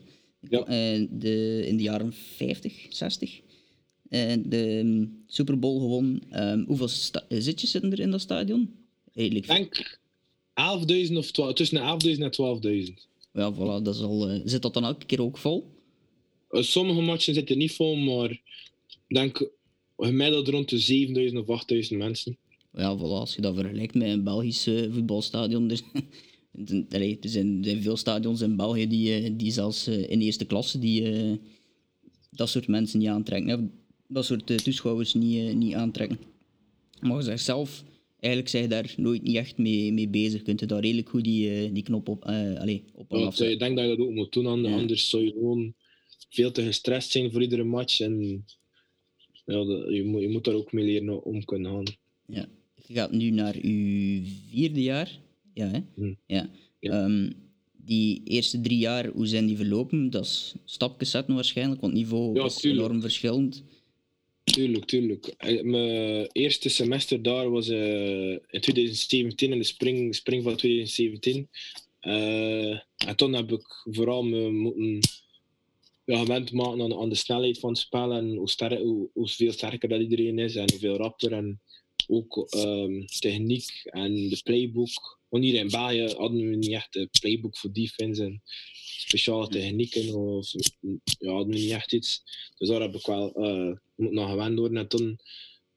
Ja. 0.50 0.64
eh, 0.66 1.07
de, 1.11 1.64
in 1.66 1.76
de 1.76 1.83
jaren 1.83 2.12
50, 2.12 2.87
60. 2.88 3.40
Eh, 4.09 4.33
de 4.46 4.81
mm, 4.85 5.22
Super 5.26 5.59
Bowl 5.59 5.79
gewonnen. 5.81 6.22
Ehm, 6.31 6.64
hoeveel 6.66 6.88
eh, 7.29 7.38
zitjes 7.40 7.70
zitten 7.70 7.92
er 7.92 8.00
in 8.00 8.11
dat 8.11 8.20
stadion? 8.20 8.74
Redelijk 9.12 9.46
Ik 9.46 9.50
denk 9.57 9.98
11.000 11.09 11.16
of 11.16 11.31
12, 11.31 11.53
tussen 11.55 12.00
de 12.00 12.14
11.000 12.16 12.22
en 12.22 12.31
12.000. 12.90 13.09
Ja, 13.33 13.55
voilà, 13.55 13.83
dat 13.85 13.94
is 13.94 14.00
al, 14.00 14.40
zit 14.44 14.62
dat 14.62 14.74
dan 14.74 14.85
elke 14.85 15.07
keer 15.07 15.22
ook 15.22 15.38
vol? 15.38 15.70
Sommige 16.50 17.00
matchen 17.00 17.35
zitten 17.35 17.59
niet 17.59 17.72
vol, 17.72 17.96
maar 17.96 18.31
ik 18.31 18.40
denk 19.07 19.50
gemiddeld 19.96 20.48
rond 20.48 20.68
de 20.68 21.31
7.000 21.31 21.37
of 21.46 21.64
8.000 21.90 21.96
mensen. 21.96 22.37
Ja, 22.72 22.96
voilà, 22.96 23.00
als 23.00 23.35
je 23.35 23.40
dat 23.40 23.54
vergelijkt 23.54 23.94
met 23.94 24.09
een 24.09 24.24
Belgisch 24.24 24.66
eh, 24.66 24.92
voetbalstadion. 24.92 25.70
Er, 26.66 26.85
allee, 26.90 27.18
er, 27.20 27.28
zijn, 27.28 27.59
er 27.59 27.64
zijn 27.64 27.83
veel 27.83 27.96
stadions 27.96 28.40
in 28.40 28.56
België 28.56 28.87
die, 28.88 29.14
eh, 29.14 29.30
die 29.37 29.50
zelfs 29.50 29.87
eh, 29.87 30.11
in 30.11 30.20
eerste 30.20 30.44
klasse 30.44 30.78
die, 30.78 31.04
dat 32.30 32.48
soort 32.48 32.68
mensen 32.68 32.98
niet 32.98 33.09
aantrekken. 33.09 33.48
hè. 33.48 33.68
Dat 34.09 34.24
soort 34.24 34.64
toeschouwers 34.64 35.14
niet, 35.14 35.54
niet 35.54 35.74
aantrekken. 35.74 36.18
Maar 37.00 37.16
je 37.16 37.22
zegt 37.22 37.44
zelf, 37.44 37.85
eigenlijk 38.20 38.52
zijn 38.52 38.62
je 38.62 38.68
daar 38.68 38.94
nooit 38.96 39.22
niet 39.22 39.37
echt 39.37 39.59
mee, 39.59 39.92
mee 39.92 40.09
bezig. 40.09 40.42
Kunt 40.42 40.61
je 40.61 40.66
daar 40.66 40.80
redelijk 40.80 41.09
goed 41.09 41.24
die, 41.24 41.72
die 41.72 41.83
knop 41.83 42.09
op, 42.09 42.24
allee, 42.24 42.85
op 42.94 43.12
en 43.12 43.18
Ja, 43.18 43.26
af 43.26 43.40
ik 43.40 43.59
denk 43.59 43.76
dat 43.76 43.85
je 43.88 43.96
dat 43.96 44.06
ook 44.06 44.14
moet 44.14 44.33
doen, 44.33 44.62
Ja. 44.62 44.76
anders 44.76 45.09
zou 45.11 45.24
je 45.24 45.30
gewoon 45.33 45.74
veel 46.30 46.52
te 46.52 46.62
gestrest 46.62 47.11
zijn 47.11 47.33
voor 47.33 47.42
iedere 47.42 47.64
match. 47.64 48.00
En 48.00 48.44
ja, 49.44 49.59
je, 49.88 50.02
moet, 50.06 50.20
je 50.20 50.28
moet 50.28 50.44
daar 50.44 50.54
ook 50.54 50.72
mee 50.72 50.85
leren 50.85 51.24
om 51.24 51.44
kunnen 51.44 51.72
gaan. 51.72 51.85
Ja. 52.26 52.48
Je 52.90 52.96
gaat 52.96 53.12
nu 53.12 53.31
naar 53.31 53.66
je 53.66 54.22
vierde 54.48 54.83
jaar. 54.83 55.18
Ja, 55.55 55.66
hè? 55.66 55.79
Hm. 55.94 56.14
Ja. 56.26 56.50
Ja. 56.81 57.05
Ehm, 57.05 57.31
die 57.72 58.20
eerste 58.24 58.61
drie 58.61 58.79
jaar, 58.79 59.07
hoe 59.07 59.26
zijn 59.26 59.46
die 59.46 59.57
verlopen? 59.57 60.11
Dat 60.11 60.24
is 60.24 60.55
stapjes 60.64 61.11
zetten 61.11 61.35
waarschijnlijk, 61.35 61.81
want 61.81 61.92
het 61.92 62.03
niveau 62.03 62.35
Ja, 62.35 62.44
is 62.44 62.64
enorm 62.64 63.00
verschillend. 63.00 63.64
Tuurlijk, 64.44 64.85
tuurlijk. 64.85 65.26
Eh, 65.26 65.62
Mijn 65.62 66.29
eerste 66.33 66.68
semester 66.68 67.22
daar 67.22 67.50
was 67.50 67.68
eh, 67.68 68.31
in 68.31 68.61
2017, 68.61 69.53
in 69.53 69.59
de 69.59 69.64
spring, 69.64 70.14
spring 70.14 70.42
van 70.42 70.57
2017. 70.57 71.48
Eh, 72.00 72.70
en 72.96 73.16
toen 73.16 73.33
heb 73.33 73.53
ik 73.53 73.83
vooral 73.85 74.22
me 74.22 74.50
moeten 74.50 74.98
ja, 76.05 76.18
gewend 76.18 76.53
maken 76.53 76.83
aan, 76.83 76.94
aan 76.94 77.09
de 77.09 77.14
snelheid 77.14 77.59
van 77.59 77.70
het 77.70 77.79
spel 77.79 78.12
en 78.12 78.35
hoe, 78.35 78.50
sterk, 78.50 78.81
hoe, 78.81 79.11
hoe 79.12 79.29
veel 79.29 79.53
sterker 79.53 79.88
dat 79.88 80.00
iedereen 80.00 80.38
is 80.38 80.57
en 80.57 80.70
hoeveel 80.70 80.96
rapper 80.96 81.33
en 81.33 81.61
ook 82.11 82.46
ehm, 82.51 83.07
techniek 83.07 83.81
en 83.85 84.29
de 84.29 84.40
playbook. 84.42 85.18
Want 85.29 85.44
hier 85.44 85.55
in 85.55 85.70
België 85.70 86.14
hadden 86.16 86.49
we 86.49 86.57
niet 86.57 86.73
echt 86.73 86.96
een 86.96 87.09
playbook 87.20 87.57
voor 87.57 87.73
defense 87.73 88.23
en 88.23 88.42
speciale 88.99 89.49
technieken 89.49 90.14
of 90.14 90.53
ja, 91.18 91.33
hadden 91.33 91.55
we 91.55 91.61
niet 91.61 91.70
echt 91.70 91.92
iets. 91.92 92.23
Dus 92.59 92.68
daar 92.68 92.81
heb 92.81 92.94
ik 92.94 93.07
wel 93.07 93.33
eh 93.35 93.77
moet 94.01 94.12
nog 94.12 94.31
gewend 94.31 94.59
worden. 94.59 94.77
En 94.77 94.88
toen 94.88 95.18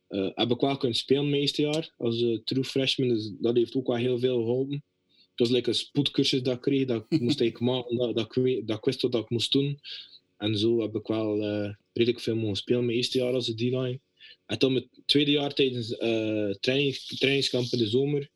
eh, 0.07 0.29
heb 0.33 0.51
ik 0.51 0.59
wel 0.59 0.77
kunnen 0.77 0.97
spelen 0.97 1.29
mijn 1.29 1.41
eerste 1.41 1.61
jaar 1.61 1.93
als 1.97 2.21
eh, 2.21 2.37
true 2.43 2.63
freshman. 2.63 3.07
Dus 3.07 3.31
dat 3.39 3.55
heeft 3.55 3.75
ook 3.75 3.87
wel 3.87 3.95
heel 3.95 4.19
veel 4.19 4.37
geholpen. 4.37 4.83
Het 5.07 5.39
was 5.39 5.49
like 5.49 5.69
een 5.69 5.75
spoedcursus 5.75 6.41
dat 6.41 6.55
ik 6.55 6.61
kreeg. 6.61 6.85
Dat 6.85 7.05
ik 7.09 7.19
moest 7.21 7.41
eigenlijk 7.41 7.71
maken 7.71 7.97
dat, 7.97 8.15
dat, 8.15 8.35
ik, 8.35 8.67
dat 8.67 8.77
ik 8.77 8.85
wist 8.85 9.01
wat 9.01 9.15
ik 9.15 9.29
moest 9.29 9.51
doen. 9.51 9.79
En 10.37 10.57
zo 10.57 10.81
heb 10.81 10.95
ik 10.95 11.07
wel 11.07 11.37
redelijk 11.93 12.19
veel 12.19 12.35
mogen 12.35 12.55
spelen 12.55 12.85
mijn 12.85 12.97
eerste 12.97 13.17
jaar 13.17 13.33
als 13.33 13.45
de 13.45 13.55
D-line. 13.55 13.99
En 14.45 14.59
toen 14.59 14.73
mijn 14.73 14.89
tweede 15.05 15.31
jaar 15.31 15.53
tijdens 15.53 15.97
eh 15.97 16.49
trainings, 16.49 17.05
trainingskamp 17.17 17.71
in 17.71 17.77
de 17.79 17.87
zomer 17.87 18.29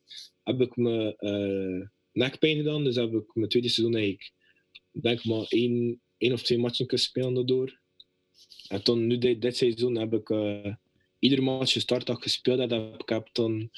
heb 0.43 0.61
ik 0.61 0.75
me 0.75 1.15
eh 1.17 1.89
nekpijn 2.11 2.57
gedaan. 2.57 2.83
Dus 2.83 2.95
heb 2.95 3.13
ik 3.13 3.35
mijn 3.35 3.49
tweede 3.49 3.69
seizoen 3.69 3.95
eigenlijk 3.95 4.31
denk 4.91 5.23
maar 5.23 5.45
één, 5.47 6.01
één 6.17 6.33
of 6.33 6.41
twee 6.41 6.57
matchen 6.57 6.87
kunnen 6.87 7.05
spelen 7.05 7.33
daardoor. 7.33 7.79
En 8.67 8.83
toen, 8.83 9.07
nu 9.07 9.17
dit, 9.17 9.41
dit 9.41 9.57
seizoen, 9.57 9.97
heb 9.97 10.13
ik 10.13 10.29
eh 10.29 10.73
ieder 11.19 11.43
match 11.43 11.71
gestart 11.71 12.05
dat 12.05 12.21
gespeeld 12.21 12.59
heb. 12.59 12.99
ik 13.01 13.09
heb 13.09 13.29
dan 13.31 13.69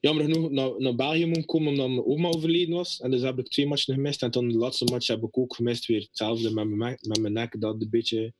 jammer 0.00 0.24
genoeg 0.24 0.50
naar, 0.50 0.72
naar 0.78 0.94
België 0.94 1.24
moeten 1.24 1.44
komen 1.44 1.68
omdat 1.68 1.88
mijn 1.88 2.04
oma 2.04 2.28
overleden 2.28 2.74
was. 2.74 3.00
En 3.00 3.10
dus 3.10 3.20
heb 3.22 3.38
ik 3.38 3.48
twee 3.48 3.66
matchen 3.66 3.94
gemist. 3.94 4.22
En 4.22 4.30
dan 4.30 4.48
de 4.48 4.56
laatste 4.56 4.84
match 4.84 5.06
heb 5.06 5.22
ik 5.22 5.38
ook 5.38 5.54
gemist. 5.54 5.86
Weer 5.86 6.00
hetzelfde 6.00 6.50
met 6.50 6.68
mijn, 6.68 7.32
nek- 7.32 7.60
dat 7.60 7.80
een 7.80 7.90
beetje, 7.90 8.32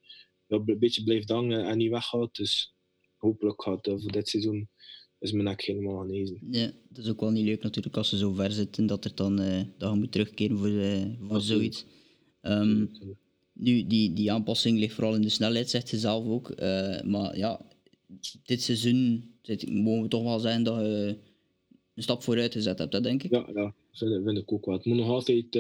een 0.47 0.79
beetje 0.79 1.03
blijft 1.03 1.29
hangen 1.29 1.67
en 1.67 1.79
niet 1.79 1.91
weggaat. 1.91 2.35
Dus 2.35 2.75
hopelijk 3.17 3.63
gaat 3.63 3.87
eh, 3.87 3.95
voor 3.99 4.13
dit 4.13 4.29
seizoen 4.29 4.69
is 5.19 5.33
mijn 5.33 5.45
nek 5.45 5.63
helemaal 5.63 5.99
genezen. 5.99 6.39
Ja, 6.51 6.73
dat 6.89 7.05
is 7.05 7.11
ook 7.11 7.21
wel 7.21 7.31
niet 7.31 7.45
leuk 7.45 7.63
natuurlijk 7.63 7.97
als 7.97 8.09
ze 8.09 8.17
zo 8.19 8.33
ver 8.33 8.53
zitten 8.53 8.87
dat, 8.87 9.05
er 9.05 9.15
dan, 9.15 9.41
eh, 9.41 9.63
dat 9.79 9.93
je 9.93 9.99
moet 9.99 10.13
terugkeren 10.13 10.59
voor, 10.59 10.79
eh, 10.79 11.05
voor 11.29 11.41
zoiets. 11.41 11.85
Ehm, 12.41 12.87
Nu, 13.59 13.87
die, 13.87 14.13
die 14.13 14.33
aanpassing 14.33 14.79
ligt 14.79 14.95
vooral 14.95 15.15
in 15.15 15.23
de 15.23 15.29
snelheid, 15.29 15.71
zegt 15.71 15.89
ze 15.89 15.99
zelf 15.99 16.27
ook. 16.27 16.61
Maar 17.05 17.37
ja, 17.37 17.67
dit 18.45 18.63
seizoen 18.63 19.31
zit- 19.43 19.71
mogen 19.71 20.03
we 20.03 20.09
toch 20.09 20.23
wel 20.23 20.39
zeggen 20.39 20.63
dat 20.63 20.77
je 20.81 21.19
een 21.95 22.03
stap 22.03 22.23
vooruit 22.23 22.53
gezet 22.53 22.79
hebt, 22.79 22.93
hè, 22.93 23.01
denk 23.01 23.23
ik. 23.23 23.31
Ja, 23.31 23.49
ja 23.55 23.75
vind, 23.93 24.25
vind 24.25 24.39
ik 24.39 24.53
ook 24.53 24.65
wel. 24.67 24.75
Het 24.75 24.85
moet 24.85 24.97
nog 24.97 25.09
altijd 25.09 25.59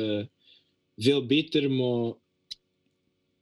veel 0.96 1.26
beter, 1.26 1.70
maar 1.70 2.12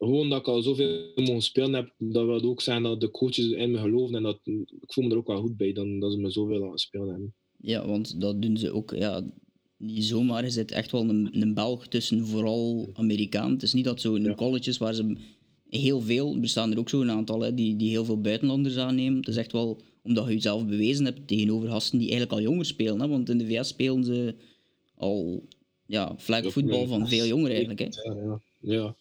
gewoon 0.04 0.28
dat 0.28 0.40
ik 0.40 0.48
al 0.48 0.62
zoveel 0.62 1.12
mogen 1.14 1.42
spelen 1.42 1.72
heb, 1.72 1.94
dat 1.98 2.26
wil 2.26 2.42
ook 2.42 2.60
zeggen 2.60 2.82
dat 2.82 3.00
de 3.00 3.10
coaches 3.10 3.48
in 3.48 3.70
me 3.70 3.78
geloven 3.78 4.16
en 4.16 4.22
dat, 4.22 4.40
ik 4.44 4.92
voel 4.92 5.04
me 5.04 5.10
er 5.10 5.16
ook 5.16 5.26
wel 5.26 5.40
goed 5.40 5.56
bij 5.56 5.72
dan, 5.72 5.98
dat 5.98 6.12
ze 6.12 6.18
me 6.18 6.30
zoveel 6.30 6.58
laten 6.58 6.78
spelen 6.78 7.08
hebben. 7.08 7.34
Ja, 7.60 7.86
want 7.86 8.20
dat 8.20 8.42
doen 8.42 8.56
ze 8.56 8.72
ook 8.72 8.94
ja, 8.96 9.26
niet 9.76 10.04
zomaar. 10.04 10.44
Er 10.44 10.50
zit 10.50 10.70
echt 10.70 10.90
wel 10.90 11.08
een, 11.08 11.28
een 11.40 11.54
Belg 11.54 11.86
tussen, 11.86 12.26
vooral 12.26 12.90
Amerikaan. 12.92 13.50
Het 13.50 13.62
is 13.62 13.72
niet 13.72 13.84
dat 13.84 14.00
zo 14.00 14.14
in 14.14 14.22
Ja. 14.22 14.34
colleges 14.34 14.78
waar 14.78 14.94
ze 14.94 15.16
heel 15.68 16.00
veel, 16.00 16.34
er 16.34 16.40
bestaan 16.40 16.72
er 16.72 16.78
ook 16.78 16.88
zo 16.88 17.00
een 17.00 17.10
aantal 17.10 17.40
hè, 17.40 17.54
die, 17.54 17.76
die 17.76 17.90
heel 17.90 18.04
veel 18.04 18.20
buitenlanders 18.20 18.76
aannemen. 18.76 19.18
Het 19.18 19.28
is 19.28 19.36
echt 19.36 19.52
wel 19.52 19.80
omdat 20.02 20.26
je 20.26 20.32
jezelf 20.32 20.66
bewezen 20.66 21.04
hebt 21.04 21.28
tegenover 21.28 21.68
gasten 21.68 21.98
die 21.98 22.10
eigenlijk 22.10 22.38
al 22.38 22.46
jonger 22.46 22.64
spelen. 22.64 23.00
Hè? 23.00 23.08
Want 23.08 23.28
in 23.28 23.38
de 23.38 23.46
VS 23.46 23.68
spelen 23.68 24.04
ze 24.04 24.34
al 24.94 25.42
ja, 25.86 26.14
flag 26.18 26.52
voetbal 26.52 26.86
van 26.86 27.08
veel 27.08 27.26
jonger 27.26 27.50
eigenlijk. 27.50 27.78
Hè? 27.78 27.84
Ja, 27.84 28.14
ja. 28.14 28.40
ja. 28.60 28.96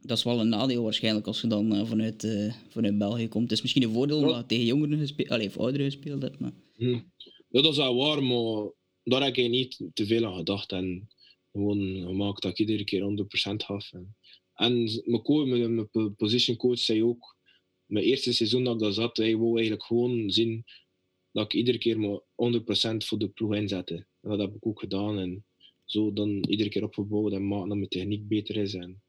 Dat 0.00 0.18
is 0.18 0.24
wel 0.24 0.40
een 0.40 0.48
nadeel 0.48 0.82
waarschijnlijk 0.82 1.26
als 1.26 1.40
je 1.40 1.46
dan 1.46 1.74
eh, 1.74 1.86
vanuit, 1.86 2.24
eh, 2.24 2.54
vanuit 2.68 2.98
België 2.98 3.28
komt. 3.28 3.42
Het 3.42 3.52
is 3.52 3.62
misschien 3.62 3.82
een 3.82 3.92
voordeel 3.92 4.18
omdat 4.18 4.36
je 4.36 4.46
tegen 4.46 4.64
jongeren 4.64 4.98
gespeeld, 4.98 5.28
allee, 5.30 5.46
of 5.46 5.58
ouderen 5.58 5.86
gespeeld 5.86 6.22
hebt. 6.22 6.38
Maar... 6.38 6.52
Hm. 6.76 7.00
Ja, 7.48 7.62
dat 7.62 7.72
is 7.72 7.76
wel 7.76 7.96
waar, 7.96 8.22
maar 8.22 8.70
daar 9.02 9.24
heb 9.24 9.36
ik 9.36 9.50
niet 9.50 9.82
te 9.92 10.06
veel 10.06 10.26
aan 10.26 10.36
gedacht. 10.36 10.72
En 10.72 11.08
gewoon 11.52 12.02
gemaakt 12.06 12.42
dat 12.42 12.50
ik 12.50 12.58
iedere 12.58 12.84
keer 12.84 13.02
100% 13.02 13.56
gaf. 13.56 13.92
En, 13.92 14.16
en 14.54 15.02
mijn, 15.04 15.22
coach, 15.22 15.46
mijn, 15.46 15.74
mijn 15.74 15.90
po- 15.90 16.10
position 16.10 16.56
coach 16.56 16.78
zei 16.78 17.04
ook, 17.04 17.36
mijn 17.86 18.04
eerste 18.04 18.32
seizoen 18.32 18.64
dat 18.64 18.74
ik 18.74 18.80
daar 18.80 18.92
zat, 18.92 19.16
hij 19.16 19.36
wou 19.36 19.52
eigenlijk 19.52 19.84
gewoon 19.84 20.30
zien 20.30 20.64
dat 21.32 21.44
ik 21.44 21.54
iedere 21.54 21.78
keer 21.78 22.00
maar 22.00 22.18
100% 22.18 22.22
voor 22.96 23.18
de 23.18 23.28
ploeg 23.28 23.54
inzette. 23.54 23.94
En 24.20 24.30
dat 24.30 24.38
heb 24.38 24.54
ik 24.54 24.66
ook 24.66 24.80
gedaan. 24.80 25.18
En 25.18 25.44
zo 25.84 26.12
dan 26.12 26.44
iedere 26.48 26.68
keer 26.68 26.84
opgebouwd 26.84 27.32
en 27.32 27.48
maken 27.48 27.68
dat 27.68 27.76
mijn 27.76 27.88
techniek 27.88 28.28
beter 28.28 28.56
is 28.56 28.74
en 28.74 29.02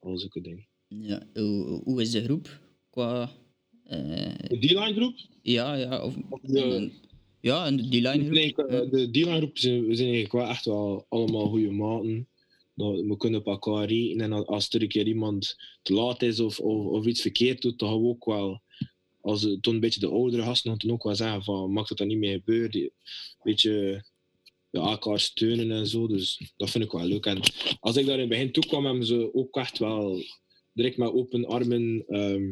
al 0.00 0.18
zulke 0.18 0.40
dingen. 0.40 0.66
Ja, 0.88 1.26
hoe, 1.34 1.80
hoe 1.84 2.00
is 2.00 2.10
de 2.10 2.24
groep 2.24 2.60
qua... 2.90 3.30
eh, 3.84 3.98
De 4.48 4.58
D-line 4.58 4.92
groep? 4.94 5.14
ja, 5.42 5.74
ja, 5.74 6.02
of, 6.04 6.14
de- 6.42 6.90
ja, 7.40 7.66
en 7.66 7.76
de 7.76 7.82
line 8.00 8.18
groep. 8.18 8.30
Nee, 8.32 8.54
eh, 8.54 8.90
de 8.90 9.10
D-line 9.10 9.36
groep 9.36 9.58
zijn, 9.58 9.82
zijn 9.96 10.08
eigenlijk 10.08 10.32
wel 10.32 10.48
echt 10.48 10.64
wel 10.64 11.06
allemaal 11.08 11.48
goede 11.48 11.70
maten. 11.70 12.28
Dat, 12.74 13.00
we 13.00 13.16
kunnen 13.16 13.40
op 13.40 13.46
elkaar 13.46 13.86
rekenen 13.86 14.32
en 14.32 14.46
als 14.46 14.68
er 14.70 14.82
een 14.82 14.88
keer 14.88 15.06
iemand 15.06 15.56
te 15.82 15.92
laat 15.92 16.22
is 16.22 16.40
of, 16.40 16.60
of, 16.60 16.84
of 16.86 17.06
iets 17.06 17.20
verkeerd 17.20 17.62
doet, 17.62 17.78
dan 17.78 17.88
gaan 17.88 18.00
we 18.02 18.08
ook 18.08 18.24
wel 18.24 18.62
als 19.20 19.40
toen 19.60 19.74
een 19.74 19.80
beetje 19.80 20.00
de 20.00 20.08
oudere 20.08 20.42
gasten 20.42 20.78
toen 20.78 20.90
ook 20.90 21.02
wel 21.02 21.14
zeggen 21.14 21.44
van 21.44 21.72
mag 21.72 21.88
dat 21.88 21.98
dan 21.98 22.06
niet 22.06 22.18
meer 22.18 22.32
gebeuren. 22.38 22.80
Een 22.80 22.90
beetje 23.42 24.04
ja, 24.70 24.80
elkaar 24.80 25.20
steunen 25.20 25.70
en 25.70 25.86
zo. 25.86 26.06
Dus 26.06 26.52
dat 26.56 26.70
vind 26.70 26.84
ik 26.84 26.90
wel 26.90 27.04
leuk. 27.04 27.26
En 27.26 27.40
als 27.80 27.96
ik 27.96 28.06
daar 28.06 28.14
in 28.14 28.20
het 28.20 28.28
begin 28.28 28.52
toe 28.52 28.66
kwam, 28.66 28.84
hebben 28.84 29.06
ze 29.06 29.34
ook 29.34 29.56
echt 29.56 29.78
wel 29.78 30.22
direct 30.72 30.96
met 30.96 31.12
open 31.12 31.44
armen 31.46 32.04
ehm, 32.06 32.48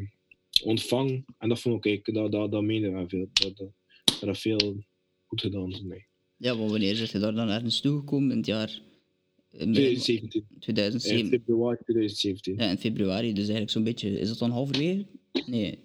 ontvangen. 0.62 1.24
En 1.38 1.48
dat 1.48 1.60
vond 1.60 1.84
ik, 1.84 2.14
dat, 2.14 2.32
dat, 2.32 2.52
dat 2.52 2.62
meende 2.62 2.90
wel 2.90 3.08
veel. 3.08 3.28
Dat, 3.32 3.56
dat, 4.20 4.38
veel 4.38 4.84
goed 5.26 5.40
gedaan 5.40 5.72
voor 5.76 5.86
mij. 5.86 6.06
Ja, 6.36 6.54
maar 6.54 6.68
wanneer 6.68 7.00
is 7.00 7.10
je 7.10 7.18
daar 7.18 7.34
dan 7.34 7.48
ergens 7.48 7.80
toegekomen? 7.80 8.30
In 8.30 8.36
het 8.36 8.46
jaar... 8.46 8.80
in 9.50 9.72
2017. 9.72 10.46
2007. 10.60 11.18
In 11.24 11.28
februari 11.30 11.76
2017. 11.82 12.56
Ja, 12.56 12.70
in 12.70 12.78
februari. 12.78 13.28
Dus 13.28 13.42
eigenlijk 13.42 13.70
zo'n 13.70 13.84
beetje... 13.84 14.18
Is 14.18 14.28
dat 14.28 14.38
dan 14.38 14.50
halverwege? 14.50 15.06
Nee. 15.46 15.78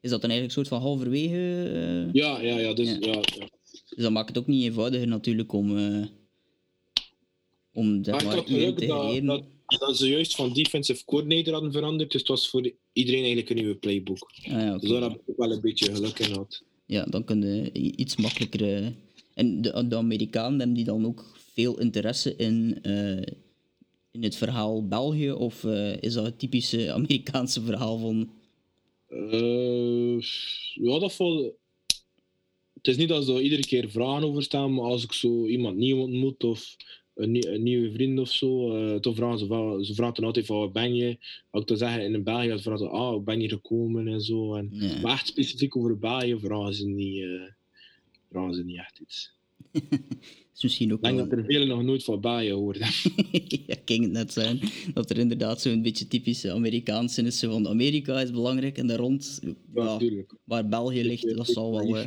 Is 0.00 0.10
dat 0.10 0.20
dan 0.20 0.30
eigenlijk 0.30 0.42
een 0.42 0.50
soort 0.50 0.68
van 0.68 0.80
halverwege? 0.80 1.68
eh? 1.68 2.12
Ja, 2.12 2.40
ja, 2.40 2.58
ja. 2.58 2.74
Dus, 2.74 2.88
Ja. 2.88 2.96
ja. 3.00 3.20
Ja, 3.20 3.46
Dus 3.94 4.02
dat 4.02 4.12
maakt 4.12 4.28
het 4.28 4.38
ook 4.38 4.46
niet 4.46 4.64
eenvoudiger 4.64 5.08
natuurlijk 5.08 5.52
om... 5.52 5.76
eh 5.78 6.04
om 7.74 8.04
zeg 8.04 8.24
Maar 8.24 8.36
iedereen 8.38 8.74
te 8.74 8.86
dat, 8.86 8.98
creëren. 9.00 9.26
dat, 9.26 9.44
dat 9.78 9.96
ze 9.96 10.08
juist 10.08 10.34
van 10.34 10.52
defensive 10.52 11.04
coordinator 11.04 11.52
hadden 11.52 11.72
veranderd. 11.72 12.10
Dus 12.10 12.20
het 12.20 12.30
was 12.30 12.48
voor 12.48 12.72
iedereen 12.92 13.18
eigenlijk 13.20 13.50
een 13.50 13.56
nieuwe 13.56 13.74
playbook. 13.74 14.30
Ah, 14.42 14.42
ja, 14.52 14.70
oké. 14.70 14.80
Dus 14.80 14.90
daar 14.90 15.02
heb 15.02 15.12
ik 15.12 15.20
ook 15.26 15.36
wel 15.36 15.52
een 15.52 15.60
beetje 15.60 15.94
geluk 15.94 16.18
in 16.18 16.24
gehad. 16.26 16.62
Ja, 16.86 17.04
dan 17.04 17.24
kun 17.24 17.42
je 17.42 17.70
i- 17.78 17.92
iets 17.96 18.16
makkelijker... 18.16 18.74
eh, 18.84 18.86
En 19.34 19.62
de, 19.62 19.86
de 19.88 19.96
Amerikanen 19.96 20.58
hebben 20.58 20.76
die 20.76 20.84
dan 20.84 21.06
ook 21.06 21.32
veel 21.54 21.78
interesse 21.80 22.36
in, 22.36 22.78
eh, 22.82 23.34
in 24.10 24.22
het 24.22 24.36
verhaal 24.36 24.88
België? 24.88 25.30
Of 25.30 25.64
is 26.00 26.12
dat 26.12 26.24
het 26.24 26.38
typische 26.38 26.92
Amerikaanse 26.98 27.62
verhaal 27.62 27.98
van... 27.98 28.30
Eh, 29.08 30.20
ja, 30.74 30.98
dat 30.98 31.12
valt. 31.14 31.52
Het 32.82 32.90
is 32.90 32.96
niet 32.96 33.08
dat 33.08 33.24
ze 33.24 33.32
er 33.32 33.40
iedere 33.40 33.66
keer 33.66 33.90
vragen 33.90 34.24
over 34.24 34.42
staan, 34.42 34.74
maar 34.74 34.84
als 34.84 35.04
ik 35.04 35.12
zo 35.12 35.46
iemand 35.46 35.76
nieuw 35.76 35.98
ontmoet 35.98 36.44
of 36.44 36.76
een, 37.14 37.30
nie- 37.30 37.46
een 37.48 37.62
nieuwe 37.62 37.92
vriend 37.92 38.18
of 38.18 38.30
zo, 38.30 38.76
eh 38.76 39.00
dan 39.00 39.14
vragen 39.14 39.38
ze, 39.38 39.48
wel, 39.48 39.84
ze 39.84 39.94
vragen 39.94 40.14
dan 40.14 40.24
altijd 40.24 40.46
van 40.46 40.58
waar 40.58 40.70
ben 40.70 40.94
je? 40.94 41.16
Als 41.50 41.62
ik 41.62 41.68
dan 41.68 41.76
zeg 41.76 41.98
in 41.98 42.22
België, 42.22 42.48
dan 42.48 42.60
vragen 42.60 42.86
ze 42.86 42.88
ah, 42.88 43.10
hoe 43.10 43.22
ben 43.22 43.40
je 43.40 43.48
gekomen 43.48 44.08
en 44.08 44.20
zo. 44.20 44.54
En. 44.54 44.72
Maar 45.02 45.12
echt 45.12 45.26
specifiek 45.26 45.76
over 45.76 45.98
België 45.98 46.38
vragen 46.38 46.74
ze 46.74 46.86
niet, 46.86 47.22
eh, 47.22 47.28
vragen 48.30 48.54
ze 48.54 48.64
niet 48.64 48.78
echt 48.78 48.98
iets. 48.98 49.32
is 50.54 50.62
misschien 50.62 50.92
ook 50.92 50.98
Ik 50.98 51.04
denk 51.04 51.16
wel... 51.16 51.28
dat 51.28 51.38
er 51.38 51.44
velen 51.44 51.68
nog 51.68 51.82
nooit 51.82 52.04
van 52.04 52.22
gehoord 52.22 52.78
hebben. 52.78 53.30
ja, 53.66 53.74
ik 53.74 53.82
ging 53.84 54.02
het 54.02 54.12
net 54.12 54.32
zijn. 54.32 54.60
Dat 54.94 55.10
er 55.10 55.18
inderdaad 55.18 55.60
zo'n 55.60 55.82
beetje 55.82 56.08
typische 56.08 56.52
Amerikaanse 56.52 57.22
is. 57.22 57.40
Van 57.40 57.68
Amerika 57.68 58.20
is 58.20 58.30
belangrijk 58.30 58.78
en 58.78 58.86
daar 58.86 58.98
rond, 58.98 59.40
Ja, 59.74 59.98
waar 60.44 60.68
België 60.68 61.04
ligt, 61.04 61.36
dat 61.36 61.46
zal 61.46 61.72
wel... 61.72 62.06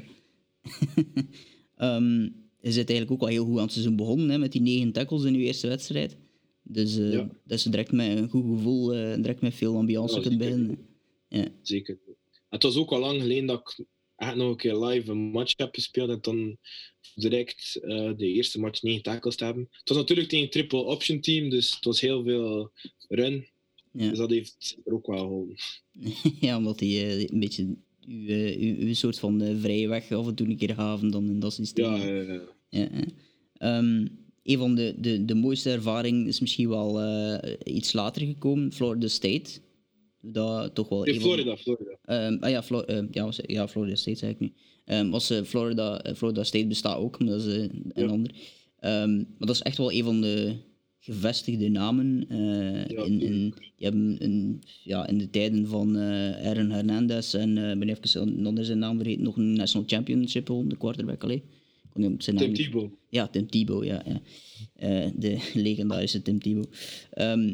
je 2.61 2.71
zit 2.71 2.89
eigenlijk 2.89 3.11
ook 3.11 3.21
al 3.21 3.27
heel 3.27 3.45
goed 3.45 3.57
aan 3.57 3.63
het 3.63 3.71
seizoen 3.71 3.95
begonnen 3.95 4.29
hè, 4.29 4.37
met 4.37 4.51
die 4.51 4.61
negen 4.61 4.91
tackles 4.91 5.23
in 5.23 5.33
je 5.33 5.45
eerste 5.45 5.67
wedstrijd. 5.67 6.17
Dus 6.63 6.97
eh 6.97 7.11
Ja. 7.11 7.29
dat 7.43 7.63
je 7.63 7.69
direct 7.69 7.91
met 7.91 8.17
een 8.17 8.29
goed 8.29 8.45
gevoel, 8.57 8.93
eh, 8.93 9.15
direct 9.15 9.41
met 9.41 9.53
veel 9.53 9.75
ambiance 9.75 10.15
Ja, 10.15 10.21
kunt 10.21 10.37
beginnen. 10.37 10.77
Ja. 11.29 11.47
Zeker. 11.61 11.99
Het 12.49 12.63
was 12.63 12.75
ook 12.75 12.91
al 12.91 12.99
lang 12.99 13.21
geleden 13.21 13.45
dat 13.45 13.59
ik 13.59 13.85
echt 14.15 14.35
nog 14.35 14.49
een 14.49 14.57
keer 14.57 14.75
live 14.75 15.11
een 15.11 15.17
match 15.17 15.53
heb 15.57 15.75
gespeeld 15.75 16.09
en 16.09 16.17
dan 16.21 16.57
direct 17.15 17.75
eh, 17.81 18.11
de 18.17 18.27
eerste 18.27 18.59
match 18.59 18.81
negen 18.81 19.03
tackles 19.03 19.35
te 19.35 19.43
hebben. 19.45 19.67
Het 19.71 19.89
was 19.89 19.97
natuurlijk 19.97 20.29
tegen 20.29 20.45
een 20.45 20.51
triple 20.51 20.83
option 20.83 21.19
team, 21.19 21.49
dus 21.49 21.75
het 21.75 21.85
was 21.85 22.01
heel 22.01 22.23
veel 22.23 22.71
run. 23.07 23.47
Ja. 23.91 24.09
Dus 24.09 24.17
dat 24.17 24.29
heeft 24.29 24.77
er 24.85 24.93
ook 24.93 25.07
wel 25.07 25.17
geholpen. 25.17 25.55
ja, 26.47 26.57
omdat 26.57 26.81
eh, 26.81 27.19
een 27.21 27.39
beetje 27.39 27.75
uw, 28.07 28.27
eh, 28.27 28.77
uw, 28.79 28.93
soort 28.93 29.19
van 29.19 29.41
eh, 29.41 29.55
vrije 29.59 29.87
weg 29.87 30.11
af 30.11 30.27
en 30.27 30.35
toe 30.35 30.47
een 30.47 30.57
keer 30.57 30.73
gaven 30.75 31.11
dan 31.11 31.29
in 31.29 31.39
dat 31.39 31.53
systeem. 31.53 31.93
Ja, 31.95 32.07
eh, 32.07 32.27
Ja, 32.69 32.87
ja. 32.91 33.03
Ehm, 33.57 34.05
een 34.43 34.57
van 34.57 34.75
de, 34.75 34.95
de, 34.97 35.25
de 35.25 35.33
mooiste 35.35 35.69
ervaringen 35.71 36.27
is 36.27 36.39
misschien 36.39 36.69
wel 36.69 37.01
eh, 37.01 37.53
iets 37.63 37.93
later 37.93 38.25
gekomen, 38.25 38.71
Florida 38.73 39.07
State. 39.07 39.51
Dat 40.21 40.75
toch 40.75 40.89
wel 40.89 41.03
in 41.03 41.19
Florida, 41.21 41.57
Florida. 41.57 41.97
Ehm, 42.05 42.37
ah 42.39 42.49
ja, 42.49 42.63
Flo- 42.63 42.81
ehm, 42.81 43.07
ja, 43.11 43.23
was- 43.23 43.39
ja, 43.45 43.67
Florida 43.67 43.95
State 43.95 44.17
zei 44.17 44.31
ik 44.31 44.39
nu. 44.39 44.51
Was, 45.09 45.33
Florida, 45.43 46.03
Florida 46.15 46.43
State 46.43 46.67
bestaat 46.67 46.97
ook, 46.97 47.19
maar 47.19 47.27
dat 47.27 47.45
is 47.45 47.55
een 47.55 47.91
Ja. 47.95 48.05
ander. 48.05 48.31
Maar 48.79 49.25
dat 49.47 49.49
is 49.55 49.61
echt 49.61 49.77
wel 49.77 49.91
een 49.91 50.03
van 50.03 50.21
de 50.21 50.55
gevestigde 51.05 51.69
namen. 51.69 52.25
eh, 52.29 52.85
Ja, 52.87 53.03
in, 53.03 53.21
in, 53.21 53.53
die 53.59 53.85
hebben 53.85 54.17
in, 54.19 54.61
ja, 54.83 55.07
in 55.07 55.17
de 55.17 55.29
tijden 55.29 55.67
van 55.67 55.95
eh 55.97 56.47
Aaron 56.47 56.69
Hernandez 56.69 57.33
en 57.33 57.57
eh, 57.57 57.71
ik 57.71 57.79
ben 57.79 57.89
even 57.89 58.01
eens 58.55 58.67
zijn 58.67 58.79
naam 58.79 58.97
vergeten, 58.97 59.23
nog 59.23 59.37
een 59.37 59.53
National 59.53 59.87
Championship 59.87 60.45
gewonnen, 60.45 60.69
de 60.69 60.77
quarterback 60.77 61.23
alleen. 61.23 61.41
Kon 61.93 62.15
zijn 62.17 62.37
Tim 62.37 62.53
Tebow. 62.53 62.89
ja, 63.09 63.27
Tim 63.27 63.49
Tebow, 63.49 63.83
ja. 63.83 64.03
ja. 64.05 64.21
Eh, 64.75 65.11
de 65.15 65.51
legendarische 65.67 66.21
Tim 66.21 66.39
Tebow. 66.41 66.65
Ehm, 67.11 67.53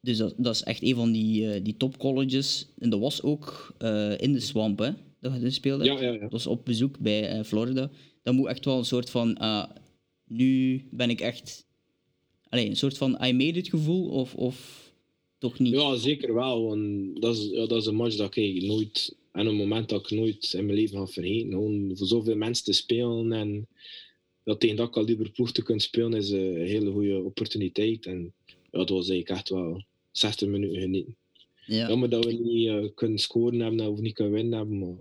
dus 0.00 0.16
dat, 0.16 0.34
dat 0.36 0.54
is 0.54 0.62
echt 0.62 0.82
een 0.82 0.94
van 0.94 1.12
die, 1.12 1.52
eh, 1.52 1.64
die 1.64 1.76
top 1.76 1.98
colleges. 1.98 2.66
En 2.78 2.90
dat 2.90 3.00
was 3.00 3.22
ook 3.22 3.74
eh, 3.78 4.18
in 4.18 4.32
de 4.32 4.40
swamp, 4.40 4.78
hè, 4.78 4.90
dat 5.20 5.32
je 5.34 5.40
dus 5.40 5.54
speelde. 5.54 5.84
Ja, 5.84 6.00
ja, 6.00 6.10
ja. 6.12 6.18
Dat 6.18 6.30
was 6.32 6.46
op 6.46 6.64
bezoek 6.64 6.98
bij 6.98 7.28
eh, 7.28 7.44
Florida. 7.44 7.90
Dat 8.22 8.34
moet 8.34 8.46
echt 8.48 8.64
wel 8.64 8.78
een 8.78 8.84
soort 8.84 9.10
van... 9.10 9.36
ah, 9.38 9.70
nu 10.26 10.82
ben 10.90 11.10
ik 11.10 11.20
echt... 11.20 11.66
Allee, 12.52 12.68
een 12.68 12.76
soort 12.76 12.96
van 12.96 13.18
I 13.24 13.32
made 13.32 13.58
it 13.58 13.68
gevoel, 13.68 14.08
of, 14.08 14.34
of 14.34 14.82
toch 15.38 15.58
niet? 15.58 15.72
Ja, 15.72 15.96
zeker 15.96 16.34
wel. 16.34 16.66
Want 16.66 17.20
dat, 17.20 17.36
is, 17.36 17.48
ja, 17.50 17.66
dat 17.66 17.80
is 17.80 17.86
een 17.86 17.94
match 17.94 18.16
dat 18.16 18.36
ik 18.36 18.62
nooit, 18.62 19.16
en 19.32 19.46
een 19.46 19.54
moment 19.54 19.88
dat 19.88 20.00
ik 20.00 20.18
nooit 20.18 20.52
in 20.52 20.64
mijn 20.64 20.78
leven 20.78 20.98
ga 20.98 21.06
vergeten. 21.06 21.50
Gewoon 21.50 21.92
voor 21.94 22.06
zoveel 22.06 22.36
mensen 22.36 22.64
te 22.64 22.72
spelen 22.72 23.32
en 23.32 23.66
dat 24.44 24.60
tegen 24.60 24.76
dat 24.76 24.90
kaliber 24.90 25.30
ploeg 25.30 25.52
te 25.52 25.62
kunnen 25.62 25.82
spelen 25.82 26.14
is 26.14 26.30
een 26.30 26.66
hele 26.66 26.90
goede 26.90 27.22
opportuniteit. 27.22 28.06
En 28.06 28.32
ja, 28.46 28.78
dat 28.78 28.88
was 28.88 29.08
eigenlijk 29.08 29.38
echt 29.38 29.48
wel 29.48 29.82
60 30.10 30.48
minuten 30.48 30.80
genieten. 30.80 31.16
ja, 31.66 31.88
Jammer 31.88 32.08
dat 32.08 32.24
we 32.24 32.32
niet 32.32 32.68
eh, 32.68 32.84
kunnen 32.94 33.18
scoren 33.18 33.60
hebben 33.60 33.90
of 33.90 34.00
niet 34.00 34.14
kunnen 34.14 34.32
winnen 34.32 34.58
hebben, 34.58 34.78
maar 34.78 34.96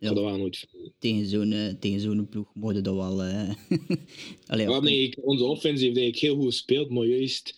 Ja. 0.00 0.12
dat 0.12 0.36
nooit 0.38 0.66
tegen 0.98 1.26
zo'n 1.26 1.52
eh, 1.52 1.74
tegen 1.80 2.00
zo'n 2.00 2.28
ploeg 2.28 2.54
mogen 2.54 2.82
dat 2.82 2.94
wel... 2.94 3.22
eh 3.22 3.48
Allee, 4.46 4.66
ja, 4.66 4.72
hebben 4.72 4.90
eigenlijk, 4.90 5.26
onze 5.26 5.44
offense 5.44 5.84
heeft 5.84 5.96
eigenlijk 5.96 6.16
heel 6.16 6.36
goed 6.36 6.44
gespeeld, 6.44 6.90
maar 6.90 7.06
juist 7.06 7.54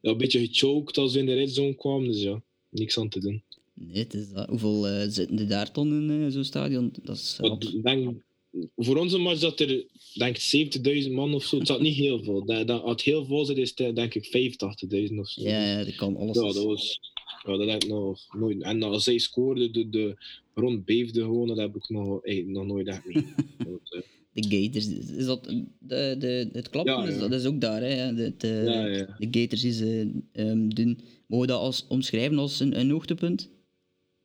ja, 0.00 0.10
een 0.10 0.16
beetje 0.16 0.46
gechoked 0.46 0.98
als 0.98 1.12
we 1.12 1.18
in 1.18 1.26
de 1.26 1.34
red 1.34 1.50
zone 1.50 1.74
kwamen. 1.74 2.06
Dus 2.06 2.22
ja, 2.22 2.42
niks 2.68 2.98
aan 2.98 3.08
te 3.08 3.20
doen. 3.20 3.42
Nee, 3.74 4.02
het 4.02 4.14
is 4.14 4.28
dat. 4.28 4.48
Hoeveel 4.48 4.88
eh, 4.88 5.08
zitten 5.08 5.38
er 5.38 5.48
daar 5.48 5.72
dan 5.72 6.10
in 6.10 6.32
zo'n 6.32 6.44
stadion? 6.44 6.92
Dat 7.02 7.16
is 7.16 7.36
Maar 7.40 7.50
ik 7.50 7.82
denk, 7.82 8.22
voor 8.76 8.96
onze 8.96 9.18
match 9.18 9.40
dat 9.40 9.60
er 9.60 9.86
denk 10.14 10.36
ik 10.38 11.04
70.000 11.04 11.12
man 11.12 11.34
of 11.34 11.44
zo. 11.44 11.58
Het 11.58 11.66
zat 11.66 11.80
niet 11.80 11.96
heel 11.96 12.22
veel. 12.22 12.44
Dat, 12.44 12.66
dat, 12.66 12.82
als 12.82 12.90
het 12.90 13.02
heel 13.02 13.24
vol 13.24 13.44
zit, 13.44 13.56
is 13.56 13.72
het 13.74 13.96
denk 13.96 14.14
ik 14.14 14.54
85.000 15.10 15.18
of 15.18 15.28
zo. 15.28 15.42
ja, 15.42 15.64
ja, 15.64 15.84
dat 15.84 15.94
kan 15.94 16.16
alles. 16.16 16.36
Ja, 16.36 16.42
dat 16.42 16.64
was. 16.64 17.00
Ja, 17.44 17.56
dat 17.56 17.68
heb 17.68 17.82
ik 17.82 17.88
nog 17.88 18.34
nooit. 18.36 18.62
En 18.62 18.82
als 18.82 19.04
zij 19.04 19.18
scoorde, 19.18 19.70
de, 19.70 19.88
de 19.88 20.16
grond 20.54 20.84
beefde 20.84 21.20
gewoon. 21.20 21.48
Dat 21.48 21.56
heb 21.56 21.76
ik 21.76 21.88
nog, 21.88 22.24
eh, 22.24 22.46
nog 22.46 22.66
nooit 22.66 22.86
echt 22.86 23.04
mee. 23.04 23.14
Dat, 23.58 23.94
eh, 23.94 24.00
De 24.32 24.42
Gators, 24.42 24.88
is 25.16 25.24
dat 25.24 25.44
de, 25.78 26.14
de, 26.18 26.48
het 26.52 26.68
klappen? 26.70 26.94
Ja, 26.94 27.08
Is 27.08 27.18
dat 27.18 27.32
is 27.32 27.44
ook 27.44 27.60
daar, 27.60 27.82
hè? 27.82 28.14
De, 28.14 28.36
de, 28.36 28.62
Ja, 28.64 28.86
ja. 28.86 29.16
de 29.18 29.40
Gators 29.40 29.64
is 29.64 29.80
eh, 29.80 30.00
ehm, 30.32 30.68
doen. 30.68 31.00
Mogen 31.26 31.46
we 31.46 31.52
dat 31.52 31.60
als, 31.60 31.86
omschrijven 31.88 32.38
als 32.38 32.60
een, 32.60 32.80
een 32.80 32.90
hoogtepunt? 32.90 33.50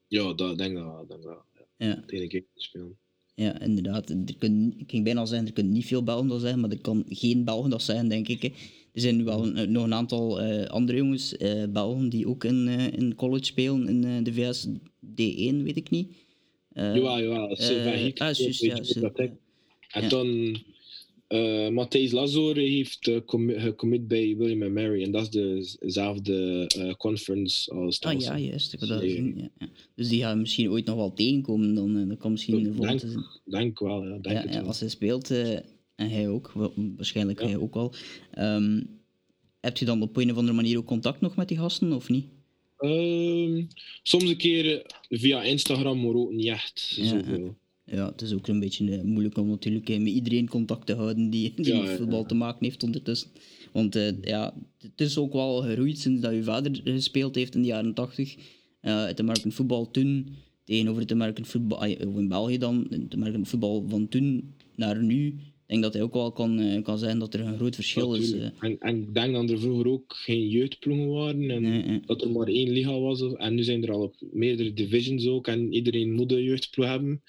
ja, 0.08 0.34
dat 0.34 0.58
denk 0.58 0.78
ik 0.78 0.84
wel. 0.84 1.06
Denk 1.08 1.24
wel. 1.24 1.42
Ja, 1.78 2.04
tegen 2.08 2.28
keer 2.28 2.46
spelen. 2.56 2.98
ja 3.36 3.60
inderdaad. 3.62 4.10
Er 4.10 4.38
kun, 4.38 4.74
ik 4.78 4.90
ging 4.90 5.04
bijna 5.04 5.26
zeggen, 5.26 5.48
er 5.48 5.54
kunnen 5.54 5.74
niet 5.74 5.86
veel 5.86 6.04
Belgen 6.04 6.28
dat 6.28 6.42
zeggen, 6.42 6.60
maar 6.60 6.70
er 6.70 6.82
kan 6.82 7.04
geen 7.08 7.44
Belgen 7.44 7.70
dat 7.70 7.82
zijn, 7.82 8.10
denk 8.10 8.28
ik. 8.28 8.42
Hè. 8.42 8.52
Er 8.94 9.02
zijn 9.02 9.24
wel 9.24 9.56
een- 9.58 9.72
nog 9.72 9.84
een 9.84 9.94
aantal 9.94 10.42
eh, 10.42 10.66
andere 10.66 10.98
jongens, 10.98 11.38
eh, 11.38 11.64
Belgen, 11.70 12.10
die 12.10 12.28
ook 12.28 12.44
in, 12.44 12.68
eh, 12.68 12.92
in 12.94 13.16
college 13.16 13.46
spelen 13.46 13.88
in 13.88 14.04
eh, 14.04 14.24
de 14.24 14.34
VS 14.34 14.68
D1, 15.06 15.64
weet 15.64 15.78
ik 15.78 15.90
niet. 15.90 16.12
Eh, 16.74 16.96
jawel, 16.96 17.20
jawel. 17.22 17.50
eh, 17.50 17.66
Sylvain 17.66 18.04
Hiek 18.04 18.20
ah, 18.22 18.34
juist, 18.38 18.62
ja. 18.62 19.12
En 19.92 20.02
ja. 20.02 20.10
dan 20.10 20.58
eh 21.28 21.70
Matthijs 21.70 22.12
Lazore 22.12 22.62
heeft 22.62 23.08
eh, 23.08 23.16
gecommit 23.62 24.08
bij 24.08 24.36
William 24.38 24.74
Mary. 24.74 25.04
En 25.04 25.12
dat 25.12 25.22
is 25.24 25.30
de- 25.30 25.76
dezelfde 25.80 26.66
eh, 26.78 26.94
conference 26.94 27.72
als 27.72 28.00
Ah 28.02 28.20
ja, 28.22 28.38
juist. 28.38 28.74
Ik 28.74 28.80
dat 28.80 28.90
Ja, 29.04 29.50
ja. 29.58 29.68
Dus 29.96 30.10
die 30.10 30.22
gaan 30.22 30.40
misschien 30.40 30.70
ooit 30.70 30.86
nog 30.86 30.96
wel 30.96 31.14
tegenkomen. 31.14 31.74
Dan, 31.74 31.98
eh, 31.98 32.08
dat 32.08 32.18
kan 32.18 32.32
misschien 32.32 32.58
Ik 32.58 32.64
de 32.64 32.74
volgende 32.74 33.24
denk, 33.46 33.80
wel, 33.80 34.04
ja. 34.08 34.18
Denk 34.18 34.38
het 34.44 34.54
ja, 34.54 34.60
wel. 34.60 34.68
als 34.68 34.80
hij 34.80 34.90
speelt, 34.90 35.32
eh, 35.32 35.58
en 35.96 36.10
hij 36.10 36.30
ook, 36.30 36.52
wa- 36.52 36.72
waarschijnlijk 36.76 37.42
Ja. 37.42 37.46
hij 37.48 37.58
ook 37.58 37.74
wel. 37.74 37.94
Ehm, 38.32 38.82
heb 39.60 39.78
je 39.78 39.86
dan 39.86 40.02
op 40.02 40.18
een 40.18 40.32
of 40.32 40.38
andere 40.38 40.56
manier 40.56 40.78
ook 40.78 40.86
contact 40.86 41.22
nog 41.22 41.36
met 41.36 41.48
die 41.48 41.58
gasten, 41.58 41.94
of 41.94 42.10
niet? 42.10 42.26
Ehm, 42.78 43.64
soms 44.04 44.24
een 44.30 44.38
keer 44.38 44.82
eh, 44.82 45.20
via 45.20 45.44
Instagram, 45.44 46.02
maar 46.02 46.14
ook 46.14 46.32
niet 46.32 46.48
echt 46.48 46.94
Ja. 46.96 47.22
Ja, 47.86 48.06
het 48.12 48.22
is 48.22 48.34
ook 48.34 48.48
een 48.48 48.60
beetje 48.60 48.92
eh, 48.92 49.02
moeilijk 49.02 49.38
om 49.38 49.48
natuurlijk 49.50 49.90
eh, 49.90 49.98
met 50.00 50.08
iedereen 50.12 50.50
contact 50.50 50.86
te 50.86 50.94
houden 50.96 51.30
die, 51.30 51.54
die 51.56 51.66
Ja, 51.74 51.80
met 51.82 51.90
ja, 51.90 51.96
voetbal 51.98 52.20
ja. 52.22 52.26
te 52.26 52.36
maken 52.36 52.66
heeft 52.66 52.84
ondertussen. 52.84 53.30
Want 53.72 53.94
ja, 54.22 54.54
het 54.78 55.02
is 55.02 55.18
ook 55.18 55.34
wel 55.34 55.62
geroeid 55.62 55.98
sinds 56.00 56.22
dat 56.22 56.32
uw 56.32 56.44
vader 56.44 56.82
gespeeld 56.84 57.36
heeft 57.36 57.56
in 57.56 57.62
de 57.62 57.68
jaren 57.68 57.94
80. 57.94 58.36
Eh 58.82 59.06
het 59.06 59.20
American 59.20 59.52
voetbal 59.52 59.92
toen 59.92 60.36
tegenover 60.64 61.02
het 61.02 61.12
American 61.12 61.46
voetbal, 61.46 61.82
ah, 61.82 61.90
in 62.18 62.28
België 62.28 62.58
dan, 62.58 62.88
het 62.90 63.14
American 63.14 63.46
voetbal 63.46 63.86
van 63.88 64.08
toen 64.08 64.54
naar 64.76 65.04
nu, 65.04 65.36
denk 65.74 65.94
dat 65.94 65.94
hij 65.94 66.02
ook 66.02 66.14
wel 66.14 66.32
kan, 66.32 66.60
eh, 66.60 66.84
kan 66.84 66.98
zeggen 66.98 67.20
dat 67.20 67.34
er 67.34 67.40
een 67.40 67.58
groot 67.58 67.76
verschil 67.76 68.16
is. 68.16 68.32
Eh. 68.32 68.50
En, 68.60 68.80
en 68.80 69.02
ik 69.02 69.14
denk 69.14 69.34
dat 69.34 69.50
er 69.50 69.60
vroeger 69.60 69.88
ook 69.88 70.14
geen 70.16 70.48
jeugdploegen 70.48 71.10
waren 71.10 71.50
en 71.50 71.62
Nee, 71.62 71.84
nee. 71.84 72.00
dat 72.06 72.22
er 72.22 72.32
maar 72.32 72.48
één 72.48 72.70
liga 72.70 73.00
was. 73.00 73.22
En 73.22 73.56
nu 73.56 73.64
zijn 73.64 73.84
er 73.84 73.92
al 73.92 74.02
op 74.02 74.16
meerdere 74.32 74.74
divisions 74.74 75.28
ook 75.28 75.48
en 75.48 75.74
iedereen 75.74 76.14
moet 76.14 76.32
een 76.32 76.44
jeugdploeg 76.44 76.88
hebben. 76.88 77.22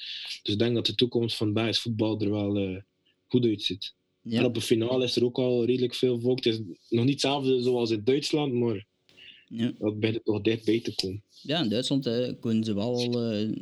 Dus 0.43 0.53
ik 0.53 0.59
denk 0.59 0.75
dat 0.75 0.87
de 0.87 0.95
toekomst 0.95 1.37
van 1.37 1.53
Belgisch 1.53 1.81
voetbal 1.81 2.21
er 2.21 2.31
wel 2.31 2.57
eh, 2.59 2.77
goed 3.27 3.45
uitziet. 3.45 3.95
En 4.23 4.31
Ja, 4.31 4.45
op 4.45 4.55
de 4.55 4.61
finale 4.61 5.05
is 5.05 5.17
er 5.17 5.25
ook 5.25 5.39
al 5.39 5.65
redelijk 5.65 5.95
veel 5.95 6.21
volk. 6.21 6.45
Het 6.45 6.55
is 6.55 6.61
nog 6.89 7.05
niet 7.05 7.13
hetzelfde 7.13 7.63
zoals 7.63 7.91
in 7.91 8.05
Duitsland, 8.05 8.53
maar 8.53 8.87
ja. 9.49 9.73
dat 9.79 9.99
begint 9.99 10.17
er 10.17 10.23
toch 10.23 10.41
dichtbij 10.41 10.81
te 10.81 10.95
komen. 10.95 11.23
ja, 11.43 11.63
in 11.63 11.69
Duitsland 11.69 12.07
eh, 12.07 12.33
kunnen 12.41 12.65
ze 12.65 12.75
wel 12.75 12.95
al 12.95 13.19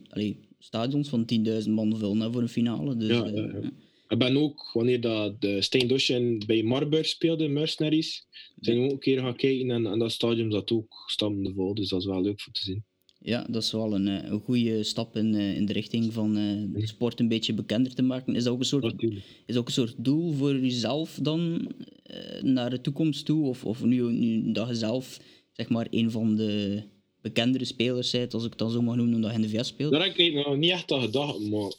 allee, 0.08 0.36
stadions 0.58 1.08
van 1.08 1.26
10.000 1.64 1.68
man 1.70 1.96
vullen 1.96 2.20
hè, 2.20 2.32
voor 2.32 2.42
een 2.42 2.48
finale. 2.48 2.96
Dus, 2.96 3.08
ja. 3.08 3.72
Ik 4.12 4.18
ben 4.18 4.36
ook, 4.36 4.70
wanneer 4.72 5.00
dat 5.00 5.40
de 5.40 5.62
Stijn 5.62 6.42
bij 6.46 6.62
Marburg 6.62 7.06
speelde, 7.06 7.48
Mercenaries, 7.48 8.26
zijn 8.60 8.78
we 8.78 8.84
ook 8.84 8.90
een 8.90 8.98
keer 8.98 9.18
gaan 9.20 9.36
kijken 9.36 9.70
en, 9.70 9.86
en 9.86 9.98
dat 9.98 10.12
stadion 10.12 10.50
zat 10.50 10.72
ook 10.72 11.04
stammende 11.06 11.52
vol. 11.52 11.74
Dus 11.74 11.88
dat 11.88 12.00
is 12.00 12.06
wel 12.06 12.22
leuk 12.22 12.40
voor 12.40 12.52
te 12.52 12.62
zien. 12.62 12.84
Ja, 13.18 13.46
dat 13.48 13.62
is 13.62 13.72
wel 13.72 13.94
een, 13.94 14.08
eh, 14.08 14.30
een 14.30 14.40
goede 14.40 14.82
stap 14.82 15.16
in, 15.16 15.34
eh, 15.34 15.56
in 15.56 15.66
de 15.66 15.72
richting 15.72 16.12
van 16.12 16.36
eh, 16.36 16.80
de 16.80 16.86
sport 16.86 17.20
een 17.20 17.28
beetje 17.28 17.52
bekender 17.52 17.94
te 17.94 18.02
maken. 18.02 18.34
Is 18.34 18.44
dat 18.44 18.52
ook 18.52 18.58
een 18.58 18.64
soort, 18.64 18.82
Natuurlijk. 18.82 19.24
is 19.24 19.54
dat 19.54 19.56
ook 19.56 19.66
een 19.66 19.72
soort 19.72 19.94
doel 19.98 20.32
voor 20.32 20.56
jezelf 20.56 21.18
dan 21.22 21.70
naar 22.40 22.70
de 22.70 22.80
toekomst 22.80 23.24
toe? 23.24 23.48
Of, 23.48 23.64
of 23.64 23.84
nu, 23.84 24.02
nu 24.02 24.52
dat 24.52 24.68
je 24.68 24.74
zelf 24.74 25.20
zeg 25.52 25.68
maar 25.68 25.86
een 25.90 26.10
van 26.10 26.36
de 26.36 26.82
bekendere 27.20 27.64
spelers 27.64 28.10
bent, 28.10 28.34
als 28.34 28.44
ik 28.44 28.50
het 28.50 28.58
dan 28.58 28.70
zo 28.70 28.82
mag 28.82 28.96
noemen, 28.96 29.14
omdat 29.14 29.30
je 29.30 29.36
in 29.36 29.42
de 29.42 29.48
VS 29.48 29.66
speelt? 29.66 29.92
Daar 29.92 30.04
heb 30.04 30.16
ik 30.16 30.34
nog 30.34 30.56
niet 30.56 30.70
echt 30.70 30.92
aan 30.92 31.02
gedacht, 31.02 31.40
maar 31.40 31.72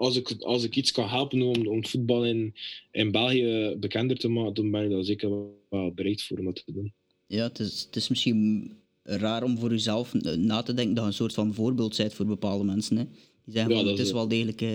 als 0.00 0.16
ik, 0.16 0.36
als 0.40 0.64
ik 0.64 0.76
iets 0.76 0.92
kan 0.92 1.08
helpen 1.08 1.42
om, 1.42 1.66
om 1.66 1.76
het 1.76 1.88
voetbal 1.88 2.26
in, 2.26 2.54
in 2.90 3.10
België 3.10 3.76
bekender 3.78 4.16
te 4.18 4.28
maken, 4.28 4.54
dan 4.54 4.70
ben 4.70 4.84
ik 4.84 4.90
daar 4.90 5.04
zeker 5.04 5.30
wel 5.68 5.92
bereid 5.94 6.22
voor 6.22 6.38
om 6.38 6.44
dat 6.44 6.62
te 6.64 6.72
doen. 6.72 6.92
Ja, 7.26 7.42
het 7.42 7.58
is, 7.58 7.82
het 7.86 7.96
is 7.96 8.08
misschien 8.08 8.72
raar 9.02 9.42
om 9.42 9.58
voor 9.58 9.70
jezelf 9.70 10.14
na 10.36 10.62
te 10.62 10.74
denken 10.74 10.94
dat 10.94 11.04
je 11.04 11.10
een 11.10 11.16
soort 11.16 11.34
van 11.34 11.54
voorbeeld 11.54 11.96
bent 11.96 12.14
voor 12.14 12.26
bepaalde 12.26 12.64
mensen. 12.64 12.96
Hè. 12.96 13.04
Die 13.04 13.54
zeggen 13.54 13.72
Ja, 13.72 13.80
van, 13.80 13.88
het 13.88 13.98
is 13.98 14.06
is 14.06 14.12
wel 14.12 14.28
degelijk, 14.28 14.60
eh, 14.60 14.68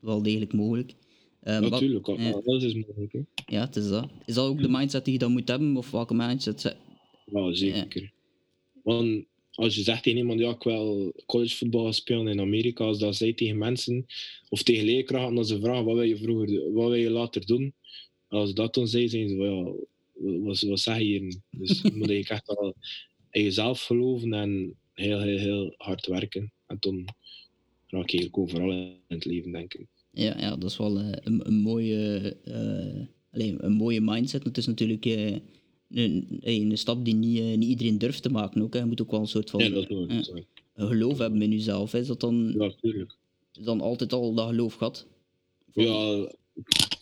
wel 0.00 0.22
degelijk 0.22 0.52
mogelijk. 0.52 0.94
Eh, 1.40 1.58
Natuurlijk, 1.58 2.06
ja. 2.06 2.40
dat 2.44 2.62
is 2.62 2.74
mogelijk. 2.74 3.12
Hè. 3.12 3.20
Ja, 3.46 3.60
het 3.60 3.76
is 3.76 3.88
dat. 3.88 4.08
Is 4.24 4.34
dat 4.34 4.48
ook 4.48 4.62
de 4.62 4.68
mindset 4.68 5.04
die 5.04 5.12
je 5.12 5.18
dan 5.18 5.32
moet 5.32 5.48
hebben? 5.48 5.76
Of 5.76 5.90
welke 5.90 6.14
mindset? 6.14 6.76
Ja, 7.26 7.54
zeker. 7.54 8.12
Want 8.82 9.24
als 9.54 9.74
je 9.74 9.82
zegt 9.82 10.02
tegen 10.02 10.18
iemand, 10.18 10.40
ja, 10.40 10.50
ik 10.50 10.62
wil 10.62 11.12
collegevoetbal 11.26 11.92
spelen 11.92 12.28
in 12.28 12.40
Amerika, 12.40 12.84
als 12.84 12.98
dat 12.98 13.16
zij 13.16 13.32
tegen 13.32 13.58
mensen 13.58 14.06
of 14.48 14.62
tegen 14.62 14.84
leerkrachten, 14.84 15.38
als 15.38 15.48
ze 15.48 15.60
vragen 15.60 15.84
wat 15.84 15.94
wil 15.94 16.02
je 16.02 16.16
vroeger, 16.16 16.72
wat 16.72 16.88
wil 16.88 16.94
je 16.94 17.10
later 17.10 17.46
doen, 17.46 17.74
als 18.28 18.54
dat 18.54 18.74
dan 18.74 18.88
zij 18.88 19.08
zijn 19.08 19.28
ze 19.28 19.36
van, 19.36 19.46
ja, 19.46 19.72
wat, 20.38 20.60
wat 20.60 20.80
zeg 20.80 20.98
je 20.98 21.04
hier? 21.04 21.36
Dus 21.50 21.80
je 21.82 21.92
moet 21.94 22.10
eigenlijk 22.10 22.28
echt 22.28 22.46
wel 22.46 22.74
in 23.30 23.42
jezelf 23.42 23.82
geloven 23.82 24.32
en 24.32 24.76
heel, 24.94 25.20
heel, 25.20 25.38
heel 25.38 25.74
hard 25.76 26.06
werken. 26.06 26.52
En 26.66 26.76
dan 26.80 27.04
raak 27.86 28.08
je 28.08 28.18
eigenlijk 28.18 28.38
overal 28.38 28.70
in 28.72 28.96
het 29.08 29.24
leven, 29.24 29.52
denk 29.52 29.74
ik. 29.74 29.86
Ja, 30.10 30.38
ja, 30.38 30.56
dat 30.56 30.70
is 30.70 30.76
wel 30.76 30.98
eh, 30.98 31.12
een, 31.12 31.46
een, 31.46 31.60
mooie, 31.60 32.36
eh, 32.44 33.06
allee, 33.32 33.54
een 33.58 33.72
mooie 33.72 34.00
mindset. 34.00 34.44
Het 34.44 34.56
is 34.56 34.66
natuurlijk 34.66 35.06
eh, 35.06 35.36
een, 35.94 36.38
een 36.40 36.78
stap 36.78 37.04
die 37.04 37.14
niet, 37.14 37.38
eh, 37.38 37.44
niet 37.56 37.68
iedereen 37.68 37.98
durft 37.98 38.22
te 38.22 38.30
maken. 38.30 38.62
Ook, 38.62 38.72
hè. 38.74 38.78
Je 38.80 38.86
moet 38.86 39.02
ook 39.02 39.10
wel 39.10 39.20
een 39.20 39.26
soort 39.26 39.50
van 39.50 39.60
Ja, 39.60 39.68
dat 39.68 39.86
eh, 39.88 39.96
een 40.74 40.88
geloof 40.88 41.18
hebben 41.18 41.42
in 41.42 41.50
jezelf. 41.50 41.92
hè. 41.92 41.98
Is 41.98 42.06
dat 42.06 42.20
dan, 42.20 42.54
Ja, 42.58 42.72
is 42.82 43.64
dan 43.64 43.80
altijd 43.80 44.12
al 44.12 44.34
dat 44.34 44.48
geloof 44.48 44.74
gehad? 44.74 45.06
Ja, 45.72 46.26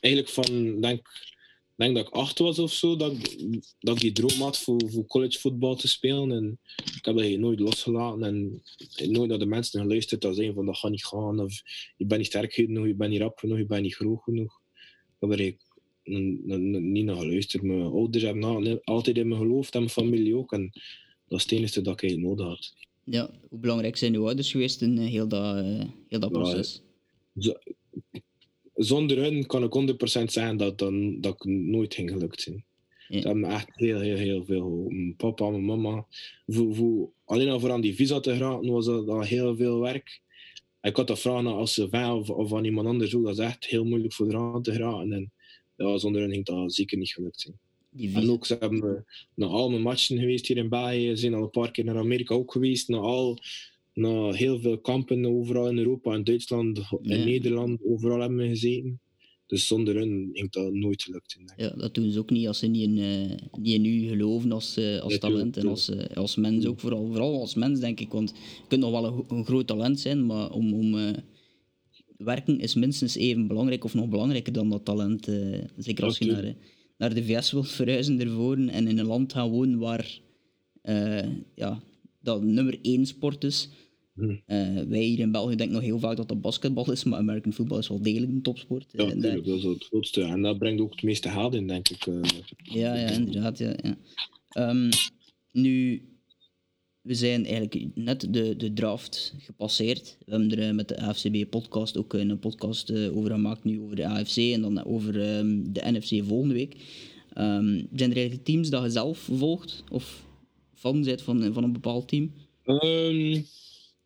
eigenlijk 0.01 0.29
van, 0.35 0.81
denk, 0.81 1.09
denk 1.75 1.95
dat 1.97 2.07
ik 2.07 2.13
acht 2.13 2.39
was 2.39 2.59
of 2.59 2.73
zo, 2.73 2.97
dat, 2.97 3.13
ik- 3.13 3.75
dat 3.81 3.95
ik 3.95 4.01
die 4.01 4.13
droom 4.13 4.41
had 4.41 4.59
voor, 4.59 4.81
voor 4.91 5.07
collegevoetbal 5.07 5.77
te 5.77 5.89
spelen. 5.89 6.31
En 6.33 6.59
ik 6.77 6.85
heb 6.95 7.03
dat 7.05 7.19
eigenlijk 7.19 7.43
nooit 7.43 7.61
losgelaten 7.61 8.23
en 8.23 8.63
nooit 9.13 9.29
naar 9.29 9.39
de 9.39 9.47
mensen 9.47 9.81
geluisterd 9.81 10.21
dat 10.21 10.35
zeiden 10.35 10.55
van 10.55 10.67
dat 10.67 10.77
gaat 10.77 10.91
niet 10.91 11.07
gaan, 11.07 11.41
of 11.41 11.63
je 11.97 12.05
bent 12.07 12.21
niet 12.21 12.29
sterk 12.29 12.53
genoeg, 12.53 12.87
je 12.87 12.95
bent 12.95 13.11
niet 13.11 13.21
rap 13.21 13.39
genoeg, 13.39 13.59
je 13.59 13.67
bent 13.67 13.83
niet 13.83 13.95
groot 13.95 14.23
genoeg. 14.23 14.61
Ik 15.21 15.29
heb 15.31 15.39
er 15.39 15.57
niet 16.11 17.05
naar 17.05 17.17
geluisterd. 17.17 17.63
Mijn 17.63 17.81
ouders 17.83 18.25
hebben 18.25 18.45
al- 18.45 18.81
altijd 18.85 19.17
in 19.17 19.29
me 19.29 19.37
geloofd 19.37 19.75
en 19.75 19.81
mijn 19.81 19.93
familie 19.93 20.37
ook. 20.37 20.53
En 20.53 20.71
dat 21.29 21.39
is 21.39 21.43
het 21.43 21.53
enige 21.53 21.83
dat 21.83 21.93
ik 21.93 22.03
eigenlijk 22.03 22.31
nodig 22.31 22.47
had. 22.47 22.75
Ja, 23.05 23.31
hoe 23.49 23.59
belangrijk 23.59 23.97
zijn 23.97 24.15
uw 24.15 24.25
ouders 24.27 24.51
geweest 24.51 24.83
in 24.83 24.99
eh, 24.99 25.07
heel 25.07 25.29
dat, 25.29 25.57
eh, 25.57 25.85
heel 26.09 26.21
dat 26.21 26.33
proces? 26.33 26.83
Zonder 28.75 29.17
hun 29.17 29.47
kan 29.47 29.63
ik 29.65 29.73
100% 29.73 30.33
zeggen 30.33 30.57
dat, 30.57 30.79
dan, 30.79 31.21
dat 31.21 31.35
ik 31.35 31.45
nooit 31.45 31.95
ging 31.95 32.11
gelukt 32.11 32.41
zijn. 32.41 32.65
Ja. 33.09 33.21
Ze 33.21 33.27
hebben 33.27 33.49
me 33.49 33.55
echt 33.55 33.69
heel, 33.75 34.01
heel, 34.01 34.17
heel 34.17 34.45
veel. 34.45 34.85
Mijn 34.89 35.17
papa, 35.17 35.51
mijn 35.51 35.65
mama. 35.65 36.07
Voor, 36.47 36.75
voor, 36.75 37.11
alleen 37.25 37.49
al 37.49 37.61
voor 37.61 37.73
aan 37.73 37.81
die 37.81 37.95
visa 37.95 38.21
te 38.21 38.33
geraken 38.33 38.71
was 38.71 38.87
dat 38.87 39.09
al 39.09 39.21
heel 39.21 39.57
veel 39.57 39.81
werk. 39.81 40.21
Ik 40.83 40.97
had 40.97 41.07
dat 41.07 41.21
vragen 41.21 41.47
als 41.47 41.75
ze 41.75 41.89
van 41.89 42.11
of, 42.13 42.31
of 42.31 42.55
aan 42.55 42.65
iemand 42.65 42.87
anders 42.87 43.15
ook. 43.15 43.25
Dat 43.25 43.39
is 43.39 43.45
echt 43.45 43.67
heel 43.67 43.85
moeilijk 43.85 44.13
voor 44.13 44.29
eraan 44.29 44.63
te 44.63 44.73
geraken. 44.73 45.13
En 45.13 45.33
ja, 45.85 45.99
zonder 45.99 46.21
hen 46.23 46.31
ging 46.31 46.45
dat 46.45 46.75
zeker 46.75 46.99
niet 46.99 47.13
gelukt 47.13 47.41
zijn. 47.41 47.59
En 48.15 48.31
ook, 48.31 48.47
ze 48.47 48.57
hebben 48.61 48.79
me 48.79 49.03
naar 49.35 49.49
al 49.49 49.71
mijn 49.71 49.83
matchen 49.83 50.19
geweest 50.19 50.47
hier 50.47 50.57
in 50.57 50.69
België. 50.69 51.09
Ze 51.09 51.17
zijn 51.17 51.35
al 51.35 51.43
een 51.43 51.51
paar 51.51 51.71
keer 51.71 51.85
naar 51.85 51.99
Amerika 51.99 52.35
ook 52.35 52.53
geweest. 52.53 52.89
Naar, 52.89 53.01
al, 53.01 53.39
naar 53.95 54.35
heel 54.35 54.61
veel 54.61 54.79
kampen 54.79 55.27
overal 55.27 55.69
in 55.69 55.79
Europa 55.79 56.13
en 56.15 56.25
Duitsland 56.25 56.79
Ja. 57.03 57.25
Nederland. 57.25 57.85
Overal 57.85 58.21
hebben 58.21 58.39
we 58.39 58.49
gezeten. 58.49 59.01
Dus 59.47 59.67
zonder 59.67 59.95
hen 59.97 60.31
ging 60.33 60.51
dat 60.51 60.73
nooit 60.73 61.03
gelukt. 61.03 61.37
Ja, 61.57 61.69
dat 61.71 61.95
doen 61.95 62.11
ze 62.11 62.19
ook 62.19 62.31
niet 62.31 62.47
als 62.47 62.59
ze 62.59 62.67
niet 62.67 62.83
in, 62.83 62.99
eh, 62.99 63.59
niet 63.59 63.75
in 63.75 63.85
u 63.85 64.09
geloven 64.09 64.53
als, 64.53 64.77
eh, 64.77 65.01
als 65.01 65.19
talent 65.19 65.57
en 65.57 65.67
als, 65.67 65.89
eh, 65.89 66.17
als 66.17 66.37
mens 66.37 66.67
ook. 66.67 66.81
Vooral, 66.81 67.07
vooral 67.07 67.41
als 67.41 67.55
mens, 67.55 67.81
denk 67.81 68.01
ik. 68.01 68.09
Want 68.11 68.31
je 68.31 68.65
kunt 68.69 68.81
nog 68.81 68.91
wel 68.91 69.05
een, 69.05 69.25
een 69.29 69.45
groot 69.45 69.67
talent 69.67 70.01
zijn, 70.01 70.27
maar 70.27 70.51
om, 70.51 70.75
om 70.75 70.99
eh, 70.99 71.11
werken 72.25 72.59
is 72.61 72.75
minstens 72.75 73.15
even 73.15 73.47
belangrijk 73.47 73.85
of 73.85 73.95
nog 73.95 74.09
belangrijker 74.09 74.53
dan 74.53 74.69
dat 74.71 74.85
talent. 74.85 75.29
eh, 75.29 75.59
zeker 75.77 76.05
als 76.05 76.19
je 76.19 76.25
naar, 76.25 76.45
eh, 76.45 76.55
naar 76.97 77.15
de 77.15 77.25
VS 77.25 77.53
wilt 77.53 77.69
verhuizen 77.71 78.21
ervoor 78.21 78.57
en 78.57 78.87
in 78.87 78.99
een 78.99 79.07
land 79.07 79.33
gaan 79.33 79.51
wonen 79.51 79.79
waar 79.79 80.21
eh, 80.83 81.29
ja, 81.55 81.81
dat 82.21 82.43
nummer 82.43 82.79
één 82.83 83.07
sport 83.07 83.45
is. 83.45 83.69
Hm. 84.15 84.37
Eh, 84.47 84.83
wij 84.89 85.03
hier 85.03 85.19
in 85.19 85.33
België 85.33 85.57
denken 85.57 85.75
nog 85.75 85.85
heel 85.85 85.99
vaak 85.99 86.17
dat 86.17 86.29
dat 86.29 86.41
basketbal 86.41 86.93
is, 86.93 87.05
maar 87.05 87.19
American 87.19 87.53
football 87.53 87.79
is 87.79 87.89
wel 87.89 88.03
degelijk 88.03 88.33
een 88.33 88.43
topsport. 88.43 88.87
Ja, 88.93 89.05
natuurlijk, 89.05 89.45
dat 89.47 89.57
is 89.57 89.65
het 89.65 89.85
grootste. 89.85 90.23
En 90.23 90.43
dat 90.43 90.59
brengt 90.59 90.81
ook 90.81 90.91
het 90.91 91.03
meeste 91.03 91.29
geld 91.29 91.55
in, 91.55 91.67
denk 91.67 91.89
ik. 91.89 92.05
Ja, 92.57 92.95
ja, 92.95 93.09
inderdaad. 93.09 93.59
Ja, 93.59 93.75
ja. 93.83 93.97
Ehm, 94.49 94.91
nu, 95.53 96.03
we 97.11 97.17
zijn 97.17 97.47
eigenlijk 97.47 97.87
net 97.95 98.27
de, 98.31 98.57
de 98.57 98.73
draft 98.73 99.35
gepasseerd. 99.39 100.17
We 100.25 100.31
hebben 100.31 100.51
er 100.51 100.69
eh, 100.69 100.75
met 100.75 100.89
de 100.89 101.01
AFCB-podcast 101.01 101.97
ook 101.97 102.13
een 102.13 102.39
podcast 102.39 102.91
eh, 102.91 103.17
over 103.17 103.31
gemaakt, 103.31 103.65
nu 103.65 103.81
over 103.81 103.97
de 103.97 104.07
AFC 104.07 104.37
en 104.37 104.61
dan 104.61 104.85
over 104.85 105.21
ehm, 105.21 105.73
de 105.73 105.81
NFC 105.85 106.27
volgende 106.27 106.55
week. 106.55 106.75
Ehm, 107.33 107.85
zijn 107.95 108.11
er 108.11 108.17
eigenlijk 108.17 108.45
teams 108.45 108.71
dat 108.71 108.83
je 108.83 108.91
zelf 108.91 109.19
volgt 109.19 109.85
of 109.91 110.25
fan 110.75 111.03
bent 111.03 111.23
van, 111.23 111.53
van 111.53 111.65
een 111.65 111.73
bepaald 111.73 112.09
team? 112.09 112.33
Ehm, 112.65 113.41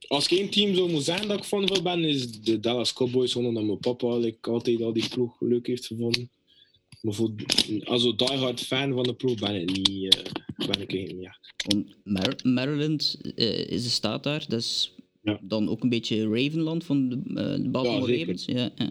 als 0.07 0.25
ik 0.29 0.39
één 0.39 0.51
team 0.51 0.75
zou 0.75 0.87
moeten 0.87 1.05
zeggen 1.05 1.29
dat 1.29 1.39
ik 1.39 1.45
van 1.45 1.69
van 1.69 1.83
ben, 1.83 2.05
is 2.05 2.41
de 2.41 2.61
Dallas 2.61 2.93
Cowboys. 2.93 3.37
Omdat 3.37 3.65
mijn 3.65 3.79
papa 3.79 4.17
like, 4.17 4.51
altijd 4.51 4.83
al 4.83 4.93
die 4.93 5.09
ploeg 5.09 5.41
leuk 5.41 5.67
heeft 5.67 5.87
gevonden. 5.87 6.31
Maar 7.05 7.15
voor, 7.15 7.31
als 7.85 8.05
een 8.05 8.17
diehard 8.17 8.61
fan 8.61 8.93
van 8.93 9.03
de 9.03 9.15
ploeg 9.15 9.39
ben 9.39 9.61
ik 9.61 9.71
niet. 9.77 10.15
eh, 10.15 10.23
ben 10.67 10.81
ik 10.89 11.17
Mar- 12.05 12.41
Maryland 12.43 13.21
eh, 13.35 13.67
is 13.71 13.83
de 13.83 13.89
staat 13.89 14.23
daar, 14.23 14.45
dat 14.49 14.61
is 14.61 14.93
Ja. 15.23 15.41
dan 15.43 15.69
ook 15.69 15.83
een 15.83 15.89
beetje 15.89 16.29
Ravenland 16.29 16.85
van 16.85 17.09
de, 17.09 17.17
eh, 17.41 17.63
de 17.63 17.69
Baltimore. 17.69 18.17
Ravens. 18.19 18.45
Ja, 18.45 18.71
ja. 18.77 18.91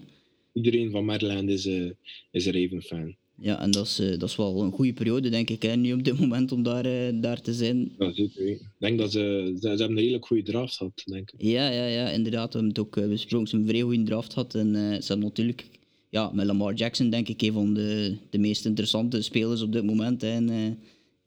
Iedereen 0.53 0.91
van 0.91 1.05
Maryland 1.05 1.49
is, 1.49 1.66
eh, 1.66 1.89
is 2.32 2.45
een 2.45 2.53
Raven-fan. 2.53 3.16
Ja, 3.38 3.61
en 3.61 3.72
dat 3.72 3.86
is, 3.86 3.95
dat 3.95 4.30
is 4.30 4.36
wel 4.36 4.61
een 4.61 4.72
goede 4.72 4.93
periode, 4.93 5.30
denk 5.30 5.49
ik, 5.49 5.61
hè, 5.61 5.76
nu 5.76 5.93
op 5.93 6.03
dit 6.03 6.20
moment 6.20 6.51
om 6.51 6.64
daar, 6.64 7.20
daar 7.22 7.41
te 7.41 7.53
zijn. 7.53 7.91
Ja, 7.99 8.11
zeker. 8.14 8.47
Ik 8.47 8.61
denk 8.80 8.97
dat 8.99 9.11
ze, 9.11 9.51
ze, 9.53 9.59
ze 9.61 9.68
hebben 9.68 9.89
een 9.97 10.03
hele 10.03 10.18
goede 10.22 10.43
draft 10.43 10.76
gehad, 10.78 11.03
denk 11.05 11.32
ik. 11.32 11.41
Ja, 11.41 11.70
ja, 11.70 11.86
ja, 11.86 12.09
inderdaad. 12.09 12.53
We 12.53 12.59
hebben 12.59 12.70
het 12.70 12.80
ook 12.80 13.09
besproken. 13.09 13.47
Ze 13.47 13.55
hebben 13.55 13.76
een 13.76 13.76
vrij 13.76 13.82
goede 13.95 14.09
draft 14.09 14.34
gehad. 14.34 14.55
En 14.55 14.74
ze 14.76 15.07
hebben 15.07 15.28
natuurlijk, 15.28 15.66
ja, 16.14 16.32
met 16.34 16.45
Lamar 16.45 16.74
Jackson, 16.74 17.09
denk 17.09 17.28
ik, 17.28 17.41
een 17.41 17.53
van 17.53 17.74
de, 17.74 18.18
de 18.30 18.38
meest 18.38 18.66
interessante 18.66 19.22
spelers 19.22 19.61
op 19.61 19.72
dit 19.72 19.84
moment. 19.84 20.22
Hè, 20.22 20.36
in, 20.36 20.49
eh, 20.49 20.72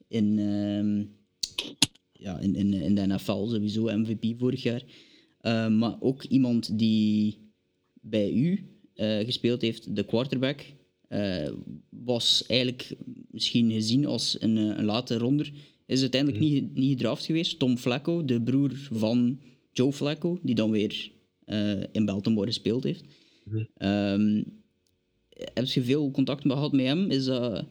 in, 0.09 0.39
ehm, 0.39 1.05
ja, 2.13 2.39
in, 2.39 2.55
in, 2.55 2.73
in 2.73 2.95
de 2.95 3.07
NFL, 3.07 3.47
sowieso 3.47 3.99
MVP 3.99 4.39
vorig 4.39 4.63
jaar. 4.63 4.83
Eh, 5.41 5.69
maar 5.69 5.97
ook 6.01 6.23
iemand 6.23 6.79
die 6.79 7.39
bij 8.01 8.33
u 8.33 8.69
eh, 8.95 9.19
gespeeld 9.19 9.63
heeft, 9.63 9.97
de 9.97 10.05
quarterback, 10.05 10.65
was 11.89 12.47
eigenlijk 12.47 12.97
misschien 13.31 13.71
gezien 13.71 14.07
als 14.07 14.37
een, 14.41 14.57
een 14.57 14.85
late 14.85 15.19
ronder. 15.19 15.53
Is 15.87 16.01
uiteindelijk 16.01 16.43
niet, 16.43 16.75
niet 16.75 16.91
gedraft 16.91 17.25
geweest. 17.25 17.59
Tom 17.59 17.77
Flacco, 17.77 18.25
de 18.25 18.43
broer 18.43 18.71
van 18.93 19.41
Joe 19.73 19.93
Flacco, 19.93 20.39
die 20.43 20.55
dan 20.55 20.71
weer 20.71 21.11
in 21.93 22.05
Baltimore 22.05 22.47
gespeeld 22.47 22.85
heeft. 22.85 23.05
Mhm. 23.45 23.65
Ehm, 23.77 24.43
heb 25.55 25.67
je 25.67 25.83
veel 25.83 26.11
contact 26.11 26.43
gehad 26.43 26.73
met 26.73 26.87
hem? 26.87 27.11
Is 27.11 27.25
dat... 27.25 27.65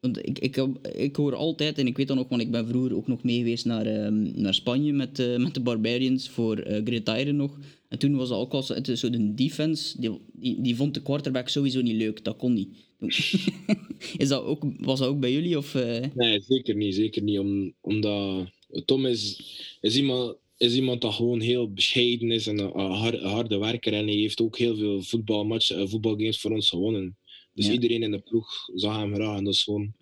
Want 0.00 0.26
ik, 0.28 0.38
ik, 0.38 0.56
ik 0.96 1.16
hoor 1.16 1.34
altijd, 1.34 1.78
en 1.78 1.86
ik 1.86 1.96
weet 1.96 2.08
dat 2.08 2.16
nog, 2.16 2.28
want 2.28 2.42
ik 2.42 2.50
ben 2.50 2.68
vroeger 2.68 2.96
ook 2.96 3.08
nog 3.08 3.22
mee 3.22 3.38
geweest 3.38 3.64
naar, 3.64 3.86
ehm, 3.86 4.40
naar 4.40 4.54
Spanje 4.54 4.92
met, 4.92 5.18
eh, 5.18 5.36
met 5.36 5.54
de 5.54 5.60
Barbarians 5.60 6.28
voor 6.28 6.58
eh 6.58 6.80
Great 6.84 7.20
Iron 7.20 7.36
nog. 7.36 7.58
En 7.88 7.98
toen 7.98 8.16
was 8.16 8.28
dat 8.28 8.38
ook 8.38 8.52
al 8.52 8.62
zo, 8.62 8.74
het 8.74 8.98
zo 8.98 9.10
de 9.10 9.34
defense, 9.34 10.00
die, 10.00 10.10
die, 10.32 10.60
die 10.60 10.76
vond 10.76 10.94
de 10.94 11.02
quarterback 11.02 11.48
sowieso 11.48 11.80
niet 11.80 11.96
leuk, 11.96 12.24
dat 12.24 12.36
kon 12.36 12.52
niet. 12.52 12.68
is 14.22 14.28
dat 14.28 14.42
ook, 14.42 14.62
was 14.78 14.98
dat 14.98 15.08
ook 15.08 15.20
bij 15.20 15.32
jullie? 15.32 15.58
Of, 15.58 15.74
eh? 15.74 16.04
Nee, 16.14 16.40
zeker 16.40 16.74
niet. 16.74 16.94
Zeker 16.94 17.22
niet. 17.22 17.38
Om, 17.38 17.74
omdat 17.80 18.50
Tom 18.84 19.06
is, 19.06 19.40
is, 19.80 19.96
iemand, 19.96 20.36
is 20.58 20.74
iemand 20.74 21.00
dat 21.00 21.14
gewoon 21.14 21.40
heel 21.40 21.72
bescheiden 21.72 22.30
is 22.30 22.46
en 22.46 22.58
een, 22.58 22.78
een 22.78 22.90
har- 22.90 23.14
een 23.22 23.28
harde 23.30 23.58
werker. 23.58 23.92
En 23.92 24.06
hij 24.06 24.16
heeft 24.16 24.40
ook 24.40 24.58
heel 24.58 24.76
veel 24.76 25.02
voetbalmatchen, 25.02 25.78
eh, 25.78 25.86
voetbalgames 25.88 26.40
voor 26.40 26.50
ons 26.50 26.68
gewonnen. 26.68 27.16
Dus 27.54 27.66
Ja. 27.66 27.72
iedereen 27.72 28.02
in 28.02 28.10
de 28.10 28.18
ploeg 28.18 28.48
zag 28.74 28.96
hem 28.96 29.14
graag. 29.14 29.36
En 29.38 29.44
dat 29.44 29.54
is 29.54 29.62
gewoon 29.62 29.92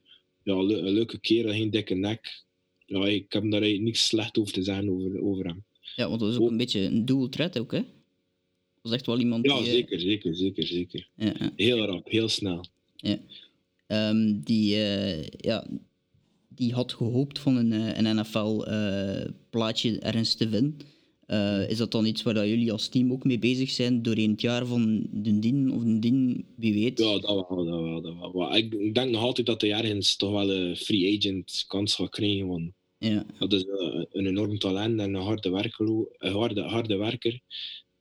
ja, 0.42 0.52
een 0.54 0.66
le- 0.66 0.78
een 0.78 0.92
leuke 0.92 1.18
kerel, 1.20 1.52
geen 1.52 1.70
dikke 1.70 1.94
nek. 1.94 2.44
Ja, 2.86 3.06
ik 3.06 3.32
heb 3.32 3.50
daar 3.50 3.60
niks 3.60 4.06
slecht 4.06 4.38
over 4.38 4.52
te 4.52 4.62
zeggen 4.62 4.88
over, 4.90 5.22
over 5.22 5.46
hem. 5.46 5.64
Ja, 5.96 6.08
want 6.08 6.20
dat 6.20 6.32
is 6.32 6.38
ook 6.38 6.50
een 6.50 6.56
beetje 6.56 6.80
een 6.80 7.04
dual 7.04 7.28
threat 7.28 7.58
ook, 7.58 7.72
hè? 7.72 7.78
Dat 8.82 8.92
is 8.92 8.98
echt 8.98 9.06
wel 9.06 9.18
iemand 9.18 9.44
Ja, 9.46 9.56
die... 9.58 9.66
eh, 9.66 9.72
zeker, 9.72 10.00
zeker, 10.00 10.36
zeker, 10.36 10.66
zeker. 10.66 11.08
ja, 11.16 11.34
ja. 11.38 11.52
Heel 11.56 11.86
rap, 11.86 12.08
heel 12.10 12.28
snel. 12.28 12.64
Ja. 12.96 13.18
Ehm, 13.86 14.40
die, 14.40 14.74
eh, 14.74 15.26
ja, 15.38 15.66
die 16.48 16.72
had 16.72 16.92
gehoopt 16.92 17.38
van 17.38 17.56
een, 17.56 17.98
een 17.98 18.06
NFL-plaatje 19.56 19.98
ergens 19.98 20.34
te 20.34 20.48
vinden. 20.48 20.76
Eh, 21.26 21.70
is 21.70 21.76
dat 21.76 21.90
dan 21.90 22.06
iets 22.06 22.22
waar 22.22 22.34
dat 22.34 22.46
jullie 22.46 22.72
als 22.72 22.88
team 22.88 23.12
ook 23.12 23.24
mee 23.24 23.38
bezig 23.38 23.70
zijn 23.70 24.02
doorheen 24.02 24.30
het 24.30 24.40
jaar 24.40 24.66
van 24.66 25.06
de 25.12 25.38
Dien 25.38 25.72
of 25.72 25.82
de 25.82 25.98
Dien, 25.98 26.46
wie 26.56 26.74
weet? 26.74 26.98
Ja, 26.98 27.18
dat 27.18 27.48
wel, 27.48 27.64
dat 27.64 27.80
wel, 27.80 28.00
dat 28.02 28.32
wel. 28.32 28.56
Ik, 28.56 28.94
denk 28.94 29.10
nog 29.10 29.22
altijd 29.22 29.46
dat 29.46 29.60
hij 29.60 29.72
ergens 29.72 30.16
toch 30.16 30.30
wel 30.30 30.50
een 30.50 30.76
free 30.76 31.16
agent 31.16 31.64
kans 31.66 31.94
gaat 31.94 32.10
krijgen. 32.10 32.46
Want 32.46 32.72
Ja, 32.98 33.26
dat 33.38 33.52
is 33.52 33.64
eh, 33.64 34.02
een 34.10 34.26
enorm 34.26 34.58
talent 34.58 35.00
en 35.00 35.14
een 35.14 35.22
harde 35.22 35.50
werker. 35.50 35.86
Een 36.18 36.32
harde, 36.32 36.62
harde 36.62 36.96
werker. 36.96 37.40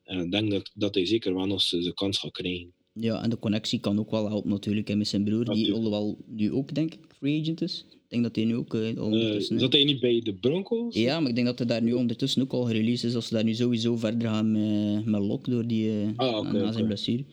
En 0.03 0.19
ik 0.19 0.31
denk 0.31 0.51
dat, 0.51 0.71
dat 0.73 0.95
hij 0.95 1.05
zeker 1.05 1.33
wel 1.35 1.45
nog 1.45 1.61
zijn 1.61 1.93
kans 1.93 2.17
gaat 2.17 2.31
krijgen. 2.31 2.73
Ja, 2.99 3.23
en 3.23 3.29
de 3.29 3.39
connectie 3.39 3.79
kan 3.79 3.99
ook 3.99 4.11
wel 4.11 4.27
helpen 4.27 4.49
natuurlijk 4.49 4.87
hè, 4.87 4.95
met 4.95 5.07
zijn 5.07 5.23
broer, 5.23 5.45
die 5.45 5.73
alhoewel 5.73 6.17
nu 6.27 6.51
ook, 6.51 6.73
denk 6.75 6.93
ik, 6.93 6.99
free 7.17 7.41
agent 7.41 7.61
is. 7.61 7.85
Ik 7.89 8.11
denk 8.11 8.23
dat 8.23 8.35
hij 8.35 8.45
nu 8.45 8.55
ook 8.55 8.73
eh, 8.73 8.81
al 8.81 8.95
Eh, 8.95 9.03
ondertussen... 9.03 9.59
zat 9.59 9.73
hij 9.73 9.83
niet 9.83 9.99
bij 9.99 10.21
de 10.23 10.33
Broncos? 10.33 10.95
Ja, 10.95 11.19
maar 11.19 11.29
ik 11.29 11.35
denk 11.35 11.47
dat 11.47 11.57
hij 11.57 11.67
daar 11.67 11.81
nu 11.81 11.93
ondertussen 11.93 12.41
ook 12.41 12.53
al 12.53 12.63
gereleased 12.63 13.09
is. 13.09 13.15
Als 13.15 13.27
ze 13.27 13.33
daar 13.33 13.43
nu 13.43 13.53
sowieso 13.53 13.95
verder 13.97 14.27
gaan 14.27 14.51
met, 14.51 15.05
met 15.05 15.21
Lok 15.21 15.49
door 15.49 15.67
die, 15.67 15.89
eh, 15.89 16.07
Ah, 16.15 16.37
oké, 16.37 16.51
na 16.51 16.71
zijn 16.71 16.85
blessure. 16.85 17.23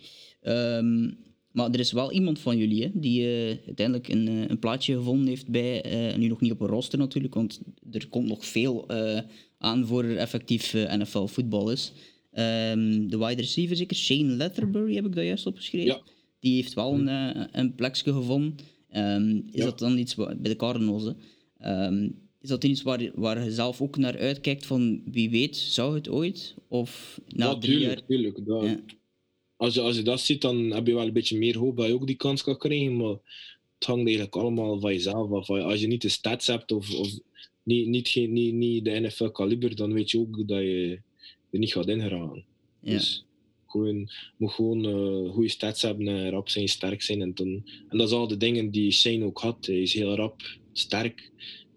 Ehm, 0.40 1.10
maar 1.52 1.70
er 1.70 1.80
is 1.80 1.92
wel 1.92 2.12
iemand 2.12 2.38
van 2.38 2.58
jullie 2.58 2.82
hè, 2.82 2.90
die 2.94 3.26
uiteindelijk 3.66 4.08
een, 4.08 4.26
een 4.50 4.58
plaatje 4.58 4.94
gevonden 4.94 5.26
heeft 5.26 5.48
bij, 5.48 5.84
nu 6.16 6.28
nog 6.28 6.40
niet 6.40 6.52
op 6.52 6.60
een 6.60 6.66
roster 6.66 6.98
natuurlijk, 6.98 7.34
want 7.34 7.60
er 7.90 8.08
komt 8.08 8.28
nog 8.28 8.46
veel 8.46 8.86
eh, 8.88 9.20
aan 9.58 9.86
voor 9.86 10.04
er 10.04 10.16
effectief 10.16 10.72
NFL 10.72 11.24
voetbal 11.26 11.70
is. 11.70 11.92
Ehm, 12.32 13.06
de 13.08 13.18
wide 13.18 13.40
receiver 13.40 13.76
zeker, 13.76 13.96
Shane 13.96 14.24
Letterbury 14.36 14.94
heb 14.94 15.06
ik 15.06 15.14
dat 15.14 15.24
juist 15.24 15.46
opgeschreven. 15.46 15.86
Ja. 15.86 16.00
Die 16.40 16.54
heeft 16.54 16.74
wel 16.74 16.92
een, 16.94 17.08
eh, 17.08 17.44
een 17.52 17.74
plekje 17.74 18.12
gevonden. 18.12 18.56
Ehm, 18.90 19.36
is 19.36 19.42
Ja. 19.52 19.64
dat 19.64 19.78
dan 19.78 19.98
iets 19.98 20.14
bij 20.14 20.36
de 20.40 20.56
Cardinals? 20.56 21.12
Ehm, 21.58 22.08
is 22.40 22.48
dat 22.48 22.64
iets 22.64 22.82
waar, 22.82 23.10
waar 23.14 23.44
je 23.44 23.50
zelf 23.52 23.80
ook 23.80 23.96
naar 23.96 24.18
uitkijkt 24.18 24.66
van 24.66 25.02
wie 25.04 25.30
weet, 25.30 25.56
zou 25.56 25.94
het 25.94 26.08
ooit? 26.08 26.54
Of 26.68 27.20
na 27.28 27.46
ja, 27.46 27.58
drie 27.58 27.72
tuurlijk, 27.78 27.98
jaar? 27.98 28.06
tuurlijk. 28.06 28.46
Dat, 28.46 28.64
Ja. 28.64 28.80
als, 29.56 29.74
je, 29.74 29.80
als 29.80 29.96
je 29.96 30.02
dat 30.02 30.20
ziet, 30.20 30.40
dan 30.40 30.56
heb 30.70 30.86
je 30.86 30.94
wel 30.94 31.06
een 31.06 31.12
beetje 31.12 31.38
meer 31.38 31.58
hoop 31.58 31.76
dat 31.76 31.86
je 31.86 31.94
ook 31.94 32.06
die 32.06 32.16
kans 32.16 32.42
kan 32.42 32.58
krijgen. 32.58 32.96
Maar 32.96 33.16
het 33.78 33.84
hangt 33.86 34.04
eigenlijk 34.06 34.36
allemaal 34.36 34.80
van 34.80 34.92
jezelf 34.92 35.30
af. 35.32 35.50
Als 35.50 35.80
je 35.80 35.86
niet 35.86 36.02
de 36.02 36.08
stats 36.08 36.46
hebt 36.46 36.72
of, 36.72 36.94
of 36.94 37.10
niet, 37.62 37.86
niet, 37.86 38.08
geen, 38.08 38.32
niet, 38.32 38.54
niet 38.54 38.84
de 38.84 38.90
NFL-kaliber, 39.00 39.76
dan 39.76 39.92
weet 39.92 40.10
je 40.10 40.18
ook 40.18 40.48
dat 40.48 40.60
je 40.60 41.00
er 41.52 41.58
niet 41.58 41.72
gaat 41.72 41.88
ingeraken. 41.88 42.44
Ja. 42.80 42.92
Dus 42.92 43.24
gewoon, 43.66 44.10
moet 44.36 44.52
gewoon 44.52 44.86
eh, 44.86 45.32
goede 45.32 45.48
stats 45.48 45.82
hebben, 45.82 46.08
en 46.08 46.30
rap 46.30 46.48
zijn, 46.48 46.68
sterk 46.68 47.02
zijn. 47.02 47.20
En, 47.20 47.34
dan, 47.34 47.62
en 47.88 47.98
dat 47.98 48.08
is 48.08 48.14
al 48.14 48.28
de 48.28 48.36
dingen 48.36 48.70
die 48.70 48.90
Shane 48.90 49.24
ook 49.24 49.38
had. 49.40 49.66
Hij 49.66 49.82
is 49.82 49.94
heel 49.94 50.14
rap, 50.14 50.42
sterk. 50.72 51.30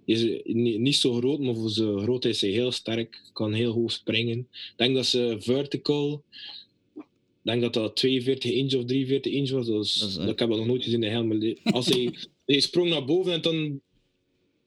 Hij 0.05 0.15
is 0.15 0.41
niet, 0.43 0.79
niet 0.79 0.95
zo 0.95 1.13
groot, 1.13 1.39
maar 1.39 1.55
voor 1.55 1.69
zijn 1.69 1.99
grootheid 1.99 2.35
is 2.35 2.41
hij 2.41 2.49
heel 2.49 2.71
sterk. 2.71 3.21
Kan 3.33 3.53
heel 3.53 3.71
hoog 3.71 3.91
springen. 3.91 4.37
Ik 4.37 4.73
denk 4.75 4.95
dat 4.95 5.05
ze 5.05 5.35
vertical... 5.39 6.23
Ik 6.95 7.51
denk 7.51 7.63
dat 7.63 7.73
dat 7.73 7.95
42 7.95 8.51
inch 8.51 8.73
of 8.73 8.85
43 8.85 9.31
inch 9.33 9.49
was. 9.49 9.67
Is, 9.67 9.99
Dat 9.99 10.09
is, 10.09 10.17
eh, 10.17 10.27
ik 10.27 10.39
heb 10.39 10.49
dat 10.49 10.57
nog 10.57 10.67
nooit 10.67 10.83
gezien 10.83 11.03
in 11.03 11.27
de 11.27 11.35
hele. 11.35 11.57
Als 11.63 11.85
hij, 11.85 12.13
hij 12.45 12.59
sprong 12.59 12.89
naar 12.89 13.05
boven 13.05 13.33
en 13.33 13.41
dan 13.41 13.81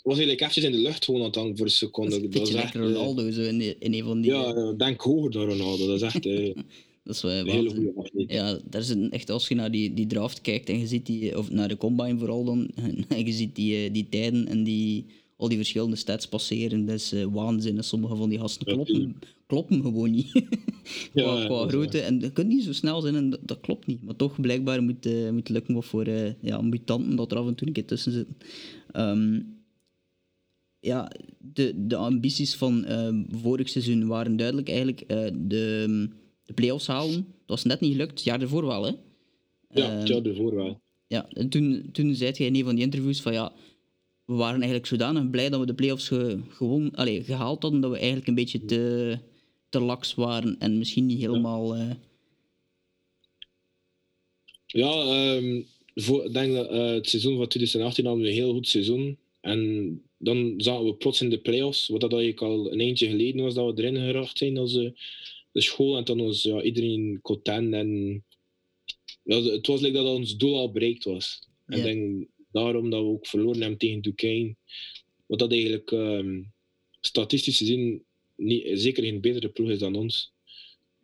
was 0.02 0.18
like 0.18 0.32
eventjes 0.32 0.64
in 0.64 0.72
de 0.72 0.78
lucht 0.78 1.04
gewoon 1.04 1.20
aan 1.20 1.26
het 1.26 1.34
hangen 1.34 1.56
voor 1.56 1.66
een 1.66 1.72
Dat 1.72 1.78
seconde. 1.78 2.20
is 2.20 2.30
Dat 2.30 2.48
is 2.48 2.54
echt, 2.54 2.62
lekker 2.62 2.80
eh, 2.82 2.86
Ronaldo 2.86 3.30
zo 3.30 3.42
in, 3.42 3.74
een 3.78 4.04
van 4.04 4.20
die... 4.20 4.30
ja, 4.30 4.72
denk 4.72 5.00
hoger 5.00 5.30
dan 5.30 5.44
Ronaldo. 5.48 5.86
Dat 5.86 5.96
is 5.96 6.02
echt 6.02 6.26
eh, 6.26 6.54
dat 7.04 7.14
is 7.14 7.22
wel 7.22 7.32
een 7.32 7.48
hele 7.48 7.68
waanzin. 7.68 7.84
goede 7.84 8.00
atleet. 8.00 8.32
Ja, 8.32 8.58
daar 8.70 8.80
is 8.80 8.88
een, 8.88 9.10
echt, 9.10 9.30
als 9.30 9.48
je 9.48 9.54
naar 9.54 9.70
die, 9.70 9.94
die 9.94 10.06
draft 10.06 10.40
kijkt 10.40 10.68
en 10.68 10.78
je 10.78 10.86
ziet 10.86 11.06
die, 11.06 11.38
of 11.38 11.50
naar 11.50 11.68
de 11.68 11.76
combine 11.76 12.18
vooral 12.18 12.44
dan, 12.44 12.70
en 13.08 13.26
je 13.26 13.32
ziet 13.32 13.54
die, 13.54 13.84
eh, 13.84 13.92
die 13.92 14.08
tijden 14.08 14.46
en 14.48 14.64
die, 14.64 15.06
al 15.38 15.48
die 15.48 15.56
verschillende 15.56 15.96
stats 15.96 16.28
passeren, 16.28 16.86
dat 16.86 16.94
is 16.94 17.12
eh, 17.12 17.24
waanzin. 17.24 17.76
En 17.76 17.84
sommige 17.84 18.16
van 18.16 18.28
die 18.28 18.38
gasten 18.38 18.66
kloppen, 18.66 19.16
kloppen 19.46 19.82
gewoon 19.82 20.10
niet. 20.10 20.30
qua 21.12 21.22
Ja, 21.22 21.46
qua 21.46 21.58
dat 21.58 21.68
grootte. 21.68 22.00
En 22.00 22.20
je 22.20 22.32
kunt 22.32 22.48
niet 22.48 22.64
zo 22.64 22.72
snel 22.72 23.00
zijn 23.00 23.14
en 23.14 23.30
dat, 23.30 23.40
dat 23.42 23.60
klopt 23.60 23.86
niet. 23.86 24.02
Maar 24.02 24.16
toch, 24.16 24.40
blijkbaar 24.40 24.82
moet, 24.82 25.06
eh, 25.06 25.30
moet 25.30 25.48
lukken 25.48 25.74
wat 25.74 25.84
voor 25.84 26.04
eh, 26.04 26.32
ja, 26.40 26.60
mutanten 26.62 27.16
dat 27.16 27.32
er 27.32 27.38
af 27.38 27.46
en 27.46 27.54
toe 27.54 27.66
een 27.66 27.72
keer 27.72 27.84
tussen 27.84 28.12
zitten. 28.12 28.36
Ehm, 28.92 29.40
ja, 30.80 31.10
de, 31.38 31.86
de 31.86 31.96
ambities 31.96 32.54
van 32.56 32.84
ehm, 32.84 33.24
vorig 33.30 33.68
seizoen 33.68 34.06
waren 34.06 34.36
duidelijk 34.36 34.68
eigenlijk 34.68 35.00
eh, 35.00 35.24
de, 35.34 36.08
de 36.44 36.52
play-offs 36.54 36.86
halen. 36.86 37.14
Dat 37.14 37.26
was 37.46 37.64
net 37.64 37.80
niet 37.80 37.92
gelukt, 37.92 38.10
het 38.10 38.22
jaar 38.22 38.40
ervoor 38.40 38.66
wel, 38.66 38.84
hè? 38.84 38.92
Ja, 39.70 39.88
Ehm, 39.90 39.98
het 39.98 40.08
jaar 40.08 40.22
ervoor 40.22 40.54
wel. 40.54 40.80
ja, 41.06 41.28
en 41.28 41.48
toen, 41.48 41.88
toen 41.92 42.14
zei 42.14 42.32
jij 42.32 42.46
in 42.46 42.54
een 42.54 42.64
van 42.64 42.74
die 42.74 42.84
interviews 42.84 43.20
van 43.20 43.32
ja, 43.32 43.52
we 44.24 44.34
waren 44.34 44.54
eigenlijk 44.56 44.86
zodanig 44.86 45.30
blij 45.30 45.48
dat 45.48 45.60
we 45.60 45.66
de 45.66 45.74
play-offs 45.74 46.08
ge, 46.08 46.38
gewoon, 46.48 46.90
allez, 46.94 47.26
gehaald 47.26 47.62
hadden, 47.62 47.80
dat 47.80 47.90
we 47.90 47.96
eigenlijk 47.96 48.26
een 48.28 48.34
beetje 48.34 48.64
te, 48.64 49.18
te 49.68 49.80
laks 49.80 50.14
waren 50.14 50.56
en 50.58 50.78
misschien 50.78 51.06
niet 51.06 51.18
helemaal... 51.20 51.74
eh, 51.76 51.90
Ja, 54.66 54.90
ehm, 54.92 55.62
voor, 55.94 56.24
ik 56.24 56.32
denk 56.32 56.54
dat 56.54 56.68
eh, 56.70 56.90
het 56.90 57.08
seizoen 57.08 57.36
van 57.36 57.46
2018 57.48 58.04
hadden 58.04 58.22
we 58.24 58.28
een 58.30 58.34
heel 58.36 58.52
goed 58.52 58.68
seizoen. 58.68 59.18
En 59.40 60.02
dan 60.18 60.54
zaten 60.56 60.84
we 60.84 60.94
plots 60.94 61.20
in 61.20 61.30
de 61.30 61.38
play-offs, 61.38 61.88
wat 61.88 62.00
dat 62.00 62.12
eigenlijk 62.12 62.42
al 62.42 62.72
een 62.72 62.80
eentje 62.80 63.08
geleden 63.08 63.42
was 63.42 63.54
dat 63.54 63.74
we 63.74 63.82
erin 63.82 63.96
geraakt 63.96 64.38
zijn 64.38 64.56
als 64.56 64.76
eh, 64.76 64.90
de 65.52 65.60
school. 65.60 65.96
En 65.96 66.04
dan 66.04 66.22
was 66.22 66.42
ja, 66.42 66.62
iedereen 66.62 67.18
content. 67.22 67.74
En 67.74 68.24
ja, 69.22 69.42
het 69.42 69.66
was 69.66 69.80
like 69.80 69.96
dat 69.96 70.06
ons 70.06 70.36
doel 70.36 70.56
al 70.56 70.72
bereikt 70.72 71.04
was. 71.04 71.42
En 71.66 71.78
Ja. 71.78 71.84
denk 71.84 72.26
daarom 72.52 72.90
dat 72.90 73.00
we 73.00 73.08
ook 73.08 73.26
verloren 73.26 73.60
hebben 73.60 73.78
tegen 73.78 74.00
Duquesne. 74.00 74.56
Wat 75.26 75.38
dat 75.38 75.52
eigenlijk 75.52 75.92
ehm, 75.92 76.42
statistisch 77.00 77.58
gezien 77.58 78.02
niet, 78.36 78.66
zeker 78.72 79.02
geen 79.02 79.20
betere 79.20 79.48
ploeg 79.48 79.70
is 79.70 79.78
dan 79.78 79.94
ons. 79.94 80.32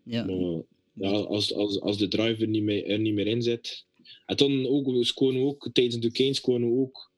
ja, 0.05 0.25
Maar 0.25 0.63
ja, 0.95 1.11
als, 1.11 1.55
als, 1.55 1.81
als 1.81 1.99
de 1.99 2.09
driver 2.09 2.49
niet 2.49 2.63
meer, 2.63 2.87
er 2.87 2.99
niet 2.99 3.15
meer 3.15 3.27
in 3.27 3.43
zit. 3.43 3.87
En 4.27 4.37
dan 4.37 4.67
ook, 4.67 4.87
we 4.87 5.05
scoren 5.05 5.41
ook, 5.41 5.71
tijdens 5.73 5.99
de 5.99 6.13
Kane 6.13 6.35
scoren 6.35 6.71
we 6.71 6.81
ook 6.81 7.13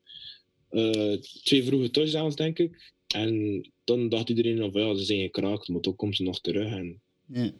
eh, 0.69 1.13
twee 1.43 1.63
vroege 1.63 1.91
touchdowns, 1.91 2.35
denk 2.35 2.59
ik. 2.59 2.93
En 3.07 3.61
dan 3.83 4.09
dacht 4.09 4.29
iedereen 4.29 4.71
van 4.71 4.81
ja, 4.81 4.95
ze 4.95 5.03
zijn 5.03 5.19
gekraakt, 5.21 5.67
maar 5.67 5.81
toch 5.81 5.95
komt 5.95 6.15
ze 6.15 6.23
nog 6.23 6.41
terug. 6.41 6.71
En, 6.71 7.01
ja. 7.33 7.51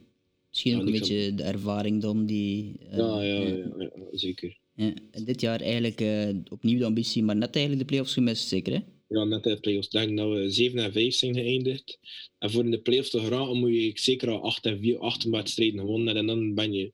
Misschien 0.50 0.72
Ja, 0.72 0.78
ook 0.78 0.86
een 0.86 0.92
beetje 0.92 1.34
de 1.34 1.42
ervaring 1.42 2.02
dan 2.02 2.26
die... 2.26 2.76
eh, 2.90 2.96
ja, 2.98 3.22
ja, 3.22 3.40
ja, 3.40 3.56
ja, 3.78 3.90
zeker. 4.12 4.58
ja. 4.74 4.92
En 5.10 5.24
dit 5.24 5.40
jaar 5.40 5.60
eigenlijk 5.60 6.00
eh, 6.00 6.28
opnieuw 6.50 6.78
de 6.78 6.84
ambitie, 6.84 7.22
maar 7.22 7.36
net 7.36 7.54
eigenlijk 7.56 7.78
de 7.86 7.92
play-offs 7.92 8.14
gemist, 8.14 8.48
zeker 8.48 8.72
hè? 8.72 8.78
Ja, 9.08 9.24
net 9.24 9.42
de 9.42 9.60
playoffs. 9.60 9.86
Ik 9.86 9.92
denk 9.92 10.16
dat 10.16 10.30
we 10.32 10.50
7 10.50 10.78
en 10.78 10.92
5 10.92 11.14
zijn 11.14 11.34
geëindigd. 11.34 11.98
En 12.38 12.50
voor 12.50 12.64
in 12.64 12.70
de 12.70 12.80
playoffs 12.80 13.10
te 13.10 13.20
geraken 13.20 13.58
moet 13.58 13.70
je 13.74 13.90
zeker 13.94 14.28
al 14.30 14.42
8 14.42 14.66
en 14.66 14.80
4, 14.80 14.98
8 14.98 15.24
wedstrijden 15.24 15.80
gewonnen. 15.80 16.16
En 16.16 16.26
dan 16.26 16.54
ben 16.54 16.72
je 16.72 16.92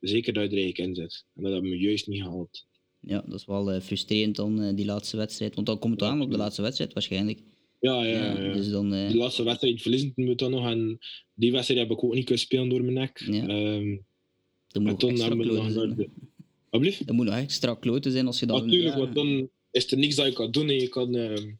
zeker 0.00 0.32
dat 0.32 0.42
je 0.50 0.56
er 0.56 0.62
eigenlijk 0.62 0.78
in 0.78 0.94
zit. 0.94 1.24
En 1.34 1.42
dat 1.42 1.52
hebben 1.52 1.70
we 1.70 1.78
juist 1.78 2.06
niet 2.06 2.22
gehaald. 2.22 2.66
Ja, 3.00 3.22
dat 3.26 3.40
is 3.40 3.46
wel 3.46 3.72
eh, 3.72 3.80
frustrerend 3.80 4.36
dan, 4.36 4.62
eh, 4.62 4.74
die 4.76 4.84
laatste 4.84 5.16
wedstrijd. 5.16 5.54
Want 5.54 5.66
dan 5.66 5.78
komt 5.78 5.92
het 5.92 6.02
Ja, 6.02 6.08
aan 6.08 6.20
op 6.20 6.30
de 6.30 6.36
laatste 6.36 6.62
wedstrijd 6.62 6.92
waarschijnlijk. 6.92 7.38
Ja, 7.80 8.04
ja, 8.04 8.40
ja. 8.42 8.52
Dus 8.52 8.70
dan... 8.70 8.94
eh, 8.94 9.06
Die 9.08 9.16
laatste 9.16 9.42
wedstrijd 9.42 9.82
verliezen 9.82 10.12
moet 10.14 10.38
dan 10.38 10.50
nog. 10.50 10.66
En 10.70 10.98
die 11.34 11.52
wedstrijd 11.52 11.80
heb 11.80 11.90
ik 11.90 12.04
ook 12.04 12.14
niet 12.14 12.24
kunnen 12.24 12.42
spelen 12.42 12.68
door 12.68 12.80
mijn 12.82 12.92
nek. 12.94 13.22
Ja. 13.26 13.46
Ehm, 13.46 13.96
er 14.68 14.80
moet 14.82 15.02
extra 15.02 15.28
kloten 15.28 15.62
naar 15.62 15.70
zijn. 15.70 15.94
de... 15.96 16.08
Er 17.06 17.14
moet 17.14 17.26
nog 17.26 17.34
extra 17.34 17.74
kloten 17.74 18.12
zijn 18.12 18.26
als 18.26 18.40
je 18.40 18.46
dan... 18.46 18.64
Natuurlijk, 18.64 18.94
ja, 18.94 19.00
want 19.00 19.14
dan 19.14 19.48
is 19.70 19.92
er 19.92 19.98
niks 19.98 20.14
dat 20.14 20.26
je 20.26 20.32
kan 20.32 20.50
doen. 20.50 20.68
En 20.68 20.74
je 20.80 20.88
kan, 20.88 21.14
ehm, 21.14 21.50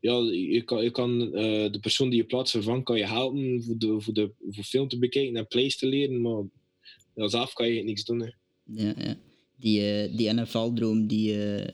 ja, 0.00 0.18
je 0.32 0.62
kan, 0.64 0.82
je 0.84 0.90
kan 0.90 1.18
de 1.18 1.78
persoon 1.80 2.08
die 2.08 2.18
je 2.18 2.24
plaats 2.24 2.50
vervangt, 2.50 2.84
kan 2.84 2.98
je 2.98 3.06
helpen 3.06 3.62
voor, 3.62 3.78
de, 3.78 4.00
voor, 4.00 4.14
de, 4.14 4.30
voor 4.50 4.64
film 4.64 4.88
te 4.88 4.98
bekijken 4.98 5.36
en 5.36 5.46
plays 5.46 5.76
te 5.78 5.86
leren, 5.86 6.20
maar 6.20 6.42
ja, 7.14 7.28
zelf 7.28 7.52
kan 7.52 7.68
je 7.68 7.82
niks 7.82 8.04
doen. 8.04 8.20
Hè. 8.20 8.28
Ja, 8.84 8.94
ja. 8.98 9.16
Die, 9.56 9.80
eh, 9.80 10.16
die 10.16 10.32
NFL-droom 10.32 11.06
die, 11.06 11.44
eh, 11.44 11.66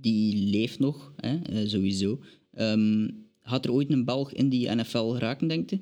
die 0.00 0.50
leeft 0.50 0.78
nog, 0.78 1.12
hè? 1.16 1.38
eh, 1.42 1.66
sowieso. 1.66 2.20
Ehm, 2.54 3.08
had 3.40 3.64
er 3.64 3.72
ooit 3.72 3.90
een 3.90 4.04
Belg 4.04 4.32
in 4.32 4.48
die 4.48 4.74
NFL 4.74 5.08
geraken, 5.08 5.48
denkt 5.48 5.72
u? 5.72 5.80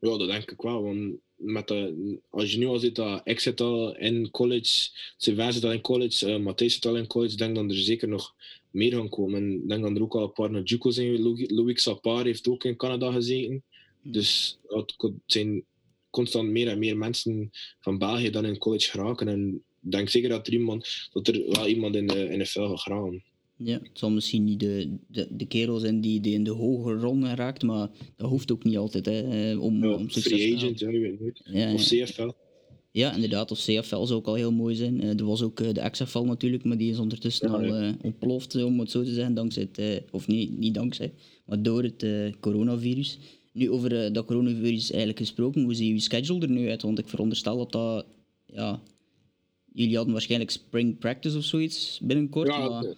Ja, 0.00 0.16
dat 0.16 0.28
denk 0.28 0.50
ik 0.50 0.62
wel. 0.62 0.82
Want 0.82 1.16
met 1.36 1.68
de, 1.68 2.18
als 2.30 2.52
je 2.52 2.58
nu 2.58 2.66
al 2.66 2.78
ziet 2.78 2.94
dat 2.94 3.20
ik 3.24 3.40
zit 3.40 3.60
al 3.60 3.96
in 3.96 4.30
college, 4.30 4.88
Sylvain 5.16 5.52
zit 5.52 5.64
al 5.64 5.72
in 5.72 5.80
college, 5.80 6.28
uh, 6.28 6.38
Matthijs 6.38 6.74
zit 6.74 6.86
al 6.86 6.96
in 6.96 7.06
college, 7.06 7.36
denk 7.36 7.54
dat 7.54 7.70
er 7.70 7.76
zeker 7.76 8.08
nog 8.08 8.34
meer 8.70 8.92
gaan 8.92 9.08
komen. 9.08 9.42
En 9.42 9.66
denk 9.66 9.82
dat 9.82 9.96
er 9.96 10.02
ook 10.02 10.14
al 10.14 10.22
een 10.22 10.32
paar 10.32 10.50
naar 10.50 10.62
Juco 10.62 10.90
zijn. 10.90 11.22
Louis, 11.22 11.50
Louis 11.50 11.82
Sapar 11.82 12.24
heeft 12.24 12.48
ook 12.48 12.64
in 12.64 12.76
Canada 12.76 13.12
gezeten. 13.12 13.62
Dus 14.02 14.58
het 14.66 14.94
zijn 15.26 15.64
constant 16.10 16.48
meer 16.48 16.68
en 16.68 16.78
meer 16.78 16.96
mensen 16.96 17.50
van 17.80 17.98
België 17.98 18.30
dan 18.30 18.44
in 18.44 18.58
college 18.58 18.90
geraken. 18.90 19.28
En 19.28 19.62
denk 19.92 20.08
zeker 20.08 20.28
dat 20.28 20.46
er, 20.46 20.52
iemand, 20.52 21.08
dat 21.12 21.28
er 21.28 21.42
wel 21.50 21.66
iemand 21.66 21.94
in 21.96 22.06
de 22.06 22.34
NFL 22.36 22.60
gaat 22.60 22.80
gaan. 22.80 23.22
Ja, 23.58 23.78
het 23.82 23.98
zal 23.98 24.10
misschien 24.10 24.44
niet 24.44 24.60
de, 24.60 24.96
de, 25.08 25.26
de 25.30 25.46
kerel 25.46 25.78
zijn 25.78 26.00
die, 26.00 26.20
die 26.20 26.34
in 26.34 26.44
de 26.44 26.50
hoge 26.50 26.92
ronde 26.92 27.34
raakt, 27.34 27.62
maar 27.62 27.88
dat 28.16 28.28
hoeft 28.28 28.52
ook 28.52 28.64
niet 28.64 28.76
altijd 28.76 29.06
hè, 29.06 29.56
om, 29.56 29.84
Ja, 29.84 29.94
om 29.94 30.10
succes 30.10 30.32
free 30.32 30.56
agent, 30.56 30.78
ja, 30.78 30.90
je 30.90 30.98
weet 30.98 31.20
niet. 31.20 31.40
Ja, 31.44 31.72
Of. 31.72 31.82
CFL. 31.82 32.30
Ja, 32.90 33.14
inderdaad. 33.14 33.50
Of 33.50 33.58
CFL 33.58 34.04
zou 34.04 34.12
ook 34.12 34.26
al 34.26 34.34
heel 34.34 34.52
mooi 34.52 34.74
zijn. 34.74 35.00
Eh, 35.00 35.18
er 35.18 35.24
was 35.24 35.42
ook 35.42 35.60
eh, 35.60 35.72
de 35.72 35.90
XFL 35.90 36.22
natuurlijk, 36.22 36.64
maar 36.64 36.76
die 36.76 36.90
is 36.90 36.98
ondertussen 36.98 37.48
al 37.48 37.62
eh, 37.64 37.92
ontploft, 38.02 38.54
eh, 38.54 38.64
om 38.64 38.80
het 38.80 38.90
zo 38.90 39.02
te 39.02 39.12
zeggen, 39.12 39.34
dankzij 39.34 39.62
het, 39.62 39.78
eh, 39.78 39.96
of 40.10 40.26
niet, 40.26 40.58
niet 40.58 40.74
dankzij, 40.74 41.12
maar 41.46 41.62
door 41.62 41.82
het 41.82 42.02
eh, 42.02 42.32
coronavirus. 42.40 43.18
Nu, 43.52 43.70
over 43.70 44.04
eh, 44.04 44.12
dat 44.12 44.26
coronavirus 44.26 44.90
eigenlijk 44.90 45.18
gesproken, 45.18 45.62
hoe 45.62 45.74
ziet 45.74 45.92
uw 45.92 45.98
schedule 45.98 46.40
er 46.40 46.50
nu 46.50 46.68
uit? 46.70 46.82
Want 46.82 46.98
ik 46.98 47.08
veronderstel 47.08 47.56
dat 47.56 47.72
dat, 47.72 48.06
ja, 48.46 48.82
jullie 49.76 49.96
hadden 49.96 50.12
waarschijnlijk 50.12 50.50
spring 50.50 50.98
practice 50.98 51.36
of 51.36 51.44
zoiets 51.44 52.00
binnenkort, 52.02 52.48
Ja, 52.48 52.94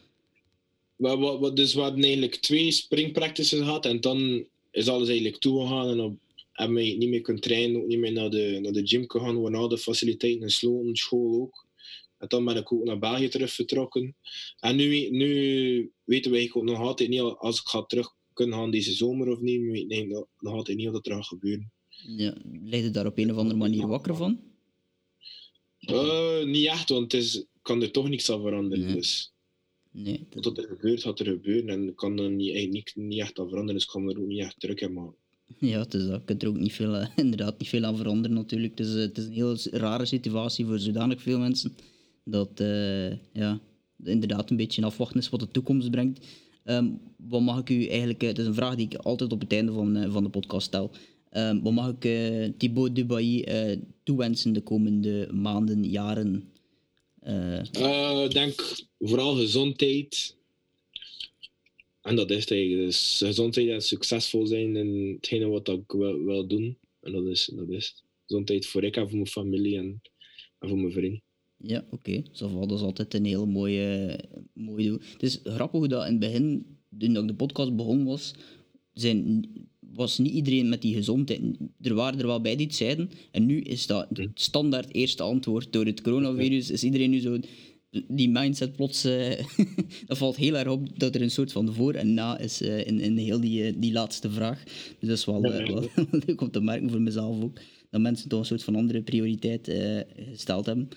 maar... 0.96 1.18
wat, 1.18 1.56
dus 1.56 1.74
we 1.74 1.80
hadden 1.80 2.02
eigenlijk 2.02 2.34
twee 2.34 2.70
spring 2.70 3.12
practices 3.12 3.58
gehad 3.58 3.86
en 3.86 4.00
dan 4.00 4.46
is 4.70 4.88
alles 4.88 5.08
eigenlijk 5.08 5.38
toegegaan 5.38 5.88
en 5.88 6.00
op, 6.00 6.18
hebben 6.52 6.76
we 6.76 6.82
niet 6.82 7.08
meer 7.08 7.20
kunnen 7.20 7.42
trainen, 7.42 7.80
ook 7.80 7.86
niet 7.86 7.98
meer 7.98 8.12
naar 8.12 8.30
de, 8.30 8.58
naar 8.62 8.72
de 8.72 8.86
gym 8.86 9.06
kunnen 9.06 9.28
gaan, 9.28 9.42
we 9.42 9.50
hadden 9.50 9.76
de 9.76 9.82
faciliteiten 9.84 10.42
gesloten, 10.42 10.96
school 10.96 11.40
ook. 11.40 11.66
En 12.18 12.28
dan 12.28 12.44
ben 12.44 12.56
ik 12.56 12.72
ook 12.72 12.84
naar 12.84 12.98
België 12.98 13.28
terug 13.28 13.52
vertrokken. 13.52 14.16
En 14.58 14.76
nu, 14.76 15.10
nu 15.10 15.92
weten 16.04 16.30
we 16.30 16.50
ook 16.52 16.64
nog 16.64 16.78
altijd 16.78 17.08
niet 17.08 17.20
als 17.20 17.60
ik 17.60 17.66
ga 17.66 17.82
terug 17.82 18.14
kunnen 18.32 18.58
gaan 18.58 18.70
deze 18.70 18.92
zomer 18.92 19.28
of 19.28 19.40
niet. 19.40 19.60
We 19.60 19.70
weten 19.70 20.08
nog- 20.08 20.54
altijd 20.54 20.76
niet 20.76 20.88
wat 20.88 21.06
er 21.06 21.12
gaat 21.12 21.26
gebeuren. 21.26 21.72
Ja, 22.16 22.36
je 22.70 22.90
daar 22.90 23.06
op 23.06 23.18
een 23.18 23.30
of 23.30 23.36
andere 23.36 23.58
manier 23.58 23.86
wakker 23.86 24.16
van? 24.16 24.47
Eh, 25.80 26.44
niet 26.44 26.66
echt, 26.66 26.88
want 26.88 27.12
het 27.12 27.22
is, 27.22 27.44
kan 27.62 27.82
er 27.82 27.90
toch 27.90 28.08
niks 28.08 28.30
aan 28.30 28.42
veranderen. 28.42 28.84
Nee. 28.84 28.94
Dus 28.94 29.32
Nee, 29.90 30.26
dat- 30.30 30.58
er 30.58 30.64
gebeurt, 30.66 31.02
gaat 31.02 31.20
er 31.20 31.26
gebeuren. 31.26 31.68
En 31.68 31.94
kan 31.94 32.18
er 32.18 32.30
niet, 32.30 32.70
niet, 32.70 32.92
niet 32.94 33.20
echt 33.20 33.38
aan 33.38 33.48
veranderen, 33.48 33.74
dus 33.80 33.86
kan 33.86 34.08
er 34.08 34.20
ook 34.20 34.26
niet 34.26 34.40
echt 34.40 34.60
druk 34.60 34.80
in 34.80 34.92
maken. 34.92 35.16
Ja, 35.58 35.78
het 35.78 35.94
is 35.94 36.06
dat. 36.06 36.18
Je 36.18 36.24
kunt 36.24 36.42
er 36.42 36.48
ook 36.48 36.58
niet 36.58 36.72
veel, 36.72 36.94
eh, 36.96 37.08
inderdaad 37.24 37.58
niet 37.58 37.68
veel 37.68 37.84
aan 37.84 37.96
veranderen 37.96 38.36
natuurlijk. 38.36 38.78
Het 38.78 38.86
is, 38.86 38.94
eh, 38.94 39.00
het 39.00 39.18
is 39.18 39.24
een 39.24 39.32
heel 39.32 39.56
rare 39.70 40.06
situatie 40.06 40.66
voor 40.66 40.78
zodanig 40.78 41.22
veel 41.22 41.38
mensen. 41.38 41.74
Dat 42.24 42.60
eh, 42.60 43.10
ja, 43.32 43.60
inderdaad 44.04 44.50
een 44.50 44.56
beetje 44.56 44.84
afwachten 44.84 45.20
is 45.20 45.28
wat 45.28 45.40
de 45.40 45.48
toekomst 45.50 45.90
brengt. 45.90 46.26
Ehm, 46.64 46.88
wat 47.16 47.40
mag 47.42 47.58
ik 47.60 47.70
u 47.70 47.86
eigenlijk... 47.86 48.20
Het 48.20 48.38
is 48.38 48.46
een 48.46 48.54
vraag 48.54 48.74
die 48.76 48.86
ik 48.86 48.94
altijd 48.94 49.32
op 49.32 49.40
het 49.40 49.52
einde 49.52 49.72
van, 49.72 50.10
van 50.10 50.22
de 50.22 50.28
podcast 50.30 50.66
stel. 50.66 50.90
Ehm, 51.30 51.60
wat 51.60 51.72
mag 51.72 51.90
ik 51.90 52.04
eh, 52.04 52.48
Thibaut 52.56 52.94
Dubailly 52.94 53.42
eh, 53.42 53.76
toewensen 54.02 54.52
de 54.52 54.60
komende 54.60 55.28
maanden, 55.32 55.84
jaren? 55.84 56.52
Eh, 57.20 58.24
Ik 58.24 58.32
denk 58.32 58.74
vooral 58.98 59.34
gezondheid. 59.34 60.36
En 62.02 62.16
dat 62.16 62.30
is 62.30 62.40
het 62.40 62.50
eigenlijk. 62.50 62.86
Dus 62.86 63.22
gezondheid 63.24 63.68
en 63.68 63.82
succesvol 63.82 64.46
zijn 64.46 64.76
in 64.76 65.14
hetgene 65.14 65.46
wat 65.46 65.68
ik 65.68 65.92
wil, 65.92 66.24
wil 66.24 66.46
doen. 66.46 66.76
En 67.00 67.12
dat 67.12 67.26
is, 67.26 67.50
dat 67.54 67.68
is 67.68 67.86
het. 67.86 68.02
Gezondheid 68.26 68.66
voor 68.66 68.84
ik 68.84 68.96
en 68.96 69.06
voor 69.08 69.14
mijn 69.14 69.26
familie 69.26 69.76
en, 69.76 70.00
en 70.58 70.68
voor 70.68 70.78
mijn 70.78 70.92
vriend. 70.92 71.20
Ja, 71.56 71.84
oké. 71.90 71.94
Okay. 71.94 72.24
Dat 72.66 72.72
is 72.72 72.80
altijd 72.80 73.14
een 73.14 73.24
hele 73.24 73.46
mooie, 73.46 74.18
mooie 74.52 74.86
doel. 74.88 74.98
Het 75.12 75.22
is 75.22 75.40
grappig 75.44 75.78
hoe 75.78 75.88
dat 75.88 76.04
in 76.04 76.10
het 76.10 76.20
begin, 76.20 76.66
toen 76.98 77.16
ik 77.16 77.28
de 77.28 77.34
podcast 77.34 77.76
begon 77.76 78.04
was, 78.04 78.34
zijn, 78.94 79.44
was 79.98 80.18
niet 80.18 80.32
iedereen 80.32 80.68
met 80.68 80.82
die 80.82 80.94
gezondheid. 80.94 81.40
Er 81.80 81.94
waren 81.94 82.20
er 82.20 82.26
wel 82.26 82.40
bij 82.40 82.56
die 82.56 82.66
het 82.66 82.74
zeiden. 82.74 83.10
En 83.30 83.46
nu 83.46 83.60
is 83.60 83.86
dat 83.86 84.06
het 84.12 84.30
standaard 84.34 84.94
eerste 84.94 85.22
antwoord. 85.22 85.72
Door 85.72 85.86
het 85.86 86.00
coronavirus 86.00 86.70
is 86.70 86.84
iedereen 86.84 87.10
nu 87.10 87.20
zo... 87.20 87.38
Die 88.08 88.28
mindset 88.28 88.76
plots... 88.76 89.04
eh, 89.04 89.44
dat 90.06 90.18
valt 90.18 90.36
heel 90.36 90.56
erg 90.56 90.68
op 90.68 90.98
dat 90.98 91.14
er 91.14 91.22
een 91.22 91.30
soort 91.30 91.52
van 91.52 91.74
voor 91.74 91.94
en 91.94 92.14
na 92.14 92.38
is 92.38 92.60
eh, 92.60 92.86
in, 92.86 93.00
in 93.00 93.16
heel 93.16 93.40
die, 93.40 93.64
eh, 93.64 93.74
die 93.76 93.92
laatste 93.92 94.30
vraag. 94.30 94.64
Dus 94.98 95.08
dat 95.08 95.18
is 95.18 95.24
wel, 95.24 95.40
wel 95.40 95.88
leuk 96.26 96.40
om 96.40 96.50
te 96.50 96.60
merken 96.60 96.90
voor 96.90 97.00
mezelf 97.00 97.42
ook. 97.42 97.60
Dat 97.90 98.00
mensen 98.00 98.28
toch 98.28 98.40
een 98.40 98.46
soort 98.46 98.62
van 98.62 98.76
andere 98.76 99.02
prioriteit 99.02 99.72
gesteld 100.30 100.66
hebben. 100.66 100.88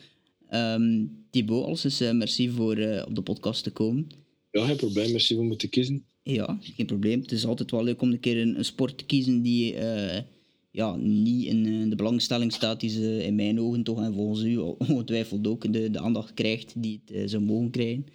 Ehm 0.49 1.05
Thibaut, 1.29 1.65
alles 1.65 1.99
merci 1.99 2.49
voor 2.49 2.77
op 3.07 3.15
de 3.15 3.21
podcast 3.23 3.63
te 3.63 3.71
komen. 3.71 4.07
Ja, 4.51 4.65
geen 4.65 4.75
probleem. 4.75 5.11
Merci 5.11 5.35
voor 5.35 5.45
me 5.45 5.55
te 5.55 5.67
kiezen. 5.67 6.05
Ja, 6.23 6.57
geen 6.61 6.85
probleem. 6.85 7.21
Het 7.21 7.31
is 7.31 7.45
altijd 7.45 7.71
wel 7.71 7.83
leuk 7.83 8.01
om 8.01 8.11
een 8.11 8.19
keer 8.19 8.41
een, 8.41 8.57
een 8.57 8.65
sport 8.65 8.97
te 8.97 9.05
kiezen 9.05 9.41
die 9.41 9.75
eh, 9.75 10.23
ja, 10.71 10.95
niet 10.95 11.45
in 11.45 11.65
eh, 11.65 11.89
de 11.89 11.95
belangstelling 11.95 12.53
staat, 12.53 12.79
die 12.79 12.89
ze 12.89 13.23
in 13.23 13.35
mijn 13.35 13.59
ogen 13.59 13.83
toch 13.83 14.01
en 14.01 14.13
volgens 14.13 14.43
u 14.43 14.57
ongetwijfeld 14.57 15.47
ook 15.47 15.73
de, 15.73 15.91
de 15.91 15.99
aandacht 15.99 16.33
krijgt 16.33 16.73
die 16.77 17.01
het 17.05 17.15
eh, 17.15 17.27
zou 17.27 17.43
mogen 17.43 17.69
krijgen. 17.69 18.05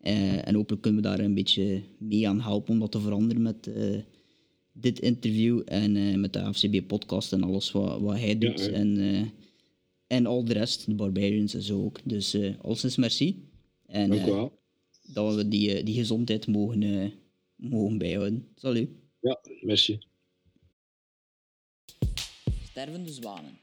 En 0.00 0.54
hopelijk 0.54 0.82
kunnen 0.82 1.02
we 1.02 1.08
daar 1.08 1.20
een 1.20 1.34
beetje 1.34 1.82
mee 1.98 2.28
aan 2.28 2.40
helpen 2.40 2.72
om 2.72 2.80
dat 2.80 2.92
te 2.92 3.00
veranderen 3.00 3.42
met 3.42 3.70
dit 4.72 4.98
interview 4.98 5.62
en 5.64 6.20
met 6.20 6.32
de 6.32 6.40
AFCB-podcast 6.40 7.32
en 7.32 7.42
alles 7.42 7.72
wat, 7.72 8.00
wat 8.00 8.18
hij 8.18 8.38
doet. 8.38 8.60
ja. 8.64 8.70
en, 8.70 8.98
en 10.06 10.26
al 10.26 10.44
de 10.44 10.52
rest, 10.52 10.86
de 10.86 10.94
Barbarians 10.94 11.54
en 11.54 11.62
zo 11.62 11.84
ook. 11.84 11.98
Dus 12.04 12.34
eh 12.34 12.54
alleszins 12.60 12.96
merci. 12.96 13.48
En, 13.86 14.10
Dank 14.10 14.26
u 14.26 14.30
wel. 14.30 14.58
dat 15.12 15.34
we 15.34 15.48
die, 15.48 15.82
die 15.82 15.94
gezondheid 15.94 16.46
mogen, 16.46 17.12
mogen 17.56 17.98
bijhouden. 17.98 18.48
Salut. 18.54 18.88
Ja, 19.20 19.40
merci. 19.60 19.98
Stervende 22.64 23.12
zwanen. 23.12 23.58